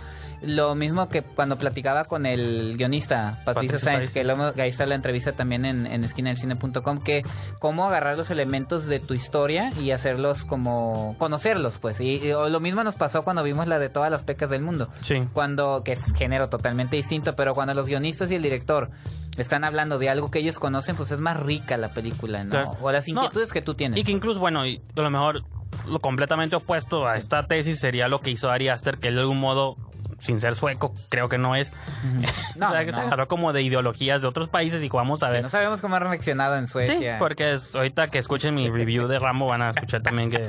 lo 0.41 0.75
mismo 0.75 1.09
que 1.09 1.21
cuando 1.23 1.57
platicaba 1.57 2.05
con 2.05 2.25
el 2.25 2.75
guionista 2.77 3.41
Patricio 3.45 3.79
Sáenz, 3.79 4.11
Sáenz. 4.11 4.13
que, 4.13 4.23
lo 4.23 4.53
que 4.53 4.61
ahí 4.61 4.69
está 4.69 4.85
la 4.85 4.95
entrevista 4.95 5.31
también 5.33 5.65
en, 5.65 5.87
en 5.87 6.03
esquinadelcine.com, 6.03 6.99
que 6.99 7.23
cómo 7.59 7.85
agarrar 7.85 8.17
los 8.17 8.29
elementos 8.29 8.85
de 8.87 8.99
tu 8.99 9.13
historia 9.13 9.71
y 9.81 9.91
hacerlos 9.91 10.45
como 10.45 11.15
conocerlos, 11.17 11.79
pues. 11.79 11.99
Y, 11.99 12.17
y- 12.27 12.31
o 12.33 12.49
lo 12.49 12.59
mismo 12.59 12.83
nos 12.83 12.95
pasó 12.95 13.23
cuando 13.23 13.41
vimos 13.43 13.67
la 13.67 13.79
de 13.79 13.89
todas 13.89 14.11
las 14.11 14.23
pecas 14.23 14.49
del 14.49 14.61
mundo 14.61 14.87
Sí. 15.01 15.21
cuando 15.33 15.81
que 15.83 15.93
es 15.93 16.13
género 16.13 16.49
totalmente 16.49 16.95
distinto, 16.95 17.35
pero 17.35 17.53
cuando 17.55 17.73
los 17.73 17.87
guionistas 17.87 18.31
y 18.31 18.35
el 18.35 18.43
director 18.43 18.89
están 19.37 19.63
hablando 19.63 19.99
de 19.99 20.09
algo 20.09 20.31
que 20.31 20.39
ellos 20.39 20.59
conocen, 20.59 20.95
pues 20.95 21.11
es 21.11 21.19
más 21.19 21.39
rica 21.39 21.77
la 21.77 21.89
película, 21.89 22.43
¿no? 22.43 22.75
O 22.81 22.91
las 22.91 23.07
No, 23.07 23.21
inquietudes 23.23 23.53
que 23.53 23.61
tú 23.61 23.73
tienes. 23.75 23.99
Y 23.99 24.03
que 24.03 24.11
incluso, 24.11 24.39
bueno, 24.39 24.65
y 24.65 24.81
a 24.95 25.01
lo 25.01 25.09
mejor 25.11 25.41
lo 25.87 25.99
completamente 25.99 26.55
opuesto 26.55 27.05
a 27.07 27.17
esta 27.17 27.45
tesis 27.45 27.79
sería 27.79 28.07
lo 28.07 28.19
que 28.19 28.31
hizo 28.31 28.49
Ari 28.49 28.69
Aster, 28.69 28.97
que 28.97 29.09
él 29.09 29.15
de 29.15 29.21
algún 29.21 29.39
modo, 29.39 29.75
sin 30.19 30.39
ser 30.39 30.55
sueco, 30.55 30.93
creo 31.09 31.29
que 31.29 31.37
no 31.37 31.55
es. 31.55 31.71
No, 32.57 32.69
o 32.69 32.71
sea, 32.71 32.85
que 32.85 32.91
se 32.91 33.01
agarró 33.01 33.27
como 33.27 33.53
de 33.53 33.61
ideologías 33.61 34.21
de 34.23 34.27
otros 34.27 34.49
países 34.49 34.81
y 34.83 34.89
vamos 34.89 35.21
a 35.23 35.29
ver. 35.29 35.43
No 35.43 35.49
sabemos 35.49 35.79
cómo 35.81 35.95
ha 35.95 35.99
reaccionado 35.99 36.55
en 36.57 36.65
Sí, 36.65 36.71
Suecia. 36.73 37.17
porque 37.19 37.53
es- 37.53 37.75
ahorita 37.75 38.07
que 38.07 38.17
escuchen 38.17 38.55
mi 38.55 38.67
review 38.69 39.07
de 39.07 39.19
Rambo 39.19 39.45
van 39.47 39.61
a 39.61 39.69
escuchar 39.69 40.01
también 40.01 40.31
que... 40.31 40.47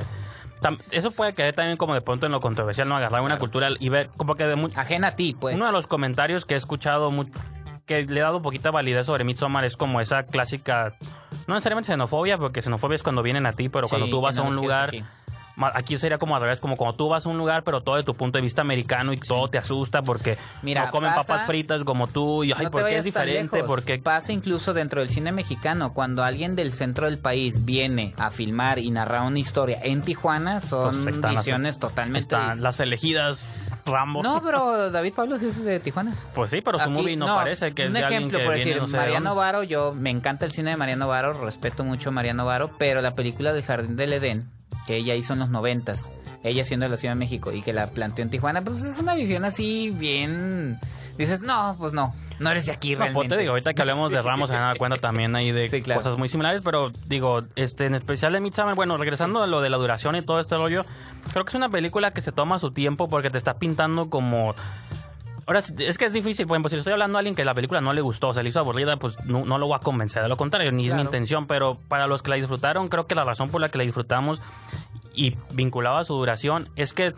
eso 0.91 1.11
puede 1.11 1.35
caer 1.35 1.55
también 1.55 1.77
como 1.77 1.93
de 1.95 2.01
pronto 2.01 2.27
en 2.27 2.33
lo 2.33 2.41
controversial, 2.41 2.89
¿no? 2.89 2.97
Agarrar 2.97 3.21
una 3.21 3.39
cultura 3.39 3.69
y 3.79 3.89
ver 3.91 4.09
como 4.17 4.35
que 4.35 4.45
de 4.45 4.57
mu- 4.57 4.69
Ajena 4.75 5.09
a 5.09 5.17
ti, 5.17 5.37
pues. 5.39 5.55
uno 5.55 5.67
de 5.67 5.73
los 5.73 5.87
comentarios 5.87 6.45
que 6.47 6.55
he 6.55 6.57
escuchado 6.57 7.11
mu- 7.11 7.29
que 7.87 8.03
le 8.05 8.21
he 8.21 8.23
dado 8.23 8.43
poquita 8.43 8.71
validez 8.71 9.07
sobre 9.07 9.25
Midsommar 9.25 9.65
es 9.65 9.77
como 9.77 10.01
esa 10.01 10.25
clásica, 10.25 10.95
no 11.47 11.55
necesariamente 11.55 11.87
xenofobia, 11.93 12.37
porque 12.39 12.61
xenofobia 12.63 12.97
es 12.97 13.03
cuando 13.03 13.23
vienen 13.23 13.47
a 13.47 13.53
ti, 13.53 13.69
pero 13.69 13.85
Sí, 13.87 13.91
cuando 13.91 14.09
tú 14.11 14.21
vas 14.21 14.37
a 14.39 14.43
un 14.43 14.55
lugar, 14.57 14.91
aquí. 15.75 15.99
sería 15.99 16.19
como 16.19 16.37
al 16.37 16.43
revés, 16.43 16.59
como 16.59 16.77
cuando 16.77 16.97
tú 16.97 17.09
vas 17.09 17.27
a 17.27 17.29
un 17.29 17.39
lugar, 17.39 17.65
pero 17.65 17.81
todo 17.83 17.97
de 17.97 18.03
tu 18.05 18.15
punto 18.15 18.39
de 18.39 18.43
vista 18.43 18.63
americano 18.63 19.13
y 19.13 19.19
todo 19.19 19.49
te 19.49 19.59
asusta 19.59 20.03
porque 20.03 20.37
Mira, 20.63 20.87
no 20.87 20.91
comen 20.91 21.11
pasa- 21.11 21.33
papas 21.35 21.47
fritas 21.47 21.85
como 21.85 22.07
tú 22.07 22.45
y 22.45 22.53
ay, 22.53 22.65
No 22.65 22.71
¿por 22.71 22.87
qué 22.87 22.97
es 22.99 23.05
diferente? 23.05 23.65
Porque 23.65 23.99
Pasa 23.99 24.33
incluso 24.33 24.73
dentro 24.75 25.01
del 25.01 25.09
cine 25.09 25.33
mexicano. 25.33 25.93
Cuando 25.93 26.23
alguien 26.23 26.55
del 26.57 26.73
centro 26.73 27.07
del 27.07 27.19
país 27.19 27.65
viene 27.65 28.15
a 28.19 28.31
filmar 28.31 28.79
y 28.79 28.91
narrar 28.91 29.23
una 29.23 29.39
historia 29.39 29.79
en 29.83 30.03
Tijuana, 30.03 30.61
son 30.61 31.03
Pues, 31.03 31.17
están 31.17 31.35
las- 31.35 31.45
visiones 31.45 31.79
totalmente 31.79 32.21
están 32.37 32.61
las 32.63 32.81
elegidas 32.81 33.65
Rambo. 33.87 34.23
No, 34.23 34.43
pero 34.43 34.91
David 34.91 35.15
Pablo 35.15 35.39
sí 35.39 35.47
es 35.47 35.65
de 35.65 35.81
Tijuana. 35.81 36.15
Pues 36.35 36.51
sí, 36.51 36.61
pero 36.61 36.79
su 36.79 36.85
Aquí- 36.85 36.93
movie 36.93 37.17
no, 37.17 37.27
parece 37.27 37.73
que 37.75 37.83
es 37.85 37.89
un 37.89 37.95
de 37.95 38.01
ejemplo, 38.01 38.17
alguien 38.17 38.31
que 38.31 38.45
por 38.45 38.55
viene 38.55 38.65
decir, 38.71 38.81
no 38.83 38.87
sé 38.87 38.97
de 38.97 39.03
Mariano. 39.03 39.35
Varo, 39.35 39.63
yo 39.63 39.95
me 39.95 40.11
encanta 40.11 40.45
el 40.45 40.51
cine 40.53 40.71
de 40.71 40.77
Mariano 40.77 41.09
Varo, 41.09 41.33
respeto 41.45 41.85
mucho 41.85 42.11
a 42.11 42.13
Mariano 42.13 42.45
Varo, 42.45 42.71
pero 42.79 43.01
la 43.03 43.13
película 43.15 43.53
del 43.53 43.63
Jardín 43.65 43.97
del 43.97 44.13
Edén, 44.13 44.45
que 44.89 44.97
ella 44.97 45.15
hizo 45.15 45.35
en 45.35 45.41
los 45.41 45.51
noventas, 45.51 46.11
ella 46.43 46.65
siendo 46.65 46.85
de 46.85 46.91
la 46.91 46.97
Ciudad 46.97 47.13
de 47.15 47.19
México 47.21 47.53
y 47.53 47.61
que 47.61 47.75
la 47.75 47.89
planteó 47.91 48.25
en 48.25 48.31
Tijuana, 48.31 48.63
pues 48.65 48.83
es 48.85 48.99
una 48.99 49.15
visión 49.15 49.45
así 49.45 49.91
bien... 49.95 50.79
Dices, 51.19 51.43
no, 51.43 51.75
pues 51.79 51.93
no, 51.93 52.15
no 52.39 52.51
eres 52.51 52.67
de 52.67 52.73
aquí 52.73 52.93
No, 52.93 52.99
pues 53.01 53.09
realmente. 53.11 53.35
te 53.35 53.41
digo, 53.43 53.51
ahorita 53.51 53.75
que 53.75 53.83
hablemos 53.83 54.13
de 54.13 54.23
Ramos 54.23 54.49
se 54.49 54.55
van 54.55 54.63
a 54.63 54.67
dar 54.69 54.79
cuenta 54.79 54.99
también 54.99 55.35
ahí 55.37 55.51
de 55.53 55.69
Sí, 55.71 55.83
claro. 55.83 55.99
cosas 56.01 56.17
muy 56.17 56.29
similares, 56.29 56.63
pero 56.65 56.91
digo, 57.07 57.43
este 57.57 57.87
en 57.87 57.97
especial 57.97 58.33
de 58.33 58.41
Midsommar, 58.41 58.77
bueno, 58.77 58.97
regresando 58.97 59.43
a 59.43 59.47
lo 59.49 59.61
de 59.61 59.69
la 59.69 59.77
duración 59.79 60.15
y 60.17 60.23
todo 60.23 60.39
este 60.41 60.55
rollo, 60.57 60.87
creo 61.33 61.45
que 61.45 61.51
es 61.51 61.55
una 61.57 61.69
película 61.69 62.13
que 62.13 62.21
se 62.23 62.31
toma 62.33 62.59
su 62.61 62.71
tiempo 62.71 63.09
porque 63.09 63.31
te 63.31 63.37
está 63.39 63.59
pintando 63.59 64.09
como 64.09 64.55
Ahora, 65.49 65.61
es 65.61 65.97
que 65.97 66.05
es 66.05 66.13
difícil, 66.13 66.47
por 66.47 66.57
ejemplo, 66.57 66.69
si 66.69 66.77
estoy 66.77 66.93
hablando 66.93 67.17
a 67.17 67.21
alguien 67.21 67.35
que 67.35 67.43
la 67.43 67.55
película 67.55 67.81
no 67.81 67.95
le 67.95 68.03
gustó, 68.03 68.35
se 68.35 68.43
le 68.43 68.51
hizo 68.51 68.61
aburrida, 68.61 68.99
pues 68.99 69.25
no, 69.25 69.47
no 69.47 69.57
lo 69.57 69.67
voy 69.67 69.77
a 69.77 69.79
convencer, 69.79 70.23
de 70.23 70.29
lo 70.29 70.37
contrario, 70.37 70.71
ni 70.73 70.89
es 70.89 70.93
mi 70.93 71.01
intención, 71.01 71.47
pero 71.47 71.79
para 71.89 72.07
los 72.07 72.23
que 72.23 72.29
la 72.29 72.37
disfrutaron, 72.37 72.89
creo 72.89 73.07
que 73.07 73.15
la 73.15 73.25
razón 73.25 73.49
por 73.49 73.63
la 73.63 73.71
que 73.71 73.79
la 73.79 73.85
disfrutamos 73.85 74.43
y 75.15 75.35
vinculado 75.53 75.97
a 75.97 76.05
su 76.05 76.13
duración 76.13 76.69
es 76.77 76.93
que 76.93 77.15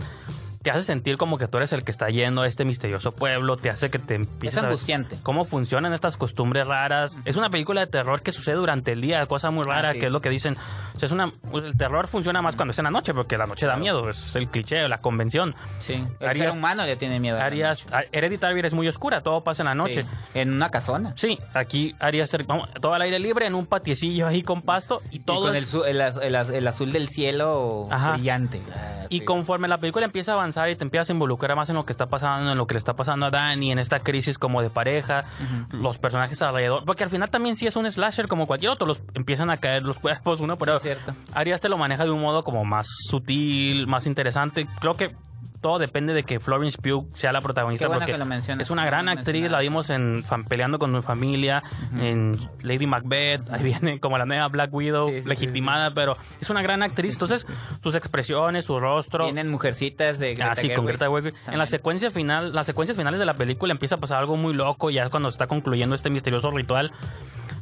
te 0.63 0.71
hace 0.71 0.83
sentir 0.83 1.17
como 1.17 1.39
que 1.39 1.49
tú 1.49 1.57
eres 1.57 1.73
el 1.73 1.85
que 1.85 1.91
está 1.91 2.09
yendo 2.09 2.43
a 2.43 2.47
este 2.47 2.65
misterioso 2.65 3.13
pueblo, 3.13 3.57
te 3.57 3.71
hace 3.71 3.89
que 3.91 3.99
te 3.99 4.15
empieces 4.17 4.59
a 4.59 4.63
ver 4.63 4.71
angustiante. 4.71 5.17
cómo 5.23 5.45
funcionan 5.45 5.93
estas 5.95 6.17
costumbres 6.17 6.67
raras. 6.67 7.19
Es 7.25 7.37
una 7.37 7.49
película 7.49 7.81
de 7.81 7.87
terror 7.87 8.23
que 8.23 8.31
sucede 8.33 8.57
durante 8.57 8.93
el 8.93 9.01
día, 9.01 9.25
cosa 9.27 9.51
muy 9.51 9.65
rara, 9.65 9.91
Ah, 9.91 9.93
sí. 9.95 10.01
que 10.01 10.07
es 10.07 10.13
lo 10.13 10.21
que 10.21 10.29
dicen. 10.29 10.57
O 10.95 10.99
sea, 10.99 11.07
es 11.07 11.13
una, 11.13 11.33
el 11.55 11.77
terror 11.77 12.09
funciona 12.09 12.43
más 12.43 12.57
cuando 12.57 12.73
es 12.73 12.79
en 12.79 12.85
la 12.85 12.91
noche, 12.91 13.15
porque 13.15 13.39
la 13.39 13.47
noche 13.47 13.67
da 13.67 13.77
miedo, 13.77 14.11
es 14.11 14.37
el 14.37 14.49
cliché, 14.49 14.87
la 14.89 14.99
convención. 14.99 15.55
Sí, 15.79 16.05
el 16.21 16.29
Arias- 16.29 16.51
ser 16.51 16.59
humano 16.59 16.85
le 16.85 16.97
tiene 16.97 17.21
miedo. 17.21 17.39
a 17.41 17.45
Arias, 17.45 17.87
Hereditary 18.13 18.61
es 18.67 18.75
muy 18.75 18.87
oscura, 18.89 19.23
todo 19.23 19.43
pasa 19.43 19.63
en 19.63 19.69
la 19.69 19.75
noche. 19.75 20.03
Sí, 20.03 20.09
en 20.35 20.53
una 20.53 20.69
casona. 20.71 21.15
Sí, 21.17 21.39
aquí 21.55 21.95
Arias, 21.99 22.37
vamos, 22.47 22.69
todo 22.81 22.93
al 22.93 23.03
aire 23.03 23.19
libre, 23.19 23.47
en 23.47 23.55
un 23.55 23.67
patiecillo 23.67 24.27
ahí 24.27 24.43
con 24.43 24.61
pasto 24.63 25.01
y 25.11 25.17
Y 25.17 25.21
todo 25.21 25.47
con 25.47 25.57
es- 25.57 25.73
el, 25.73 26.01
el 26.01 26.35
el 26.35 26.55
el 26.55 26.69
azul 26.69 26.93
del 26.93 27.09
cielo 27.09 27.89
Ajá. 27.91 28.13
brillante. 28.13 28.61
Ah, 28.75 29.07
Y 29.09 29.21
sí. 29.21 29.25
conforme 29.25 29.67
la 29.69 29.79
película 29.79 30.05
empieza 30.05 30.33
a 30.33 30.35
avanzar 30.35 30.50
y 30.71 30.77
te 30.77 30.85
empiezas 30.85 31.11
a 31.11 31.13
involucrar 31.13 31.57
más 31.57 31.71
en 31.71 31.77
lo 31.77 31.85
que 31.87 31.93
está 31.93 32.07
pasando, 32.09 32.53
en 32.53 32.59
lo 32.59 32.67
que 32.67 32.75
le 32.75 32.79
está 32.79 32.95
pasando 32.95 33.27
a 33.27 33.31
Danny, 33.31 33.71
en 33.73 33.79
esta 33.79 34.01
crisis 34.01 34.39
como 34.39 34.63
de 34.63 34.71
pareja, 34.71 35.25
los 35.73 35.99
personajes 35.99 36.41
alrededor, 36.43 36.85
porque 36.85 37.05
al 37.05 37.11
final 37.11 37.31
también 37.31 37.57
sí 37.57 37.67
es 37.67 37.77
un 37.77 37.91
slasher 37.91 38.29
como 38.29 38.47
cualquier 38.47 38.73
otro, 38.73 38.87
los 38.87 39.01
empiezan 39.15 39.51
a 39.51 39.57
caer 39.59 39.83
los 39.83 39.99
cuerpos 39.99 40.41
uno, 40.41 40.57
pero 40.59 40.79
Sí, 40.79 40.89
cierto. 40.89 41.13
Arias 41.35 41.61
te 41.61 41.69
lo 41.69 41.79
maneja 41.79 42.05
de 42.05 42.11
un 42.11 42.21
modo 42.21 42.45
como 42.45 42.65
más 42.65 42.89
sutil, 43.09 43.87
más 43.87 44.07
interesante. 44.07 44.67
Creo 44.81 44.95
que 44.95 45.15
todo 45.61 45.79
depende 45.79 46.13
de 46.15 46.23
que 46.23 46.41
Florence 46.41 46.79
Pugh 46.81 47.07
sea 47.15 47.33
la 47.33 47.41
protagonista 47.41 47.87
bueno 47.87 48.01
porque 48.01 48.13
que 48.13 48.19
lo 48.19 48.25
mencionas, 48.27 48.67
es 48.67 48.71
una 48.71 48.85
gran 48.87 49.09
actriz, 49.09 49.51
la 49.51 49.61
vimos 49.61 49.91
en 49.91 50.25
Fan- 50.25 50.45
Peleando 50.45 50.79
con 50.79 50.91
mi 50.93 51.03
familia, 51.03 51.63
en 51.99 52.33
Lady 52.63 52.87
Macbeth, 52.87 53.49
ahí 53.51 53.63
viene 53.63 54.01
como 54.01 54.17
la 54.19 54.25
nueva 54.25 54.49
Black 54.49 54.73
Widow, 54.73 55.09
Sí, 55.09 55.17
sí, 55.17 55.23
sí, 55.23 55.29
legitimada, 55.29 55.93
pero 55.93 56.17
es 56.41 56.49
una 56.51 56.63
gran 56.63 56.83
actriz, 56.83 57.13
entonces 57.15 57.47
sus 57.83 57.95
expresiones, 57.95 58.65
su 58.65 58.81
rostro, 58.81 59.25
Tienen 59.25 59.51
mujercitas 59.51 60.19
de 60.19 60.35
Greta 60.35 60.53
Ah, 60.53 60.57
sí, 60.57 60.73
con. 60.75 60.87
Greta 60.87 61.07
Gerwig. 61.11 61.35
En 61.49 61.59
la 61.59 61.67
secuencia 61.67 62.11
final, 62.11 62.55
las 62.55 62.67
secuencias 62.67 62.97
finales 62.97 63.21
de 63.21 63.27
la 63.27 63.35
película 63.35 63.73
empieza 63.73 63.97
a 63.97 63.99
pasar 63.99 64.19
algo 64.21 64.37
muy 64.37 64.55
loco, 64.55 64.91
ya 64.91 65.05
es 65.05 65.11
cuando 65.11 65.29
está 65.29 65.47
concluyendo 65.47 65.95
este 65.95 66.11
misterioso 66.11 66.51
ritual. 66.51 66.93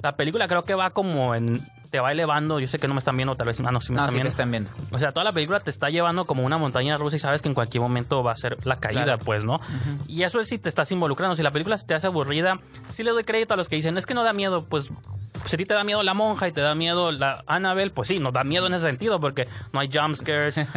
La 0.02 0.16
película 0.16 0.46
creo 0.46 0.62
que 0.62 0.74
va 0.74 0.90
como 0.90 1.34
en 1.34 1.60
te 1.90 2.00
va 2.00 2.12
elevando, 2.12 2.60
yo 2.60 2.66
sé 2.66 2.78
que 2.78 2.86
no 2.88 2.94
me 2.94 2.98
están 2.98 3.16
viendo, 3.16 3.34
tal 3.36 3.46
vez, 3.46 3.60
ah, 3.60 3.70
no, 3.72 3.80
sí 3.80 3.92
me 3.92 3.96
No, 3.96 4.02
están 4.02 4.08
sí 4.10 4.14
viendo. 4.16 4.28
están 4.28 4.50
viendo. 4.50 4.70
O 4.92 4.98
sea, 4.98 5.12
toda 5.12 5.24
la 5.24 5.32
película 5.32 5.60
te 5.60 5.70
está 5.70 5.88
llevando 5.90 6.24
como 6.26 6.44
una 6.44 6.58
montaña 6.58 6.96
rusa 6.96 7.16
y 7.16 7.18
sabes 7.18 7.42
que 7.42 7.48
en 7.48 7.54
cualquier 7.54 7.80
momento 7.82 8.22
va 8.22 8.32
a 8.32 8.36
ser 8.36 8.56
la 8.66 8.78
caída, 8.78 9.04
Claro. 9.04 9.18
pues, 9.24 9.44
¿no? 9.44 9.58
Y 10.06 10.22
eso 10.22 10.40
es 10.40 10.48
si 10.48 10.58
te 10.58 10.68
estás 10.68 10.90
involucrando. 10.92 11.34
Si 11.36 11.42
la 11.42 11.50
película 11.50 11.76
se 11.78 11.86
te 11.86 11.94
hace 11.94 12.06
aburrida, 12.06 12.58
sí 12.90 13.02
le 13.02 13.10
doy 13.10 13.24
crédito 13.24 13.54
a 13.54 13.56
los 13.56 13.68
que 13.68 13.76
dicen, 13.76 13.96
es 13.98 14.06
que 14.06 14.14
no 14.14 14.22
da 14.24 14.32
miedo, 14.32 14.64
pues, 14.64 14.90
si 15.48 15.56
a 15.56 15.58
ti 15.58 15.64
te 15.64 15.74
da 15.74 15.82
miedo 15.84 16.02
la 16.02 16.14
monja 16.14 16.46
y 16.48 16.52
te 16.52 16.60
da 16.60 16.74
miedo 16.74 17.10
la 17.12 17.42
Annabelle, 17.46 17.90
pues 17.90 18.08
sí, 18.08 18.18
nos 18.20 18.32
da 18.32 18.44
miedo 18.44 18.66
en 18.66 18.74
ese 18.74 18.86
sentido 18.86 19.18
porque 19.20 19.48
no 19.72 19.80
hay 19.80 19.88
jumpscares. 19.92 20.60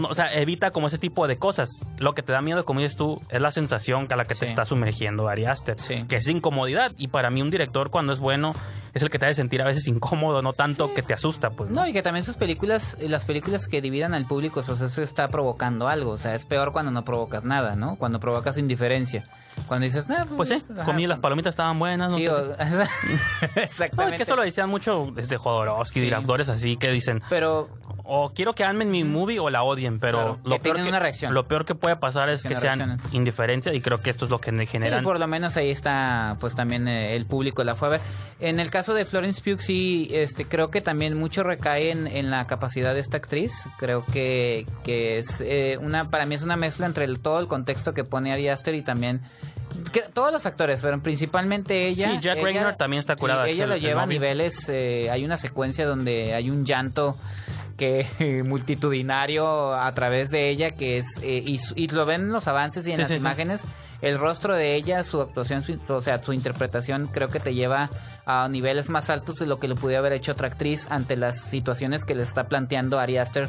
No, 0.00 0.08
o 0.08 0.14
sea, 0.14 0.32
evita 0.34 0.70
como 0.70 0.86
ese 0.86 0.98
tipo 0.98 1.26
de 1.28 1.36
cosas. 1.38 1.84
Lo 1.98 2.14
que 2.14 2.22
te 2.22 2.32
da 2.32 2.40
miedo, 2.42 2.64
como 2.64 2.80
dices 2.80 2.96
tú, 2.96 3.20
es 3.28 3.40
la 3.40 3.50
sensación 3.50 4.06
a 4.10 4.16
la 4.16 4.24
que 4.24 4.34
te 4.34 4.44
está 4.46 4.64
sumergiendo 4.64 5.28
Ari 5.28 5.44
Aster, 5.46 5.78
Sí. 5.78 6.04
que 6.08 6.16
es 6.16 6.28
incomodidad. 6.28 6.92
Y 6.96 7.08
para 7.08 7.30
mí 7.30 7.42
un 7.42 7.50
director 7.50 7.90
cuando 7.90 8.12
es 8.12 8.18
bueno 8.20 8.54
es 8.94 9.02
el 9.02 9.10
que 9.10 9.18
te 9.18 9.26
hace 9.26 9.34
sentir 9.34 9.62
a 9.62 9.66
veces 9.66 9.86
incómodo, 9.88 10.42
no 10.42 10.52
tanto 10.52 10.92
que 10.94 11.02
te 11.02 11.14
asusta, 11.14 11.50
pues. 11.50 11.70
No, 11.70 11.86
y 11.86 11.92
que 11.92 12.02
también 12.02 12.24
sus 12.24 12.36
películas, 12.36 12.96
eh, 13.00 13.08
las 13.08 13.24
películas 13.24 13.68
que 13.68 13.80
dividan 13.80 14.14
al 14.14 14.24
público, 14.26 14.62
pues 14.66 14.80
eso 14.80 15.02
está 15.02 15.28
provocando 15.28 15.88
algo. 15.88 16.10
O 16.12 16.18
sea, 16.18 16.34
es 16.34 16.46
peor 16.46 16.72
cuando 16.72 16.90
no 16.90 17.04
provocas 17.04 17.44
nada, 17.44 17.76
¿no? 17.76 17.96
Cuando 17.96 18.18
provocas 18.20 18.58
indiferencia. 18.58 19.22
Cuando 19.66 19.84
dices, 19.84 20.10
ah, 20.10 20.26
Pues 20.36 20.48
sí, 20.48 20.62
ajá, 20.72 20.84
comí 20.84 21.06
las 21.06 21.18
palomitas 21.18 21.52
estaban 21.52 21.78
buenas. 21.78 22.12
no 22.12 22.18
Sí, 22.18 22.24
sé 22.24 22.30
o- 22.30 22.54
qué. 23.90 23.96
No, 23.96 24.02
exactamente. 24.02 24.12
es 24.14 24.16
que 24.18 24.22
eso 24.22 24.36
lo 24.36 24.42
decían 24.42 24.68
mucho 24.70 25.10
desde 25.14 25.36
Jodorowsky, 25.36 26.00
Sí. 26.00 26.04
directores 26.06 26.48
así 26.48 26.76
que 26.76 26.88
dicen, 26.90 27.22
Pero 27.28 27.68
o 28.12 28.32
quiero 28.34 28.54
que 28.54 28.64
amen 28.64 28.90
mi 28.90 29.04
movie 29.04 29.38
o 29.38 29.50
la 29.50 29.62
odien, 29.62 30.00
pero 30.00 30.18
Claro, 30.18 30.38
lo, 30.42 30.54
que 30.56 30.60
peor 30.60 30.76
que, 30.76 30.82
una 30.88 30.98
reacción. 30.98 31.32
lo 31.34 31.46
peor 31.46 31.64
que 31.64 31.74
puede 31.76 31.94
pasar 31.96 32.28
es 32.28 32.42
Que 32.42 32.48
que 32.48 32.54
no 32.54 32.60
sean 32.60 32.78
reaccionen. 32.80 33.14
indiferencia 33.14 33.72
y 33.74 33.80
creo 33.80 34.00
que 34.00 34.10
esto 34.10 34.24
es 34.24 34.30
lo 34.30 34.40
que 34.40 34.50
Sí, 34.50 34.66
generan. 34.66 35.04
por 35.04 35.18
lo 35.20 35.26
menos 35.28 35.56
ahí 35.56 35.70
está, 35.70 36.36
pues 36.40 36.54
también 36.56 36.88
eh, 36.88 37.14
el 37.14 37.26
público 37.26 37.62
la 37.62 37.76
fue 37.76 37.88
a 37.88 37.90
ver. 37.92 38.00
En 38.40 38.58
el 38.58 38.70
caso 38.70 38.94
de 38.94 39.04
Florence 39.04 39.40
Pugh, 39.42 39.60
sí, 39.60 40.08
este, 40.12 40.44
creo 40.44 40.70
que 40.70 40.80
también 40.80 41.16
mucho 41.16 41.42
recae 41.44 41.90
en, 41.92 42.06
en 42.08 42.30
la 42.30 42.46
capacidad 42.46 42.94
de 42.94 43.00
esta 43.00 43.18
actriz. 43.18 43.68
Creo 43.78 44.04
que, 44.06 44.66
que 44.82 45.18
es 45.18 45.40
eh, 45.40 45.78
una, 45.80 46.10
para 46.10 46.26
mí 46.26 46.34
es 46.34 46.42
una 46.42 46.56
mezcla 46.56 46.86
entre 46.86 47.04
el- 47.04 47.20
todo 47.20 47.38
el 47.38 47.46
contexto 47.46 47.94
que 47.94 48.02
pone 48.04 48.32
Ari 48.32 48.48
Aster 48.48 48.74
y 48.74 48.82
también 48.82 49.20
que- 49.92 50.02
todos 50.12 50.32
los 50.32 50.46
actores, 50.46 50.82
pero 50.82 51.00
principalmente 51.02 51.88
ella. 51.88 52.10
Sí, 52.12 52.18
Jack 52.20 52.38
ella- 52.38 52.72
también 52.76 52.98
está 53.00 53.14
sí, 53.14 53.20
curada, 53.20 53.48
ella 53.48 53.64
el- 53.64 53.70
lo 53.70 53.76
lleva 53.76 54.02
a 54.02 54.06
niveles. 54.06 54.68
eh, 54.68 55.08
hay 55.10 55.24
una 55.24 55.36
secuencia 55.36 55.86
donde 55.86 56.34
hay 56.34 56.50
un 56.50 56.64
llanto 56.64 57.16
que 57.76 58.06
multitudinario 58.44 59.74
a 59.74 59.92
través 59.94 60.30
de 60.30 60.48
ella 60.50 60.70
que 60.70 60.98
es 60.98 61.18
eh, 61.22 61.42
y, 61.76 61.88
lo 61.88 62.04
ven 62.06 62.22
en 62.22 62.32
los 62.32 62.46
avances 62.48 62.86
y 62.86 62.90
en 62.90 62.96
Sí, 62.96 63.02
las 63.02 63.08
sí, 63.08 63.14
sí. 63.14 63.20
imágenes 63.20 63.64
el 64.02 64.18
rostro 64.18 64.54
de 64.54 64.74
ella 64.76 65.02
su 65.02 65.20
actuación 65.20 65.62
su- 65.62 65.78
o 65.88 66.00
sea 66.00 66.22
su 66.22 66.32
interpretación 66.32 67.06
creo 67.12 67.28
que 67.28 67.40
te 67.40 67.54
lleva 67.54 67.88
a 68.26 68.48
niveles 68.48 68.90
más 68.90 69.08
altos 69.10 69.36
de 69.36 69.46
lo 69.46 69.58
que 69.58 69.66
le 69.68 69.74
pudiera 69.76 70.00
haber 70.00 70.12
hecho 70.12 70.32
otra 70.32 70.48
actriz 70.48 70.88
ante 70.90 71.16
las 71.16 71.40
situaciones 71.40 72.04
que 72.04 72.14
le 72.14 72.22
está 72.22 72.44
planteando 72.48 72.98
Ari 72.98 73.16
Aster 73.16 73.48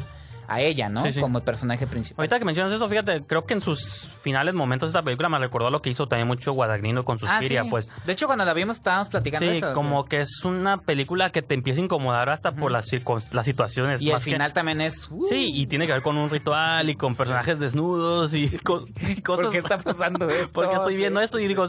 a 0.54 0.60
ella 0.60 0.88
no 0.88 1.02
Sí, 1.02 1.12
sí. 1.12 1.20
como 1.20 1.38
el 1.38 1.44
personaje 1.44 1.86
principal 1.86 2.22
Ahorita 2.22 2.38
que 2.38 2.44
mencionas 2.44 2.72
eso, 2.72 2.88
fíjate, 2.88 3.22
creo 3.24 3.44
que 3.46 3.54
en 3.54 3.60
sus 3.60 4.08
finales 4.22 4.54
momentos 4.54 4.88
esta 4.88 5.02
película 5.02 5.28
me 5.28 5.38
recordó 5.38 5.70
lo 5.70 5.82
que 5.82 5.90
hizo 5.90 6.06
también 6.08 6.28
mucho 6.28 6.52
Guadagnino 6.52 7.04
con 7.04 7.16
Ah, 7.22 7.38
Suspiria, 7.38 7.62
sí. 7.64 7.70
pues. 7.70 7.88
de 8.04 8.12
hecho 8.12 8.26
cuando 8.26 8.44
la 8.44 8.54
vimos 8.54 8.76
estábamos 8.76 9.08
platicando 9.08 9.50
Sí, 9.50 9.58
eso 9.58 9.72
como 9.74 10.04
que 10.04 10.20
es 10.20 10.44
una 10.44 10.78
película 10.78 11.30
que 11.30 11.42
te 11.42 11.54
empieza 11.54 11.80
a 11.80 11.84
incomodar 11.84 12.28
hasta 12.30 12.52
por 12.54 12.70
las, 12.70 12.86
las 13.32 13.44
situaciones. 13.46 14.02
y 14.02 14.08
al 14.08 14.14
más 14.14 14.24
final 14.24 14.52
también 14.52 14.80
es 14.80 15.08
uh, 15.10 15.26
Sí, 15.26 15.50
y 15.54 15.66
tiene 15.66 15.86
que 15.86 15.92
ver 15.92 16.02
con 16.02 16.16
un 16.16 16.28
ritual 16.30 16.88
y 16.90 16.96
con 16.96 17.14
personajes 17.16 17.58
desnudos 17.58 18.34
y, 18.34 18.48
co- 18.64 18.84
y 19.08 19.20
cosas. 19.22 19.44
¿Por 19.46 19.52
qué 19.52 19.58
está 19.58 19.78
pasando 19.78 20.26
esto? 20.28 20.50
Porque 20.52 20.74
estoy 20.74 20.96
viendo 20.96 21.20
esto 21.20 21.38
y 21.38 21.46
digo, 21.48 21.64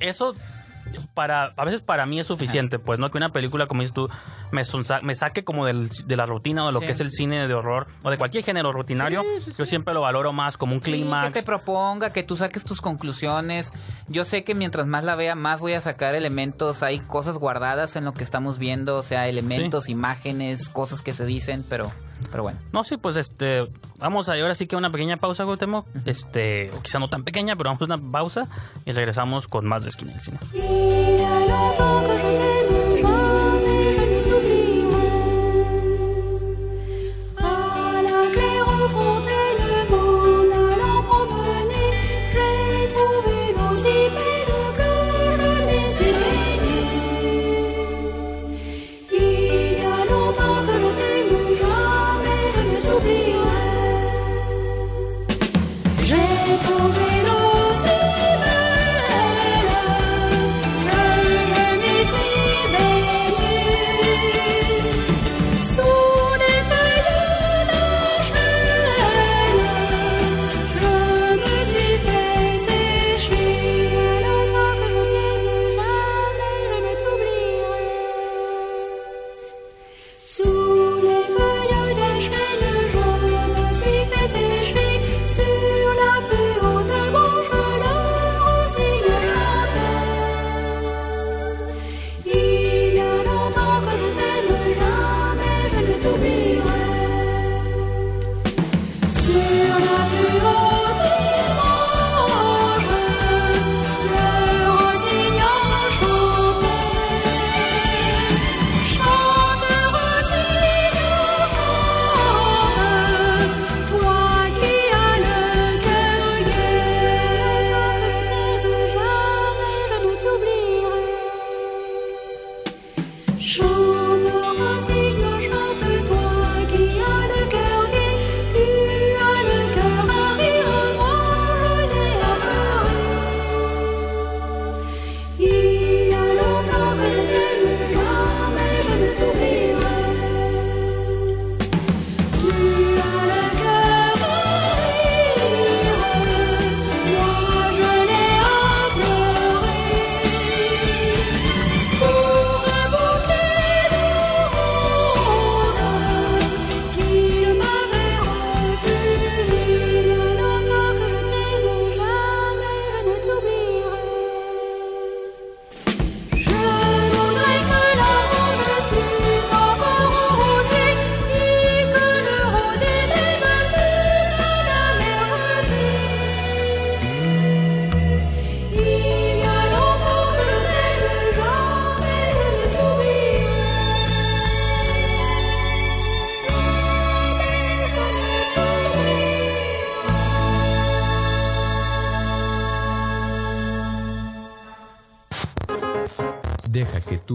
eso 0.00 0.34
para 1.14 1.52
a 1.56 1.64
veces 1.64 1.80
para 1.80 2.06
mí 2.06 2.20
es 2.20 2.26
suficiente, 2.26 2.78
pues 2.78 2.98
no 2.98 3.10
que 3.10 3.18
una 3.18 3.30
película 3.32 3.66
como 3.66 3.80
dices 3.82 3.94
tú 3.94 4.08
me, 4.52 4.62
sonsa- 4.64 5.00
me 5.02 5.14
saque 5.14 5.44
como 5.44 5.66
del- 5.66 5.88
de 5.88 6.16
la 6.16 6.26
rutina 6.26 6.64
o 6.64 6.66
de 6.68 6.72
lo 6.72 6.80
Sí. 6.80 6.86
que 6.86 6.92
es 6.92 7.00
el 7.00 7.10
cine 7.12 7.46
de 7.46 7.54
horror 7.54 7.86
o 8.02 8.10
de 8.10 8.18
cualquier 8.18 8.44
género 8.44 8.72
rutinario. 8.72 9.22
Yo 9.58 9.66
siempre 9.66 9.94
lo 9.94 10.00
valoro 10.02 10.32
más 10.32 10.56
como 10.56 10.72
un 10.74 10.80
clímax. 10.80 11.28
que 11.28 11.40
te 11.40 11.42
proponga, 11.42 12.12
que 12.12 12.22
tú 12.22 12.36
saques 12.36 12.64
tus 12.64 12.80
conclusiones. 12.80 13.72
Yo 14.08 14.24
sé 14.24 14.44
que 14.44 14.54
mientras 14.54 14.86
más 14.86 15.04
la 15.04 15.14
vea, 15.14 15.34
más 15.34 15.60
voy 15.60 15.72
a 15.74 15.80
sacar 15.80 16.14
elementos. 16.14 16.82
Hay 16.82 16.98
cosas 17.00 17.38
guardadas 17.38 17.96
en 17.96 18.04
lo 18.04 18.12
que 18.14 18.22
estamos 18.24 18.58
viendo, 18.58 18.96
o 18.96 19.02
sea, 19.02 19.28
elementos, 19.28 19.88
imágenes, 19.88 20.68
cosas 20.68 21.02
que 21.02 21.12
se 21.12 21.24
dicen, 21.24 21.64
pero 21.68 21.90
Pero 22.30 22.42
bueno. 22.42 22.58
No, 22.72 22.84
sí, 22.84 22.96
pues 22.96 23.16
este, 23.16 23.66
vamos 23.98 24.28
a 24.28 24.34
ahora 24.34 24.54
sí 24.54 24.66
que 24.66 24.76
una 24.76 24.90
pequeña 24.90 25.18
pausa, 25.18 25.44
Gautemo. 25.44 25.84
Este, 26.06 26.70
o 26.70 26.80
quizá 26.80 26.98
no 26.98 27.08
tan 27.10 27.22
pequeña, 27.22 27.54
pero 27.54 27.68
vamos 27.70 27.82
a 27.82 27.94
una 27.94 27.98
pausa 28.12 28.46
y 28.86 28.92
regresamos 28.92 29.46
con 29.46 29.66
más 29.66 29.82
de 29.84 29.90
Esquina 29.90 30.10
del 30.12 30.20
Cine. 30.20 30.38
à 30.84 31.40
longtemps 31.50 32.00
que 32.06 32.14
je 32.16 32.28
t'aime, 32.40 32.96
je... 32.98 33.23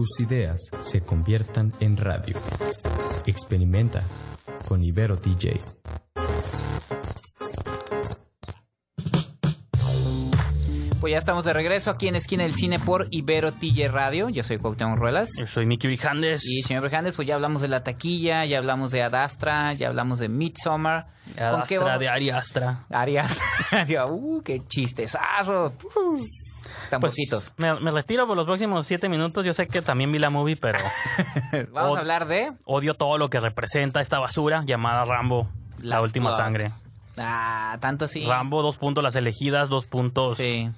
tus 0.00 0.18
ideas 0.20 0.70
se 0.80 1.02
conviertan 1.02 1.74
en 1.80 1.98
radio. 1.98 2.34
Experimenta 3.26 4.02
con 4.66 4.82
Ibero 4.82 5.16
DJ. 5.16 5.60
Pues 11.02 11.10
ya 11.10 11.18
estamos 11.18 11.44
de 11.44 11.52
regreso 11.52 11.90
aquí 11.90 12.08
en 12.08 12.16
Esquina 12.16 12.44
del 12.44 12.54
Cine 12.54 12.78
por 12.78 13.08
Ibero 13.10 13.52
TJ 13.52 13.88
Radio. 13.88 14.30
Yo 14.30 14.42
soy 14.42 14.56
Cuauhtémoc 14.56 14.98
Ruelas. 14.98 15.32
Yo 15.38 15.46
soy 15.46 15.66
Mickey 15.66 15.90
Vijandes. 15.90 16.46
Y 16.46 16.62
señor 16.62 16.84
Brijandes, 16.84 17.16
pues 17.16 17.28
ya 17.28 17.34
hablamos 17.34 17.60
de 17.60 17.68
la 17.68 17.84
taquilla, 17.84 18.46
ya 18.46 18.56
hablamos 18.56 18.92
de 18.92 19.02
Adastra, 19.02 19.74
ya 19.74 19.88
hablamos 19.88 20.18
de 20.18 20.30
Midsommar. 20.30 21.08
¿Con 21.26 21.34
qué 21.34 21.42
Adastra 21.76 21.98
de 21.98 22.08
Ari 22.08 22.30
Astra. 22.30 22.86
Arias. 22.88 23.38
uh, 24.08 24.40
qué 24.42 24.62
chistezazo. 24.66 25.74
Tan 26.88 27.00
Pues 27.00 27.12
poquitos. 27.14 27.52
me, 27.56 27.78
me 27.80 27.90
retiro 27.90 28.26
por 28.26 28.36
los 28.36 28.46
próximos 28.46 28.86
siete 28.86 29.08
minutos. 29.08 29.44
Yo 29.44 29.52
sé 29.52 29.66
que 29.66 29.82
también 29.82 30.10
vi 30.12 30.18
la 30.18 30.30
movie, 30.30 30.56
pero 30.56 30.78
Vamos 31.72 31.96
a 31.96 32.00
hablar 32.00 32.26
de 32.26 32.52
odio 32.64 32.94
todo 32.94 33.18
lo 33.18 33.28
que 33.30 33.40
representa 33.40 34.00
esta 34.00 34.18
basura 34.18 34.62
llamada 34.64 35.04
Rambo, 35.04 35.48
la 35.82 36.00
última 36.00 36.30
Blood. 36.30 36.38
sangre. 36.38 36.70
Ah, 37.18 37.76
tanto 37.80 38.04
así. 38.06 38.24
Rambo, 38.24 38.62
dos 38.62 38.76
puntos, 38.78 39.02
las 39.04 39.16
elegidas, 39.16 39.68
dos 39.68 39.86
puntos. 39.86 40.36
Sí. 40.36 40.70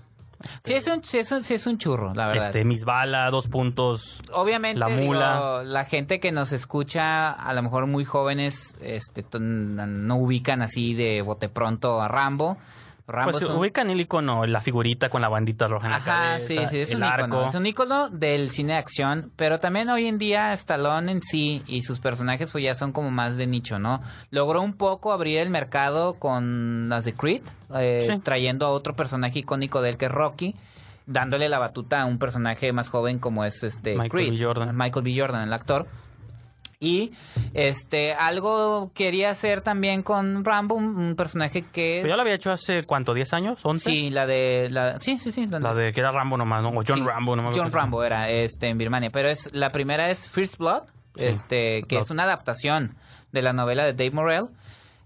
Sí 0.65 0.75
es, 0.75 0.89
un, 0.89 1.05
sí, 1.05 1.19
es 1.19 1.31
un, 1.31 1.45
sí 1.45 1.55
es 1.55 1.69
un 1.69 1.79
churro, 1.79 2.15
la 2.15 2.27
verdad. 2.27 2.47
Este, 2.47 2.65
mis 2.65 2.85
balas, 2.85 3.31
dos 3.31 3.47
puntos. 3.47 4.21
Obviamente, 4.33 4.77
La 4.77 4.89
Mula. 4.89 5.35
digo, 5.35 5.63
la 5.63 5.85
gente 5.85 6.19
que 6.19 6.33
nos 6.33 6.51
escucha, 6.51 7.31
a 7.31 7.53
lo 7.55 7.63
mejor 7.63 7.87
muy 7.87 8.05
jóvenes, 8.05 8.77
este, 8.83 9.25
no 9.39 10.17
ubican 10.17 10.61
así 10.61 10.95
de 10.95 11.23
bote 11.23 11.49
pronto 11.49 12.03
a 12.03 12.09
Rambo. 12.09 12.59
Rambo 13.13 13.31
Pues 13.33 13.43
es 13.45 13.49
un- 13.51 13.57
ubican 13.59 13.91
el 13.91 14.01
icono, 14.01 14.45
la 14.47 14.61
figurita 14.61 15.09
con 15.09 15.23
la 15.23 15.29
bandita 15.29 15.69
roja 15.69 15.87
en 15.87 15.91
la 15.93 15.97
Ajá, 15.99 16.05
cabeza, 16.33 16.47
sí, 16.49 16.59
sí, 16.69 16.79
es 16.81 16.95
un 16.95 17.03
arco. 17.05 17.47
Es 17.47 17.55
un 17.55 17.65
ícono 17.67 18.09
del 18.09 18.51
cine 18.51 18.73
de 18.73 18.79
acción, 18.81 19.31
pero 19.37 19.61
también 19.61 19.89
hoy 19.91 20.07
en 20.07 20.19
día 20.19 20.53
Stallone 20.55 21.13
en 21.13 21.23
sí 21.23 21.63
y 21.67 21.83
sus 21.83 22.01
personajes 22.01 22.51
pues 22.51 22.65
ya 22.65 22.75
son 22.75 22.93
como 22.93 23.11
más 23.11 23.37
de 23.37 23.47
nicho, 23.47 23.79
¿no? 23.79 24.01
Logró 24.31 24.63
un 24.63 24.73
poco 24.73 25.13
abrir 25.13 25.39
el 25.39 25.51
mercado 25.51 26.15
con 26.15 26.89
las 26.89 27.05
de 27.05 27.13
Creed, 27.15 27.43
eh, 27.77 28.07
Sí. 28.11 28.19
trayendo 28.23 28.67
a 28.67 28.71
otro 28.71 28.97
personaje 28.97 29.39
icónico 29.41 29.81
de 29.83 29.91
él 29.91 29.97
que 29.97 30.07
es 30.07 30.11
Rocky, 30.13 30.55
dándole 31.07 31.49
la 31.49 31.59
batuta 31.59 32.01
a 32.03 32.07
un 32.07 32.19
personaje 32.19 32.73
más 32.73 32.89
joven 32.89 33.19
como 33.19 33.45
es 33.45 33.63
este 33.63 33.93
Michael 33.93 34.11
Creed, 34.11 34.31
B. 34.39 34.45
Jordan. 34.45 34.77
Michael 34.77 35.05
B. 35.05 35.15
Jordan, 35.19 35.43
el 35.43 35.53
actor. 35.53 35.87
Y 36.83 37.13
este 37.55 38.13
algo 38.13 38.91
quería 38.93 39.31
hacer 39.31 39.61
también 39.61 40.03
con 40.03 40.45
Rambo, 40.45 40.75
un, 40.75 40.97
un 40.97 41.15
personaje 41.15 41.63
que 41.63 42.01
Pero 42.03 42.09
ya 42.09 42.17
lo 42.17 42.23
había 42.23 42.35
hecho 42.35 42.51
hace, 42.51 42.83
¿cuánto? 42.85 43.15
¿10 43.15 43.33
años? 43.35 43.63
¿11? 43.63 43.79
Sí, 43.79 44.11
la 44.11 44.27
de 44.27 44.67
la 44.71 44.99
sí, 44.99 45.17
sí, 45.19 45.31
sí, 45.31 45.47
La 45.47 45.75
de 45.75 45.93
que 45.93 46.01
era 46.01 46.11
Rambo 46.11 46.37
nomás, 46.37 46.63
¿no? 46.63 46.71
O 46.71 46.83
John 46.87 46.99
Sí, 46.99 47.05
Rambo, 47.05 47.37
no 47.37 47.43
me 47.43 47.49
acuerdo 47.51 47.63
John. 47.65 47.73
Rambo 47.73 48.03
era 48.03 48.29
este 48.31 48.69
en 48.69 48.79
Birmania, 48.79 49.11
pero 49.11 49.29
es 49.29 49.51
la 49.53 49.71
primera 49.71 50.11
es 50.11 50.29
First 50.29 50.59
Blood, 50.59 50.83
Sí. 51.15 51.29
este 51.29 51.83
que 51.83 51.95
Blood. 51.97 52.03
es 52.05 52.11
una 52.11 52.25
adaptación 52.25 52.97
de 53.31 53.43
la 53.43 53.53
novela 53.53 53.85
de 53.85 53.93
Dave 53.93 54.11
Morrell 54.11 54.47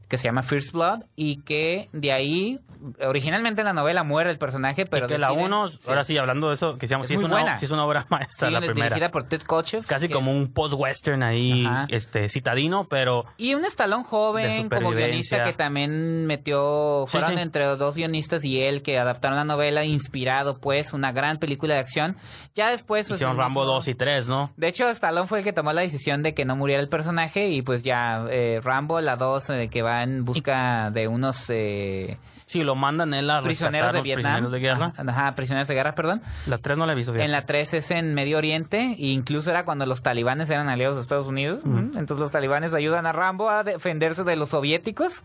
que 0.08 0.18
se 0.18 0.24
llama 0.24 0.42
First 0.42 0.72
Blood 0.72 1.00
y 1.16 1.38
que 1.42 1.88
de 1.92 2.12
ahí, 2.12 2.60
originalmente 3.04 3.62
en 3.62 3.66
la 3.66 3.72
novela 3.72 4.04
muere 4.04 4.30
el 4.30 4.38
personaje, 4.38 4.86
pero 4.86 5.06
y 5.06 5.08
que 5.08 5.18
la 5.18 5.30
deciden- 5.30 5.46
1, 5.46 5.68
sí. 5.68 5.78
ahora 5.88 6.04
sí, 6.04 6.16
hablando 6.16 6.48
de 6.48 6.54
eso, 6.54 6.74
que 6.74 6.82
decíamos, 6.82 7.06
Es 7.06 7.08
sí 7.08 7.14
es, 7.14 7.20
una, 7.22 7.28
buena. 7.40 7.58
sí 7.58 7.64
es 7.64 7.70
una 7.72 7.84
obra 7.84 8.06
maestra 8.10 8.48
Sí, 8.48 8.54
la 8.54 8.60
primera. 8.60 8.88
dirigida 8.88 9.10
por 9.10 9.24
Ted 9.24 9.42
Kotcheff. 9.42 9.80
Es 9.80 9.86
casi 9.86 10.08
como 10.08 10.30
es- 10.30 10.36
un 10.36 10.52
post-western 10.52 11.22
ahí, 11.22 11.66
Ajá. 11.66 11.86
este, 11.88 12.28
citadino, 12.28 12.86
pero 12.88 13.24
Y 13.36 13.54
un 13.54 13.64
estalón 13.64 14.04
joven 14.04 14.68
como 14.68 14.90
guionista 14.90 15.42
que 15.44 15.52
también 15.52 16.26
metió, 16.26 17.04
fueron 17.08 17.38
entre 17.38 17.64
dos 17.64 17.96
guionistas 17.96 18.44
y 18.44 18.60
él 18.62 18.82
que 18.82 18.98
adaptaron 18.98 19.36
la 19.36 19.44
novela, 19.44 19.84
inspirado 19.84 20.58
pues, 20.58 20.92
una 20.92 21.12
gran 21.12 21.38
película 21.38 21.74
de 21.74 21.80
acción. 21.80 22.16
Ya 22.54 22.70
después... 22.70 23.08
pues, 23.08 23.18
hicieron 23.18 23.36
Rambo 23.36 23.62
mismo- 23.62 23.74
2 23.74 23.88
y 23.88 23.94
3, 23.94 24.28
¿no? 24.28 24.52
De 24.56 24.68
hecho, 24.68 24.88
Stallone 24.90 25.26
fue 25.26 25.38
el 25.38 25.44
que 25.44 25.52
tomó 25.52 25.72
la 25.72 25.82
decisión 25.82 26.22
de 26.22 26.32
que 26.34 26.44
no 26.44 26.54
muriera 26.56 26.80
el 26.80 26.88
personaje 26.88 27.48
y 27.48 27.62
pues 27.62 27.82
ya 27.82 28.24
eh, 28.30 28.60
Rambo, 28.62 29.00
la 29.00 29.16
2, 29.16 29.50
eh, 29.50 29.68
que 29.68 29.82
va 29.82 29.95
en 30.02 30.24
busca 30.24 30.90
de 30.90 31.08
unos 31.08 31.50
eh, 31.50 32.18
Sí, 32.46 32.62
lo 32.62 32.76
mandan 32.76 33.12
él 33.12 33.28
a 33.28 33.42
prisioneros 33.42 33.92
de 33.92 34.02
Vietnam. 34.02 34.44
prisioneros 34.44 34.52
de 34.52 34.58
guerra. 34.60 34.92
Ajá, 34.96 35.10
ajá, 35.26 35.34
prisioneros 35.34 35.66
de 35.66 35.74
guerra, 35.74 35.96
perdón. 35.96 36.22
La 36.46 36.58
3 36.58 36.78
no 36.78 36.86
la 36.86 36.92
he 36.92 36.96
visto. 36.96 37.14
En 37.16 37.32
la 37.32 37.44
3 37.44 37.74
es 37.74 37.90
en 37.90 38.14
Medio 38.14 38.38
Oriente, 38.38 38.94
e 38.98 39.06
incluso 39.06 39.50
era 39.50 39.64
cuando 39.64 39.84
los 39.84 40.02
talibanes 40.02 40.48
eran 40.50 40.68
aliados 40.68 40.94
de 40.94 41.02
Estados 41.02 41.26
Unidos. 41.26 41.62
Entonces 41.64 42.18
los 42.18 42.30
talibanes 42.30 42.72
ayudan 42.72 43.04
a 43.06 43.12
Rambo 43.12 43.50
a 43.50 43.64
defenderse 43.64 44.22
de 44.22 44.36
los 44.36 44.50
soviéticos. 44.50 45.24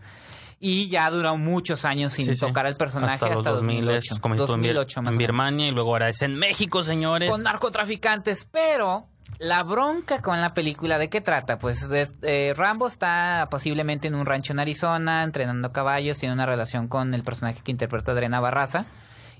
Y 0.64 0.88
ya 0.88 1.10
duró 1.10 1.36
muchos 1.36 1.84
años 1.84 2.12
sin 2.12 2.32
Sí, 2.32 2.38
tocar 2.38 2.66
al 2.66 2.76
personaje 2.76 3.14
hasta, 3.14 3.28
los 3.30 3.42
2000, 3.44 3.84
2008. 3.84 4.14
como 4.20 4.36
estuvo 4.36 4.54
en 4.54 4.60
Bir- 4.62 4.74
2008 4.74 5.02
más 5.02 5.10
en 5.10 5.16
o 5.16 5.18
menos. 5.18 5.18
Birmania 5.18 5.66
y 5.68 5.70
luego 5.72 5.90
ahora 5.90 6.08
es 6.08 6.22
en 6.22 6.36
México, 6.38 6.84
señores. 6.84 7.28
Con 7.28 7.42
narcotraficantes, 7.42 8.46
pero 8.48 9.08
la 9.40 9.64
bronca 9.64 10.22
con 10.22 10.40
la 10.40 10.54
película, 10.54 10.98
¿de 10.98 11.08
qué 11.10 11.20
trata? 11.20 11.58
Pues 11.58 11.82
es- 11.90 12.14
eh, 12.22 12.54
Rambo 12.56 12.86
está 12.86 13.48
posiblemente 13.50 14.06
en 14.06 14.14
un 14.14 14.24
rancho 14.24 14.52
en 14.52 14.60
Arizona, 14.60 15.24
entrenando 15.24 15.72
caballos, 15.72 16.18
tiene 16.20 16.32
una 16.32 16.46
relación 16.46 16.86
con 16.86 17.12
el 17.12 17.24
personaje 17.24 17.60
que 17.64 17.72
interpreta 17.72 18.12
Adriana 18.12 18.38
Barraza. 18.38 18.86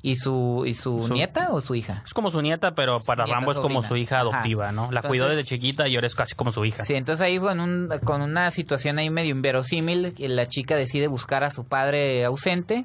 ¿Y 0.05 0.17
su, 0.17 0.65
y 0.67 0.75
su, 0.75 1.01
Su- 1.07 1.15
nieta 1.15 1.53
o 1.53 1.61
su 1.61 1.77
hija? 1.77 2.03
Es 2.05 2.13
como 2.13 2.29
su 2.31 2.43
nieta, 2.43 2.75
pero 2.75 2.99
para 2.99 3.25
Nieta, 3.25 3.37
Rambo 3.37 3.53
es 3.53 3.61
como 3.61 3.85
su 3.85 3.97
hija 3.97 4.17
Ajá. 4.17 4.23
adoptiva, 4.23 4.73
¿no? 4.73 4.83
La 4.91 4.99
Entonces- 4.99 5.09
cuidó 5.09 5.29
desde 5.29 5.45
chiquita 5.45 5.87
y 5.87 5.95
ahora 5.95 6.09
es 6.09 6.17
casi 6.17 6.35
como 6.35 6.51
su 6.51 6.65
hija. 6.65 6.83
Sí, 6.83 6.95
entonces 6.95 7.25
ahí 7.25 7.39
con, 7.39 7.61
un, 7.61 7.89
con 8.05 8.21
una 8.21 8.51
situación 8.51 8.99
ahí 8.99 9.11
medio 9.11 9.31
inverosímil, 9.31 10.13
la 10.19 10.47
chica 10.49 10.75
decide 10.75 11.07
buscar 11.07 11.45
a 11.45 11.51
su 11.53 11.65
padre 11.65 12.25
ausente 12.25 12.85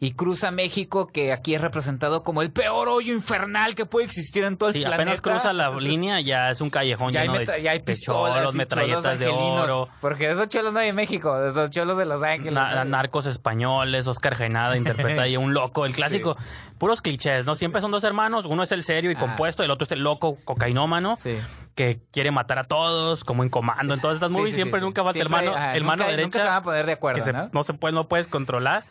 y 0.00 0.12
cruza 0.12 0.50
México, 0.52 1.08
que 1.08 1.32
aquí 1.32 1.54
es 1.56 1.60
representado 1.60 2.22
como 2.22 2.40
el 2.42 2.52
peor 2.52 2.88
hoyo 2.88 3.12
infernal 3.14 3.74
que 3.74 3.84
puede 3.84 4.06
existir 4.06 4.44
en 4.44 4.56
todo 4.56 4.68
el 4.68 4.74
Sí, 4.74 4.80
planeta. 4.80 5.02
apenas 5.02 5.20
cruza 5.20 5.52
la 5.52 5.70
línea, 5.80 6.20
ya 6.20 6.50
es 6.50 6.60
un 6.60 6.70
callejón 6.70 7.10
Ya 7.10 7.22
hay, 7.22 7.26
lleno 7.28 7.40
metra- 7.40 7.54
de, 7.56 7.62
ya 7.62 7.70
hay 7.72 7.78
de 7.78 7.84
pistolas, 7.84 8.54
y 8.54 8.56
metralletas 8.56 9.18
de 9.18 9.26
oro, 9.28 9.88
Porque 10.00 10.30
esos 10.30 10.48
cholos 10.48 10.72
no 10.72 10.78
hay 10.78 10.90
en 10.90 10.94
México, 10.94 11.36
esos 11.44 11.70
cholos 11.70 11.98
de 11.98 12.04
Los 12.06 12.22
Ángeles. 12.22 12.52
na- 12.52 12.76
¿no? 12.76 12.90
narcos 12.90 13.26
españoles, 13.26 14.06
Oscar 14.06 14.36
Genada 14.36 14.76
interpreta 14.76 15.22
ahí 15.22 15.36
un 15.36 15.52
loco, 15.52 15.84
el 15.84 15.92
clásico, 15.96 16.36
puros 16.78 17.02
clichés, 17.02 17.44
¿no? 17.44 17.56
Siempre 17.56 17.80
son 17.80 17.90
dos 17.90 18.04
hermanos, 18.04 18.46
uno 18.46 18.62
es 18.62 18.70
el 18.72 18.84
serio 18.84 19.10
y 19.10 19.14
Ah. 19.16 19.18
compuesto, 19.18 19.64
el 19.64 19.70
otro 19.72 19.84
es 19.84 19.90
el 19.92 20.00
loco 20.00 20.38
cocainómano, 20.44 21.16
Sí. 21.16 21.36
que 21.74 22.00
quiere 22.12 22.30
matar 22.30 22.60
a 22.60 22.64
todos, 22.64 23.24
como 23.24 23.42
en 23.42 23.48
comando. 23.48 23.94
En 23.94 24.00
todas 24.00 24.14
estas 24.14 24.30
movies 24.30 24.54
siempre 24.54 24.80
nunca 24.80 25.02
falta 25.02 25.18
el 25.18 25.28
mano, 25.28 25.50
ajá, 25.56 25.74
el 25.74 25.82
nunca- 25.82 25.86
mano 25.96 26.02
nunca 26.04 26.16
derecha 26.16 26.38
se 26.40 26.46
van 26.46 26.54
a 26.56 26.62
poner 26.62 26.86
de 26.86 26.92
acuerdo, 26.92 27.16
que 27.16 27.22
se- 27.24 27.32
¿no? 27.32 27.50
no 27.52 27.64
se 27.64 27.74
puede, 27.74 27.94
no 27.94 28.06
puedes 28.06 28.28
controlar. 28.28 28.84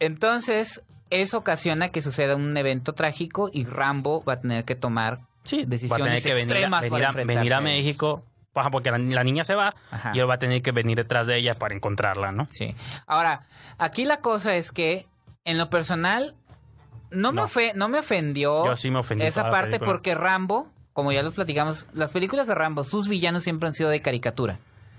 Entonces, 0.00 0.82
eso 1.10 1.38
ocasiona 1.38 1.88
que 1.90 2.02
suceda 2.02 2.36
un 2.36 2.56
evento 2.56 2.94
trágico 2.94 3.50
y 3.52 3.64
Rambo 3.64 4.22
va 4.24 4.34
a 4.34 4.40
tener 4.40 4.64
que 4.64 4.74
tomar 4.74 5.20
Sí, 5.44 5.58
va 5.58 5.62
a 5.64 5.66
decisiones 5.66 6.04
tener 6.04 6.22
que 6.22 6.34
venir, 6.34 6.50
a- 6.50 6.52
extremas 6.54 6.80
venir, 6.82 6.92
para 6.92 7.08
a, 7.08 7.24
venir 7.24 7.54
a. 7.54 7.60
México, 7.60 8.24
porque 8.72 8.90
la, 8.90 8.98
la 8.98 9.24
niña 9.24 9.44
se 9.44 9.54
va 9.54 9.74
Ajá. 9.90 10.12
y 10.14 10.18
él 10.18 10.28
va 10.28 10.34
a 10.34 10.38
tener 10.38 10.60
que 10.62 10.72
venir 10.72 10.96
detrás 10.96 11.26
de 11.26 11.38
ella 11.38 11.54
para 11.54 11.74
encontrarla, 11.74 12.32
¿no? 12.32 12.46
Sí. 12.50 12.74
Ahora, 13.06 13.42
aquí 13.78 14.04
la 14.04 14.18
cosa 14.18 14.54
es 14.56 14.72
que, 14.72 15.06
en 15.44 15.56
lo 15.58 15.70
personal, 15.70 16.34
no, 17.10 17.32
Me, 17.32 17.40
ofe- 17.42 17.72
no 17.74 17.88
me 17.88 18.00
ofendió 18.00 18.66
Yo 18.66 18.76
sí 18.76 18.90
me 18.90 18.98
ofendí 18.98 19.24
esa 19.24 19.48
parte 19.48 19.78
porque 19.78 20.14
Rambo, 20.14 20.68
como 20.92 21.12
ya 21.12 21.22
los 21.22 21.36
platicamos, 21.36 21.86
las 21.94 22.12
películas 22.12 22.48
de 22.48 22.54
Rambo, 22.54 22.84
sus 22.84 23.08
villanos 23.08 23.44
siempre 23.44 23.68
han 23.68 23.72
sido 23.72 23.88
de 23.88 24.02
caricatura. 24.02 24.58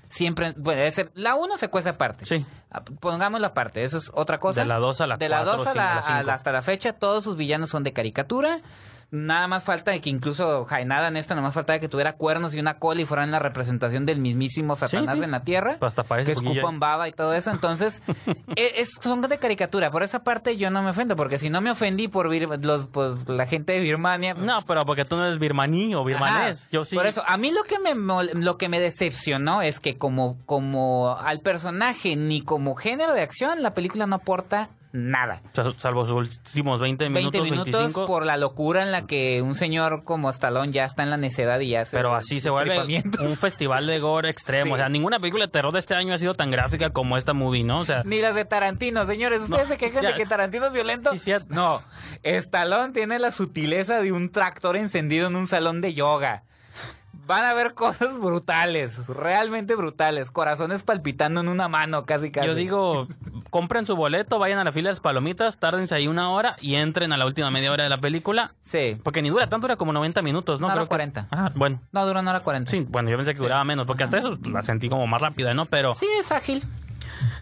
Siempre, 0.10 0.54
bueno, 0.58 0.82
ese- 0.82 1.10
la 1.14 1.36
1 1.36 1.58
se 1.58 1.70
cuesta 1.70 1.92
aparte. 1.92 2.26
Sí. 2.26 2.44
Ah, 2.72 2.84
Pongamos 2.84 3.40
la 3.40 3.54
parte, 3.54 3.84
eso 3.84 3.98
es 4.00 4.12
otra 4.16 4.40
cosa. 4.40 4.62
De 4.62 4.68
la 4.68 4.78
dos 4.80 5.00
a 5.02 5.08
la 5.08 5.18
De 5.18 5.30
la 5.30 5.44
cuatro, 5.44 5.58
2 5.58 5.68
a 5.68 5.72
sí, 5.72 5.78
la, 5.78 5.92
a 5.92 5.96
la 5.96 6.02
cinco. 6.02 6.18
a 6.18 6.24
la- 6.24 6.34
hasta 6.34 6.52
la 6.52 6.62
fecha, 6.64 6.94
todos 6.94 7.24
sus 7.24 7.38
villanos 7.38 7.70
son 7.70 7.84
de 7.84 7.94
caricatura. 7.94 8.60
Nada 9.12 9.48
más 9.48 9.64
falta 9.64 9.90
de 9.92 10.02
que 10.02 10.10
incluso 10.10 10.66
Jainada 10.66 11.08
en 11.08 11.18
esta, 11.18 11.34
nada 11.34 11.48
más 11.48 11.56
falta 11.56 11.74
de 11.74 11.80
que 11.80 11.90
tuviera 11.90 12.14
cuernos 12.14 12.54
y 12.54 12.60
una 12.60 12.78
cola 12.78 13.02
y 13.02 13.06
fueran 13.06 13.32
la 13.32 13.40
representación 13.40 14.06
del 14.06 14.20
mismísimo 14.20 14.76
Satanás 14.76 15.18
sí. 15.18 15.24
en 15.24 15.32
la 15.32 15.44
tierra. 15.44 15.78
Pues 15.80 15.88
hasta 15.92 16.04
parece 16.04 16.28
que 16.36 16.48
escupan 16.48 16.80
baba 16.80 17.08
y 17.08 17.12
todo 17.12 17.34
eso. 17.34 17.50
Entonces, 17.50 18.04
e- 18.56 18.74
es, 18.78 18.94
son 19.02 19.22
de 19.22 19.38
caricatura. 19.40 19.90
Por 19.90 20.04
esa 20.04 20.24
parte 20.24 20.58
yo 20.58 20.70
no 20.70 20.84
me 20.84 20.92
ofendo, 20.92 21.16
porque 21.16 21.40
si 21.40 21.50
no 21.50 21.60
me 21.60 21.72
ofendí 21.72 22.08
por 22.08 22.30
Bir- 22.30 22.64
los, 22.64 22.86
pues, 22.86 23.28
la 23.28 23.46
gente 23.48 23.74
de 23.74 23.80
Birmania. 23.80 24.36
pues, 24.36 24.46
No, 24.46 24.60
pero 24.68 24.86
porque 24.86 25.06
tú 25.06 25.16
no 25.16 25.26
eres 25.26 25.40
birmaní 25.40 25.96
o 25.96 26.04
birmanés. 26.04 26.62
Ajá. 26.62 26.70
Yo 26.72 26.86
sí. 26.86 26.96
Por 26.96 27.08
eso, 27.08 27.24
a 27.26 27.38
mí 27.38 27.52
lo 27.52 27.64
que 27.64 27.80
me 27.80 27.96
lo 28.36 28.58
que 28.58 28.70
me 28.70 28.80
decepcionó 28.80 29.62
es 29.62 29.80
que 29.80 29.98
como 29.98 30.38
como 30.46 31.18
al 31.20 31.40
personaje 31.40 32.16
ni 32.16 32.42
como 32.42 32.76
género 32.76 33.14
de 33.14 33.22
acción 33.22 33.64
la 33.64 33.74
película 33.74 34.06
no 34.06 34.18
aporta 34.18 34.70
nada. 34.92 35.42
Sal- 35.54 35.76
Salvo 35.78 36.06
sus 36.06 36.16
últimos 36.16 36.80
20 36.80 37.10
minutos, 37.10 37.42
20 37.42 37.52
minutos 37.52 37.74
25. 37.74 38.06
por 38.06 38.26
la 38.26 38.38
locura 38.38 38.84
en 38.84 38.92
la 38.92 39.06
que 39.06 39.42
un 39.42 39.56
señor 39.56 40.04
como 40.04 40.30
Stallone 40.30 40.72
ya 40.72 40.86
está 40.86 41.04
en 41.04 41.10
la 41.10 41.18
necedad 41.18 41.60
y 41.60 41.70
ya 41.70 41.82
hace 41.82 41.96
Pero 41.98 42.16
así 42.16 42.40
se 42.40 42.50
vuelve 42.50 42.80
un 43.20 43.38
festival 43.38 43.86
de 43.88 44.00
gore 44.00 44.30
extremo. 44.30 44.66
Sí. 44.68 44.72
O 44.74 44.78
sea, 44.78 44.90
ninguna 44.90 45.20
película 45.20 45.46
de 45.46 45.52
terror 45.52 45.72
de 45.74 45.80
este 45.80 45.96
año 45.96 46.14
ha 46.14 46.18
sido 46.18 46.34
tan 46.34 46.52
gráfica 46.52 46.90
como 46.92 47.18
esta 47.18 47.34
movie, 47.34 47.64
¿no? 47.64 47.80
O 47.80 47.86
sea, 47.86 48.04
Ni 48.06 48.22
las 48.22 48.36
de 48.36 48.46
Tarantino, 48.46 49.06
señores. 49.06 49.42
¿Ustedes 49.42 49.64
No, 49.64 49.74
se 49.74 49.78
quejan 49.78 50.04
ya. 50.04 50.10
de 50.12 50.16
que 50.16 50.26
Tarantino 50.26 50.68
es 50.68 50.74
violento? 50.74 51.12
Sí, 51.12 51.20
cierto. 51.20 51.54
No. 51.54 51.82
Stallone 52.24 52.94
tiene 52.94 53.20
la 53.20 53.32
sutileza 53.32 54.02
de 54.02 54.12
un 54.12 54.30
tractor 54.32 54.76
encendido 54.76 55.28
en 55.28 55.36
un 55.36 55.48
salón 55.48 55.82
de 55.82 55.94
yoga. 55.94 56.44
Van 57.30 57.46
a 57.46 57.54
ver 57.54 57.76
cosas 57.76 58.20
brutales, 58.20 59.08
realmente 59.08 59.76
brutales. 59.76 60.32
Corazones 60.32 60.82
palpitando 60.82 61.42
en 61.42 61.48
una 61.48 61.68
mano, 61.68 62.04
casi 62.08 62.32
casi. 62.32 62.48
yo 62.48 62.56
digo, 62.56 63.08
compren 63.52 63.86
su 63.86 63.96
boleto, 63.96 64.40
vayan 64.40 64.58
a 64.58 64.64
la 64.64 64.72
fila 64.72 64.90
de 64.90 64.94
las 64.94 65.00
palomitas, 65.00 65.60
tárdense 65.60 65.94
ahí 65.94 66.08
una 66.08 66.32
hora 66.32 66.56
y 66.60 66.74
entren 66.74 67.14
a 67.14 67.18
la 67.18 67.28
última 67.28 67.52
media 67.52 67.72
hora 67.72 67.84
de 67.84 67.90
la 67.92 68.00
película. 68.00 68.56
Sí. 68.62 68.98
Porque 69.04 69.22
ni 69.22 69.30
dura 69.30 69.48
tanto, 69.48 69.68
dura 69.68 69.76
como 69.76 69.94
90 69.94 70.24
minutos, 70.24 70.60
¿no? 70.60 70.66
Una 70.66 70.74
hora 70.74 70.80
Creo 70.82 70.86
que- 70.88 70.90
40. 70.90 71.28
Ah, 71.30 71.52
bueno. 71.54 71.80
No, 71.92 72.04
dura 72.08 72.22
una 72.22 72.32
hora 72.32 72.40
40. 72.40 72.72
Sí, 72.72 72.84
bueno, 72.90 73.12
yo 73.12 73.16
pensé 73.18 73.36
que 73.36 73.40
duraba 73.42 73.64
menos, 73.64 73.86
porque 73.86 74.06
hasta 74.06 74.18
eso 74.18 74.32
la 74.52 74.64
sentí 74.64 74.90
como 74.90 75.06
más 75.06 75.22
rápida, 75.22 75.54
¿no? 75.54 75.68
Pero, 75.68 75.94
Sí, 75.94 76.08
es 76.20 76.32
ágil. 76.32 76.64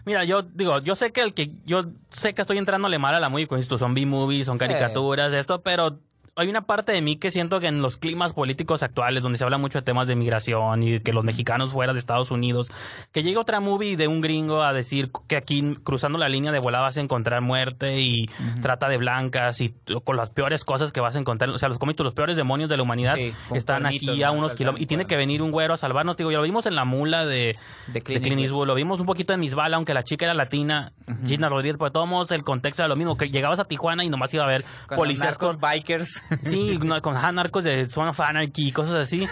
mira, 0.04 0.24
yo 0.24 0.42
digo, 0.42 0.80
yo 0.80 0.96
sé 0.96 1.12
que 1.12 1.22
el 1.22 1.32
que, 1.32 1.52
yo 1.64 1.86
sé 2.10 2.34
que 2.34 2.42
estoy 2.42 2.58
entrándole 2.58 2.98
mal 2.98 3.14
a 3.14 3.20
la 3.20 3.30
movie 3.30 3.46
con 3.46 3.58
esto, 3.58 3.78
son 3.78 3.94
B-movies, 3.94 4.44
son 4.44 4.58
Sí. 4.58 4.66
caricaturas, 4.66 5.32
esto, 5.32 5.62
pero 5.62 5.98
hay 6.38 6.48
una 6.48 6.62
parte 6.62 6.92
de 6.92 7.02
mí 7.02 7.16
que 7.16 7.30
siento 7.30 7.60
que 7.60 7.66
en 7.66 7.82
los 7.82 7.96
climas 7.96 8.32
políticos 8.32 8.82
actuales, 8.82 9.22
donde 9.22 9.38
se 9.38 9.44
habla 9.44 9.58
mucho 9.58 9.78
de 9.78 9.82
temas 9.82 10.06
de 10.08 10.14
migración 10.14 10.82
y 10.82 11.00
que 11.00 11.12
los 11.12 11.24
mexicanos 11.24 11.72
fuera 11.72 11.92
de 11.92 11.98
Estados 11.98 12.30
Unidos, 12.30 12.70
que 13.12 13.22
llegue 13.22 13.38
otra 13.38 13.60
movie 13.60 13.96
de 13.96 14.08
un 14.08 14.20
gringo 14.20 14.62
a 14.62 14.72
decir 14.72 15.10
que 15.26 15.36
aquí 15.36 15.76
cruzando 15.82 16.18
la 16.18 16.28
línea 16.28 16.52
de 16.52 16.58
volada 16.58 16.84
vas 16.84 16.96
a 16.96 17.00
encontrar 17.00 17.42
muerte 17.42 18.00
y 18.00 18.26
trata 18.62 18.88
de 18.88 18.98
blancas 18.98 19.60
y 19.60 19.74
con 20.04 20.16
las 20.16 20.30
peores 20.30 20.64
cosas 20.64 20.92
que 20.92 21.00
vas 21.00 21.16
a 21.16 21.18
encontrar, 21.18 21.50
o 21.50 21.58
sea, 21.58 21.68
los 21.68 21.78
cómics, 21.78 21.98
los 22.00 22.14
peores 22.14 22.36
demonios 22.36 22.70
de 22.70 22.76
la 22.76 22.82
humanidad 22.82 23.16
Sí, 23.16 23.32
están 23.54 23.86
aquí 23.86 24.22
a 24.22 24.28
¿no? 24.28 24.34
unos 24.34 24.54
kilómetros 24.54 24.82
y 24.82 24.86
tiene 24.86 25.06
que 25.06 25.16
venir 25.16 25.42
un 25.42 25.50
güero 25.50 25.74
a 25.74 25.76
salvarnos, 25.76 26.16
digo, 26.16 26.30
ya 26.30 26.38
lo 26.38 26.44
vimos 26.44 26.66
en 26.66 26.76
la 26.76 26.84
mula 26.84 27.26
de, 27.26 27.56
De 27.88 27.94
de 27.94 28.20
Clint 28.20 28.40
Eastwood. 28.40 28.66
Lo 28.66 28.74
vimos 28.74 29.00
un 29.00 29.06
poquito 29.06 29.32
en 29.32 29.40
Misbala, 29.40 29.76
aunque 29.76 29.94
la 29.94 30.04
chica 30.04 30.26
era 30.26 30.34
latina, 30.34 30.92
Gina 31.26 31.48
Rodríguez, 31.48 31.78
pero 31.78 31.90
de 31.90 31.92
todos 31.92 32.30
el 32.30 32.44
contexto 32.44 32.82
era 32.82 32.88
lo 32.88 32.96
mismo, 32.96 33.16
que 33.16 33.28
llegabas 33.28 33.60
a 33.60 33.64
Tijuana 33.64 34.04
y 34.04 34.08
nomás 34.08 34.32
iba 34.34 34.44
a 34.44 34.46
haber 34.46 34.64
Con 34.86 34.96
policías 34.98 35.38
con 35.38 35.58
bikers. 35.58 36.22
Sí, 36.42 36.78
no, 36.82 37.00
con 37.02 37.14
narcos 37.14 37.64
de 37.64 37.88
Son 37.88 38.08
of 38.08 38.20
Anarchy 38.20 38.68
y 38.68 38.72
cosas 38.72 38.94
así. 38.96 39.26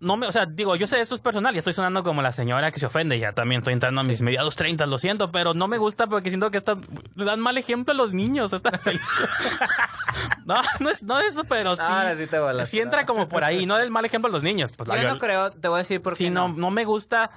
No 0.00 0.16
me, 0.16 0.28
o 0.28 0.32
sea, 0.32 0.46
digo, 0.46 0.76
yo 0.76 0.86
sé 0.86 1.00
esto 1.00 1.16
es 1.16 1.20
personal 1.20 1.52
y 1.56 1.58
estoy 1.58 1.72
sonando 1.72 2.04
como 2.04 2.22
la 2.22 2.30
señora 2.30 2.70
que 2.70 2.78
se 2.78 2.86
ofende, 2.86 3.18
ya 3.18 3.32
también 3.32 3.58
estoy 3.58 3.74
entrando 3.74 4.00
a 4.00 4.04
mis 4.04 4.20
mediados 4.20 4.54
30, 4.54 4.86
lo 4.86 4.96
siento, 4.96 5.32
pero 5.32 5.54
no 5.54 5.66
me 5.66 5.76
gusta 5.76 6.06
porque 6.06 6.30
siento 6.30 6.52
que 6.52 6.58
está, 6.58 6.76
le 7.16 7.24
dan 7.24 7.40
mal 7.40 7.58
ejemplo 7.58 7.92
a 7.92 7.96
los 7.96 8.14
niños 8.14 8.52
esta 8.52 8.70
no, 10.46 10.54
no 10.78 10.90
es 10.90 11.02
no 11.02 11.18
eso, 11.18 11.42
pero 11.48 11.74
sí. 11.74 11.82
Ahora 11.82 12.16
sí 12.16 12.28
te 12.28 12.38
volaste, 12.38 12.66
sí 12.66 12.78
entra 12.78 13.00
¿no? 13.00 13.06
como 13.08 13.28
por 13.28 13.42
ahí, 13.42 13.66
no 13.66 13.76
del 13.76 13.90
mal 13.90 14.04
ejemplo 14.04 14.28
a 14.28 14.32
los 14.32 14.44
niños. 14.44 14.72
Pues 14.76 14.88
la 14.88 15.02
Yo 15.02 15.08
no 15.08 15.18
creo, 15.18 15.50
te 15.50 15.66
voy 15.66 15.76
a 15.76 15.78
decir 15.78 16.00
por 16.00 16.12
qué 16.12 16.18
Sí, 16.18 16.30
no, 16.30 16.46
no. 16.48 16.70
me 16.70 16.84
gusta 16.84 17.32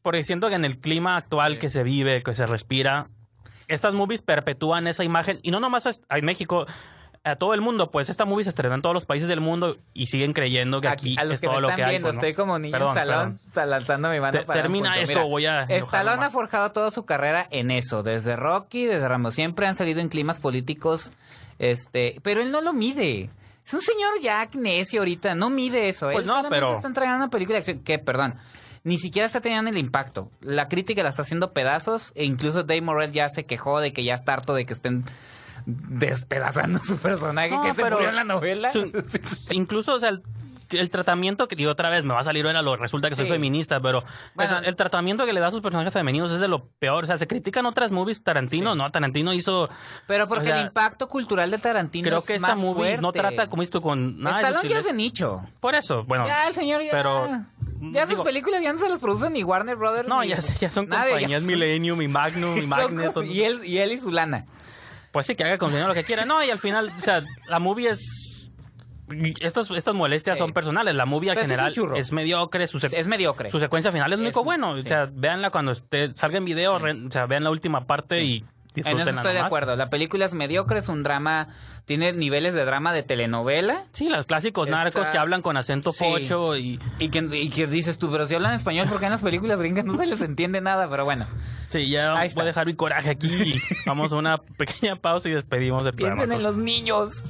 porque 0.00 0.24
siento 0.24 0.48
que 0.48 0.54
en 0.54 0.64
el 0.64 0.78
clima 0.78 1.16
actual 1.16 1.58
que 1.58 1.68
se 1.68 1.82
vive, 1.82 2.22
que 2.22 2.34
se 2.34 2.46
respira, 2.46 3.10
estas 3.66 3.92
movies 3.92 4.22
perpetúan 4.22 4.86
esa 4.86 5.04
imagen 5.04 5.40
y 5.42 5.50
no 5.50 5.60
nomás 5.60 6.00
en 6.08 6.24
México, 6.24 6.64
a 7.28 7.36
todo 7.36 7.54
el 7.54 7.60
mundo, 7.60 7.90
pues 7.90 8.10
esta 8.10 8.24
movie 8.24 8.44
se 8.44 8.50
estrenó 8.50 8.74
en 8.74 8.82
todos 8.82 8.94
los 8.94 9.06
países 9.06 9.28
del 9.28 9.40
mundo 9.40 9.76
y 9.94 10.06
siguen 10.06 10.32
creyendo 10.32 10.80
que 10.80 10.88
aquí, 10.88 11.16
a 11.18 11.24
los 11.24 11.34
es 11.34 11.40
que 11.40 11.46
todo 11.46 11.56
me 11.56 11.62
lo 11.62 11.68
están 11.68 11.76
que 11.76 11.84
hay. 11.84 11.90
viendo, 11.90 12.06
pues, 12.08 12.16
¿no? 12.16 12.20
estoy 12.20 12.34
como 12.34 12.58
niño 12.58 12.72
Perdón, 12.72 12.94
salón, 12.94 13.38
perdón. 13.54 13.70
lanzando 13.70 14.08
mi 14.08 14.20
mano 14.20 14.38
Te- 14.38 14.44
para 14.44 14.60
termina 14.62 14.98
esto, 14.98 15.26
voy 15.28 15.46
a 15.46 15.62
Stallone 15.64 16.24
ha 16.24 16.30
forjado 16.30 16.72
toda 16.72 16.90
su 16.90 17.04
carrera 17.04 17.46
en 17.50 17.70
eso, 17.70 18.02
desde 18.02 18.36
Rocky, 18.36 18.84
desde 18.86 19.06
Rambo, 19.08 19.30
siempre 19.30 19.66
han 19.66 19.76
salido 19.76 20.00
en 20.00 20.08
climas 20.08 20.40
políticos, 20.40 21.12
este, 21.58 22.20
pero 22.22 22.40
él 22.40 22.52
no 22.52 22.60
lo 22.60 22.72
mide. 22.72 23.30
Es 23.66 23.74
un 23.74 23.82
señor 23.82 24.10
ya 24.22 24.48
necio 24.54 25.00
ahorita, 25.00 25.34
no 25.34 25.50
mide 25.50 25.88
eso. 25.88 26.06
Pues 26.10 26.20
él 26.20 26.26
no, 26.26 26.42
pero- 26.48 26.74
está 26.74 26.88
entregando 26.88 27.24
una 27.24 27.30
película 27.30 27.56
de 27.56 27.58
acción 27.60 27.80
que, 27.80 27.98
perdón, 27.98 28.34
ni 28.84 28.96
siquiera 28.96 29.26
está 29.26 29.40
teniendo 29.42 29.68
el 29.70 29.76
impacto. 29.76 30.30
La 30.40 30.68
crítica 30.68 31.02
la 31.02 31.10
está 31.10 31.20
haciendo 31.22 31.52
pedazos 31.52 32.12
e 32.14 32.24
incluso 32.24 32.62
Dave 32.62 32.80
Morrell 32.80 33.12
ya 33.12 33.28
se 33.28 33.44
quejó 33.44 33.80
de 33.80 33.92
que 33.92 34.04
ya 34.04 34.14
está 34.14 34.32
harto 34.32 34.54
de 34.54 34.64
que 34.64 34.72
estén 34.72 35.04
despedazando 35.68 36.78
su 36.78 36.96
personaje 36.98 37.50
No, 37.50 37.62
que 37.62 37.74
se 37.74 37.84
murió 37.84 38.08
en 38.08 38.16
la 38.16 38.24
novela. 38.24 38.72
su- 38.72 38.90
incluso, 39.50 39.94
o 39.94 40.00
sea, 40.00 40.08
el, 40.08 40.22
el 40.70 40.90
tratamiento 40.90 41.46
que 41.48 41.56
digo 41.56 41.70
otra 41.70 41.88
vez 41.90 42.04
me 42.04 42.14
va 42.14 42.20
a 42.20 42.24
salir 42.24 42.46
ahora 42.46 42.60
lo 42.62 42.76
resulta 42.76 43.08
que 43.08 43.16
soy 43.16 43.26
feminista 43.26 43.80
pero 43.80 44.02
Bueno. 44.34 44.58
el, 44.58 44.66
el 44.66 44.76
tratamiento 44.76 45.24
que 45.24 45.32
le 45.32 45.40
da 45.40 45.46
a 45.46 45.50
sus 45.50 45.62
personajes 45.62 45.94
femeninos 45.94 46.30
es 46.30 46.40
de 46.40 46.48
lo 46.48 46.66
peor 46.78 47.04
o 47.04 47.06
sea 47.06 47.16
se 47.16 47.26
critican 47.26 47.64
otras 47.64 47.90
movies 47.90 48.22
Tarantino 48.22 48.74
no 48.74 48.90
Tarantino 48.90 49.32
hizo 49.32 49.66
Pero 50.06 50.28
porque 50.28 50.44
o 50.44 50.46
sea, 50.48 50.60
el 50.60 50.66
impacto 50.66 51.08
cultural 51.08 51.50
de 51.50 51.56
Tarantino 51.56 52.04
creo 52.06 52.18
es 52.18 52.26
que 52.26 52.34
esta 52.34 52.48
más 52.48 52.58
movie 52.58 52.98
no 52.98 53.12
trata 53.12 53.48
como 53.48 53.62
esto 53.62 53.80
con 53.80 54.20
nada 54.22 54.36
de 54.36 54.42
Stallone 54.44 54.68
ya 54.68 54.78
es 54.80 54.84
de 54.84 54.92
nicho. 54.92 55.40
por 55.60 55.74
eso 55.74 56.04
bueno 56.04 56.26
Ya, 56.26 56.46
el 56.48 56.52
señor 56.52 56.82
ya. 56.82 56.90
pero 56.90 57.26
ya 57.80 58.06
sus 58.06 58.20
películas 58.20 58.60
ya 58.62 58.70
no 58.70 58.78
se 58.78 58.90
las 58.90 58.98
producen 59.00 59.32
ni 59.32 59.44
Warner 59.44 59.76
Brothers. 59.76 60.06
no 60.06 60.20
ni- 60.20 60.28
ya, 60.28 60.70
son 60.70 60.86
nadie, 60.90 61.12
ya 61.12 61.16
compañías 61.16 61.42
son- 61.44 61.50
Millennium 61.50 62.02
y 62.02 62.08
Magnum 62.08 62.58
y 62.58 62.66
Magnet 62.66 63.12
y 63.24 63.42
él 63.44 63.64
y 63.64 63.78
él 63.78 63.92
y 63.92 63.98
su 63.98 64.10
lana. 64.10 64.44
Pues 65.12 65.26
sí 65.26 65.34
que 65.34 65.44
haga 65.44 65.58
con 65.58 65.68
dinero 65.70 65.88
lo 65.88 65.94
que 65.94 66.04
quiera 66.04 66.24
no 66.24 66.42
y 66.44 66.50
al 66.50 66.58
final 66.58 66.92
o 66.96 67.00
sea 67.00 67.22
la 67.48 67.58
movie 67.58 67.90
es 67.90 68.52
estos, 69.40 69.70
estas 69.70 69.94
molestias 69.94 70.36
Sí. 70.36 70.40
son 70.40 70.52
personales. 70.52 70.94
La 70.94 71.06
movie 71.06 71.30
al 71.30 71.38
es 71.38 71.44
general 71.44 71.72
churro. 71.72 71.96
es 71.96 72.12
mediocre. 72.12 72.66
Su, 72.66 72.76
Es 72.76 73.06
mediocre. 73.06 73.50
su 73.50 73.58
secuencia 73.58 73.90
final 73.90 74.12
es 74.12 74.18
lo 74.18 74.24
Es 74.24 74.28
único 74.28 74.44
bueno. 74.44 74.74
sí. 74.76 74.82
O 74.84 74.88
sea, 74.88 75.08
véanla 75.10 75.48
cuando 75.50 75.72
esté, 75.72 76.10
salga 76.14 76.36
en 76.36 76.44
video, 76.44 76.78
re- 76.78 77.06
o 77.06 77.10
sea, 77.10 77.24
vean 77.26 77.42
la 77.44 77.50
última 77.50 77.86
parte 77.86 78.22
y 78.22 78.44
En 78.76 79.00
eso 79.00 79.10
estoy 79.10 79.32
de 79.32 79.38
acuerdo. 79.40 79.76
La 79.76 79.88
película 79.88 80.26
es 80.26 80.34
mediocre, 80.34 80.78
es 80.80 80.88
un 80.90 81.02
drama, 81.02 81.48
tiene 81.86 82.12
niveles 82.12 82.52
de 82.54 82.64
drama 82.66 82.92
de 82.92 83.02
telenovela. 83.02 83.84
Sí, 83.92 84.10
los 84.10 84.26
clásicos 84.26 84.68
Está- 84.68 84.84
narcos 84.84 85.08
que 85.08 85.16
hablan 85.18 85.40
con 85.40 85.56
acento 85.56 85.90
Sí. 85.92 86.04
pocho 86.04 86.54
y... 86.56 86.78
Y 86.98 87.08
que, 87.08 87.20
y 87.32 87.48
que 87.48 87.66
dices 87.66 87.98
tú, 87.98 88.10
pero 88.12 88.26
si 88.26 88.34
hablan 88.34 88.52
español, 88.54 88.86
porque 88.90 89.06
en 89.06 89.12
las 89.12 89.22
películas 89.22 89.58
gringas 89.58 89.86
no 89.86 89.96
se 89.96 90.06
les 90.06 90.20
entiende 90.20 90.60
nada? 90.60 90.86
Pero 90.88 91.04
bueno, 91.06 91.26
Sí, 91.68 91.90
ya 91.90 92.14
Ahí 92.16 92.30
voy 92.34 92.42
a 92.42 92.46
dejar 92.46 92.66
mi 92.66 92.74
coraje 92.74 93.10
aquí. 93.10 93.60
Vamos 93.86 94.12
a 94.12 94.16
una 94.16 94.38
pequeña 94.38 94.96
pausa 94.96 95.28
y 95.28 95.32
despedimos 95.32 95.84
del 95.84 95.94
piensen 95.94 96.28
programa. 96.28 96.36
en 96.36 96.42
los 96.42 96.56
niños. 96.56 97.24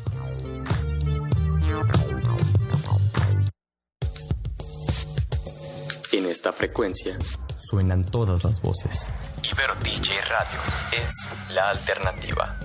En 6.12 6.26
esta 6.26 6.53
frecuencia 6.53 7.16
suenan 7.57 8.05
todas 8.05 8.45
las 8.45 8.62
voces. 8.62 9.12
Ibero 9.53 9.74
DJ 9.76 10.14
Radio 10.22 10.61
es 10.93 11.30
la 11.51 11.70
alternativa. 11.70 12.57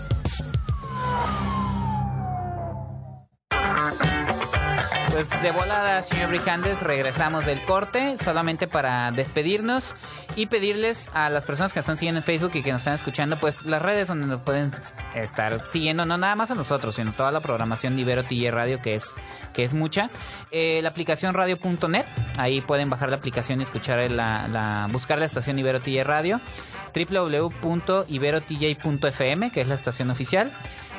Pues 5.11 5.29
de 5.41 5.51
volada, 5.51 6.01
señor 6.01 6.29
Brijandes, 6.29 6.81
regresamos 6.81 7.45
del 7.45 7.61
corte 7.63 8.17
solamente 8.17 8.67
para 8.67 9.11
despedirnos 9.11 9.95
y 10.35 10.47
pedirles 10.47 11.11
a 11.13 11.29
las 11.29 11.45
personas 11.45 11.71
que 11.73 11.79
nos 11.79 11.83
están 11.85 11.97
siguiendo 11.97 12.19
en 12.19 12.23
Facebook 12.23 12.51
y 12.55 12.63
que 12.63 12.71
nos 12.71 12.81
están 12.81 12.95
escuchando, 12.95 13.37
pues 13.37 13.63
las 13.65 13.79
redes 13.81 14.07
donde 14.07 14.25
nos 14.27 14.41
pueden 14.41 14.71
estar 15.15 15.69
siguiendo, 15.71 16.05
no 16.05 16.17
nada 16.17 16.35
más 16.35 16.49
a 16.51 16.55
nosotros, 16.55 16.95
sino 16.95 17.11
toda 17.13 17.31
la 17.31 17.39
programación 17.41 17.97
Ibero 17.99 18.23
TJ 18.23 18.49
Radio, 18.51 18.81
que 18.81 18.95
es, 18.95 19.13
que 19.53 19.63
es 19.63 19.73
mucha. 19.75 20.09
Eh, 20.51 20.79
la 20.81 20.89
aplicación 20.89 21.33
radio.net, 21.35 22.05
ahí 22.37 22.61
pueden 22.61 22.89
bajar 22.89 23.09
la 23.09 23.15
aplicación 23.17 23.59
y 23.61 23.63
escuchar 23.63 23.99
la, 24.11 24.47
la- 24.47 24.87
buscar 24.91 25.19
la 25.19 25.25
estación 25.25 25.59
Ibero 25.59 25.79
TJ 25.79 26.03
Radio, 26.03 26.41
www.iberotj.fm, 26.95 29.51
que 29.51 29.61
es 29.61 29.67
la 29.67 29.75
estación 29.75 30.09
oficial. 30.09 30.51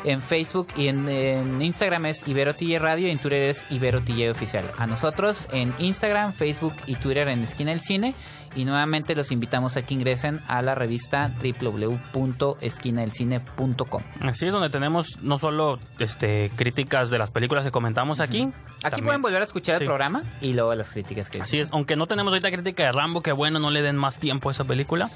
En 0.04 0.20
Facebook 0.20 0.68
y 0.76 0.88
en, 0.88 1.60
Instagram 1.60 2.06
es 2.06 2.28
Ibero 2.28 2.54
TJ 2.54 2.78
Radio 2.78 3.08
y 3.08 3.10
en 3.10 3.18
Twitter 3.18 3.48
es 3.48 3.66
Ibero 3.70 4.02
TJ 4.02 4.30
Oficial. 4.30 4.64
A 4.76 4.86
nosotros 4.86 5.48
en 5.52 5.74
Instagram, 5.78 6.32
Facebook 6.32 6.74
y 6.86 6.96
Twitter 6.96 7.28
en 7.28 7.42
Esquina 7.42 7.70
del 7.70 7.80
Cine. 7.80 8.14
Y 8.56 8.64
nuevamente 8.64 9.14
los 9.14 9.30
invitamos 9.32 9.76
a 9.76 9.84
que 9.84 9.94
ingresen 9.94 10.40
a 10.48 10.62
la 10.62 10.74
revista 10.74 11.30
www.esquinadelcine.com. 11.42 14.02
Así 14.20 14.46
es 14.46 14.52
donde 14.52 14.70
tenemos 14.70 15.18
no 15.22 15.38
solo 15.38 15.78
este 15.98 16.50
críticas 16.56 17.10
de 17.10 17.18
las 17.18 17.30
películas 17.30 17.64
que 17.64 17.70
comentamos 17.70 18.20
aquí. 18.20 18.42
Aquí 18.42 18.52
también- 18.82 19.04
pueden 19.06 19.22
volver 19.22 19.42
a 19.42 19.44
escuchar 19.44 19.78
Sí. 19.78 19.84
el 19.84 19.88
programa 19.88 20.22
y 20.40 20.52
luego 20.54 20.74
las 20.74 20.92
críticas 20.92 21.30
que 21.30 21.40
Así 21.40 21.60
es, 21.60 21.70
aunque 21.72 21.96
no 21.96 22.06
tenemos 22.06 22.32
ahorita 22.32 22.50
crítica 22.50 22.84
de 22.84 22.92
Rambo, 22.92 23.22
que 23.22 23.32
bueno, 23.32 23.58
no 23.58 23.70
le 23.70 23.82
den 23.82 23.96
más 23.96 24.18
tiempo 24.18 24.48
a 24.48 24.52
esa 24.52 24.64
película. 24.64 25.08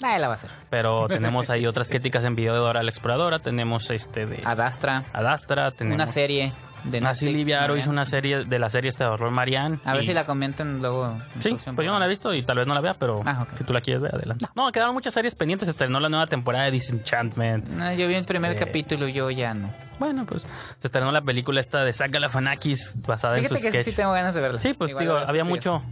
Nadie 0.00 0.18
la 0.18 0.28
va 0.28 0.34
a 0.34 0.36
hacer. 0.36 0.50
Pero 0.70 1.06
tenemos 1.08 1.50
ahí 1.50 1.66
otras 1.66 1.90
críticas 1.90 2.24
en 2.24 2.34
video 2.34 2.54
de 2.54 2.60
Dora 2.60 2.82
la 2.82 2.90
Exploradora. 2.90 3.38
Tenemos 3.38 3.90
este 3.90 4.26
de 4.26 4.40
Adastra, 4.44 5.04
Adastra. 5.12 5.70
Tenemos 5.72 5.96
una 5.96 6.06
serie 6.06 6.52
de 6.84 6.98
Así 6.98 7.24
Netflix, 7.26 7.38
Livia 7.38 7.56
Aro 7.58 7.68
Marianne. 7.74 7.80
hizo 7.80 7.90
una 7.90 8.04
serie 8.04 8.44
de 8.44 8.58
la 8.58 8.70
serie 8.70 8.88
este 8.88 9.04
de 9.04 9.10
horror 9.10 9.30
Marianne. 9.30 9.78
A 9.84 9.94
ver 9.94 10.04
si 10.04 10.14
la 10.14 10.26
comentan 10.26 10.80
luego. 10.80 11.06
en 11.36 11.42
Sí, 11.42 11.50
pues 11.50 11.86
yo 11.86 11.92
no 11.92 11.98
la 11.98 12.06
he 12.06 12.08
visto 12.08 12.32
y 12.34 12.42
tal 12.44 12.58
vez 12.58 12.66
no 12.66 12.74
la 12.74 12.80
vea, 12.80 12.94
pero 12.94 13.22
Ah, 13.26 13.46
si 13.56 13.64
tú 13.64 13.72
la 13.72 13.80
quieres 13.80 14.02
ver, 14.02 14.14
adelante. 14.14 14.46
No, 14.54 14.70
quedaron 14.72 14.94
muchas 14.94 15.14
series 15.14 15.34
pendientes. 15.34 15.66
Se 15.66 15.70
estrenó 15.72 16.00
la 16.00 16.08
nueva 16.08 16.26
temporada 16.26 16.64
de 16.64 16.70
Disenchantment. 16.72 17.68
No, 17.68 17.92
yo 17.94 18.08
vi 18.08 18.14
el 18.14 18.24
primer 18.24 18.52
Sí. 18.52 18.58
capítulo, 18.64 19.08
yo 19.08 19.30
ya 19.30 19.54
no. 19.54 19.70
Bueno, 19.98 20.24
pues 20.24 20.46
se 20.78 20.86
estrenó 20.86 21.12
la 21.12 21.20
película 21.20 21.60
esta 21.60 21.84
de 21.84 21.92
Saga 21.92 22.12
Galifianakis 22.12 22.94
basada 23.06 23.34
en 23.36 23.40
Fíjate 23.42 23.60
su 23.60 23.64
que 23.66 23.70
sketch. 23.72 23.84
sí 23.86 23.92
tengo 23.96 24.12
ganas 24.12 24.34
de 24.34 24.40
verla. 24.40 24.60
Sí, 24.60 24.72
pues 24.72 24.90
Igual 24.92 25.04
digo, 25.04 25.18
había 25.18 25.44
mucho. 25.44 25.82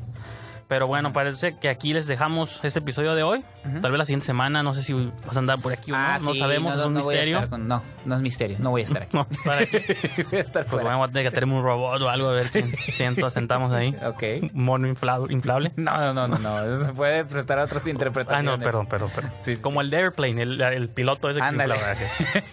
Pero 0.68 0.86
bueno, 0.86 1.14
parece 1.14 1.56
que 1.56 1.70
aquí 1.70 1.94
les 1.94 2.06
dejamos 2.06 2.60
este 2.62 2.80
episodio 2.80 3.14
de 3.14 3.22
hoy. 3.22 3.42
Tal 3.80 3.90
vez 3.90 3.98
la 3.98 4.04
siguiente 4.04 4.26
semana, 4.26 4.62
no 4.62 4.74
sé 4.74 4.82
si 4.82 4.92
vas 5.26 5.34
a 5.36 5.40
andar 5.40 5.58
por 5.60 5.72
aquí 5.72 5.92
o 5.92 5.96
no. 5.96 6.00
Ah, 6.02 6.18
no 6.20 6.34
sí, 6.34 6.38
sabemos, 6.38 6.74
es 6.76 6.84
un 6.84 6.92
no 6.92 7.00
voy 7.00 7.16
a 7.16 7.20
misterio. 7.20 7.48
con- 7.48 7.66
no, 7.66 7.82
no 8.04 8.14
es 8.16 8.20
misterio, 8.20 8.58
no 8.60 8.68
voy 8.70 8.82
a 8.82 8.84
estar 8.84 9.02
aquí. 9.04 9.16
No, 9.16 9.26
estar 9.30 9.58
aquí. 9.62 9.78
voy 10.30 10.38
a 10.38 10.42
estar 10.42 10.66
Pues 10.66 10.82
bueno, 10.82 10.98
voy 10.98 11.08
a 11.08 11.10
tener 11.10 11.24
que 11.24 11.30
tenerme 11.34 11.54
un 11.54 11.64
robot 11.64 12.02
o 12.02 12.10
algo 12.10 12.28
a 12.28 12.32
ver 12.34 12.44
si 12.44 12.62
siento, 12.92 13.30
sentamos 13.30 13.72
ahí. 13.72 13.96
Ok. 14.04 14.22
Mono 14.52 14.86
inflado- 14.88 15.30
inflable. 15.30 15.72
No, 15.76 15.96
no, 15.98 16.12
no, 16.12 16.28
no, 16.28 16.38
no. 16.38 16.76
Se 16.76 16.92
puede 16.92 17.24
prestar 17.24 17.58
a 17.60 17.64
otras 17.64 17.86
Ah, 17.86 17.90
interpretaciones. 17.90 18.58
no, 18.58 18.62
perdón, 18.64 18.86
perdón, 18.88 19.10
perdón. 19.14 19.32
Sí. 19.40 19.56
Como 19.56 19.80
el 19.80 19.88
de 19.88 19.96
Airplane, 19.98 20.42
el, 20.42 20.60
el 20.60 20.88
piloto 20.90 21.30
ese 21.30 21.40
que 21.40 21.46
Ándale. 21.46 21.76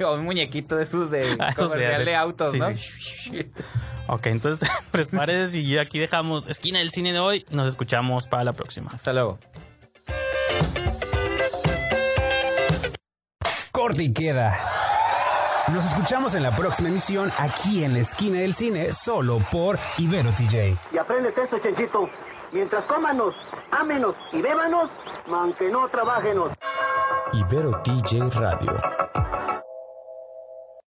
o 0.05 0.13
un 0.15 0.23
muñequito 0.23 0.77
de 0.77 0.83
esos 0.83 1.11
de 1.11 1.19
Ah, 1.39 1.49
esos 1.49 1.69
de- 1.71 1.75
comercial 1.75 2.05
de, 2.05 2.15
autos, 2.15 2.53
sí, 2.53 2.59
¿no? 2.59 2.67
Ok, 4.07 4.27
entonces 4.27 4.69
prepárese 4.91 5.59
y 5.59 5.77
aquí 5.77 5.99
dejamos 5.99 6.47
esquina 6.47 6.79
del 6.79 6.91
cine 6.91 7.13
de 7.13 7.19
hoy. 7.19 7.45
Nos 7.51 7.67
escuchamos 7.67 8.27
para 8.27 8.43
la 8.43 8.53
próxima. 8.53 8.91
Hasta 8.93 9.13
luego. 9.13 9.39
Corte 13.71 14.03
y 14.03 14.13
queda. 14.13 14.57
Nos 15.73 15.85
escuchamos 15.85 16.35
en 16.35 16.43
la 16.43 16.51
próxima 16.51 16.89
emisión 16.89 17.31
aquí 17.39 17.83
en 17.83 17.93
la 17.93 17.99
esquina 17.99 18.39
del 18.39 18.53
cine, 18.53 18.93
solo 18.93 19.39
por 19.51 19.79
Ibero 19.97 20.29
TJ. 20.31 20.77
Y 20.93 20.97
aprendes 20.97 21.35
esto, 21.37 21.57
Chenchito. 21.59 22.07
Mientras 22.53 22.85
cómanos, 22.85 23.33
ámenos 23.71 24.15
y 24.31 24.41
bébanos, 24.41 24.89
aunque 25.27 25.69
no 25.69 25.89
trabajenos. 25.89 26.51
Ibero 27.33 27.81
DJ 27.83 28.29
Radio. 28.29 28.81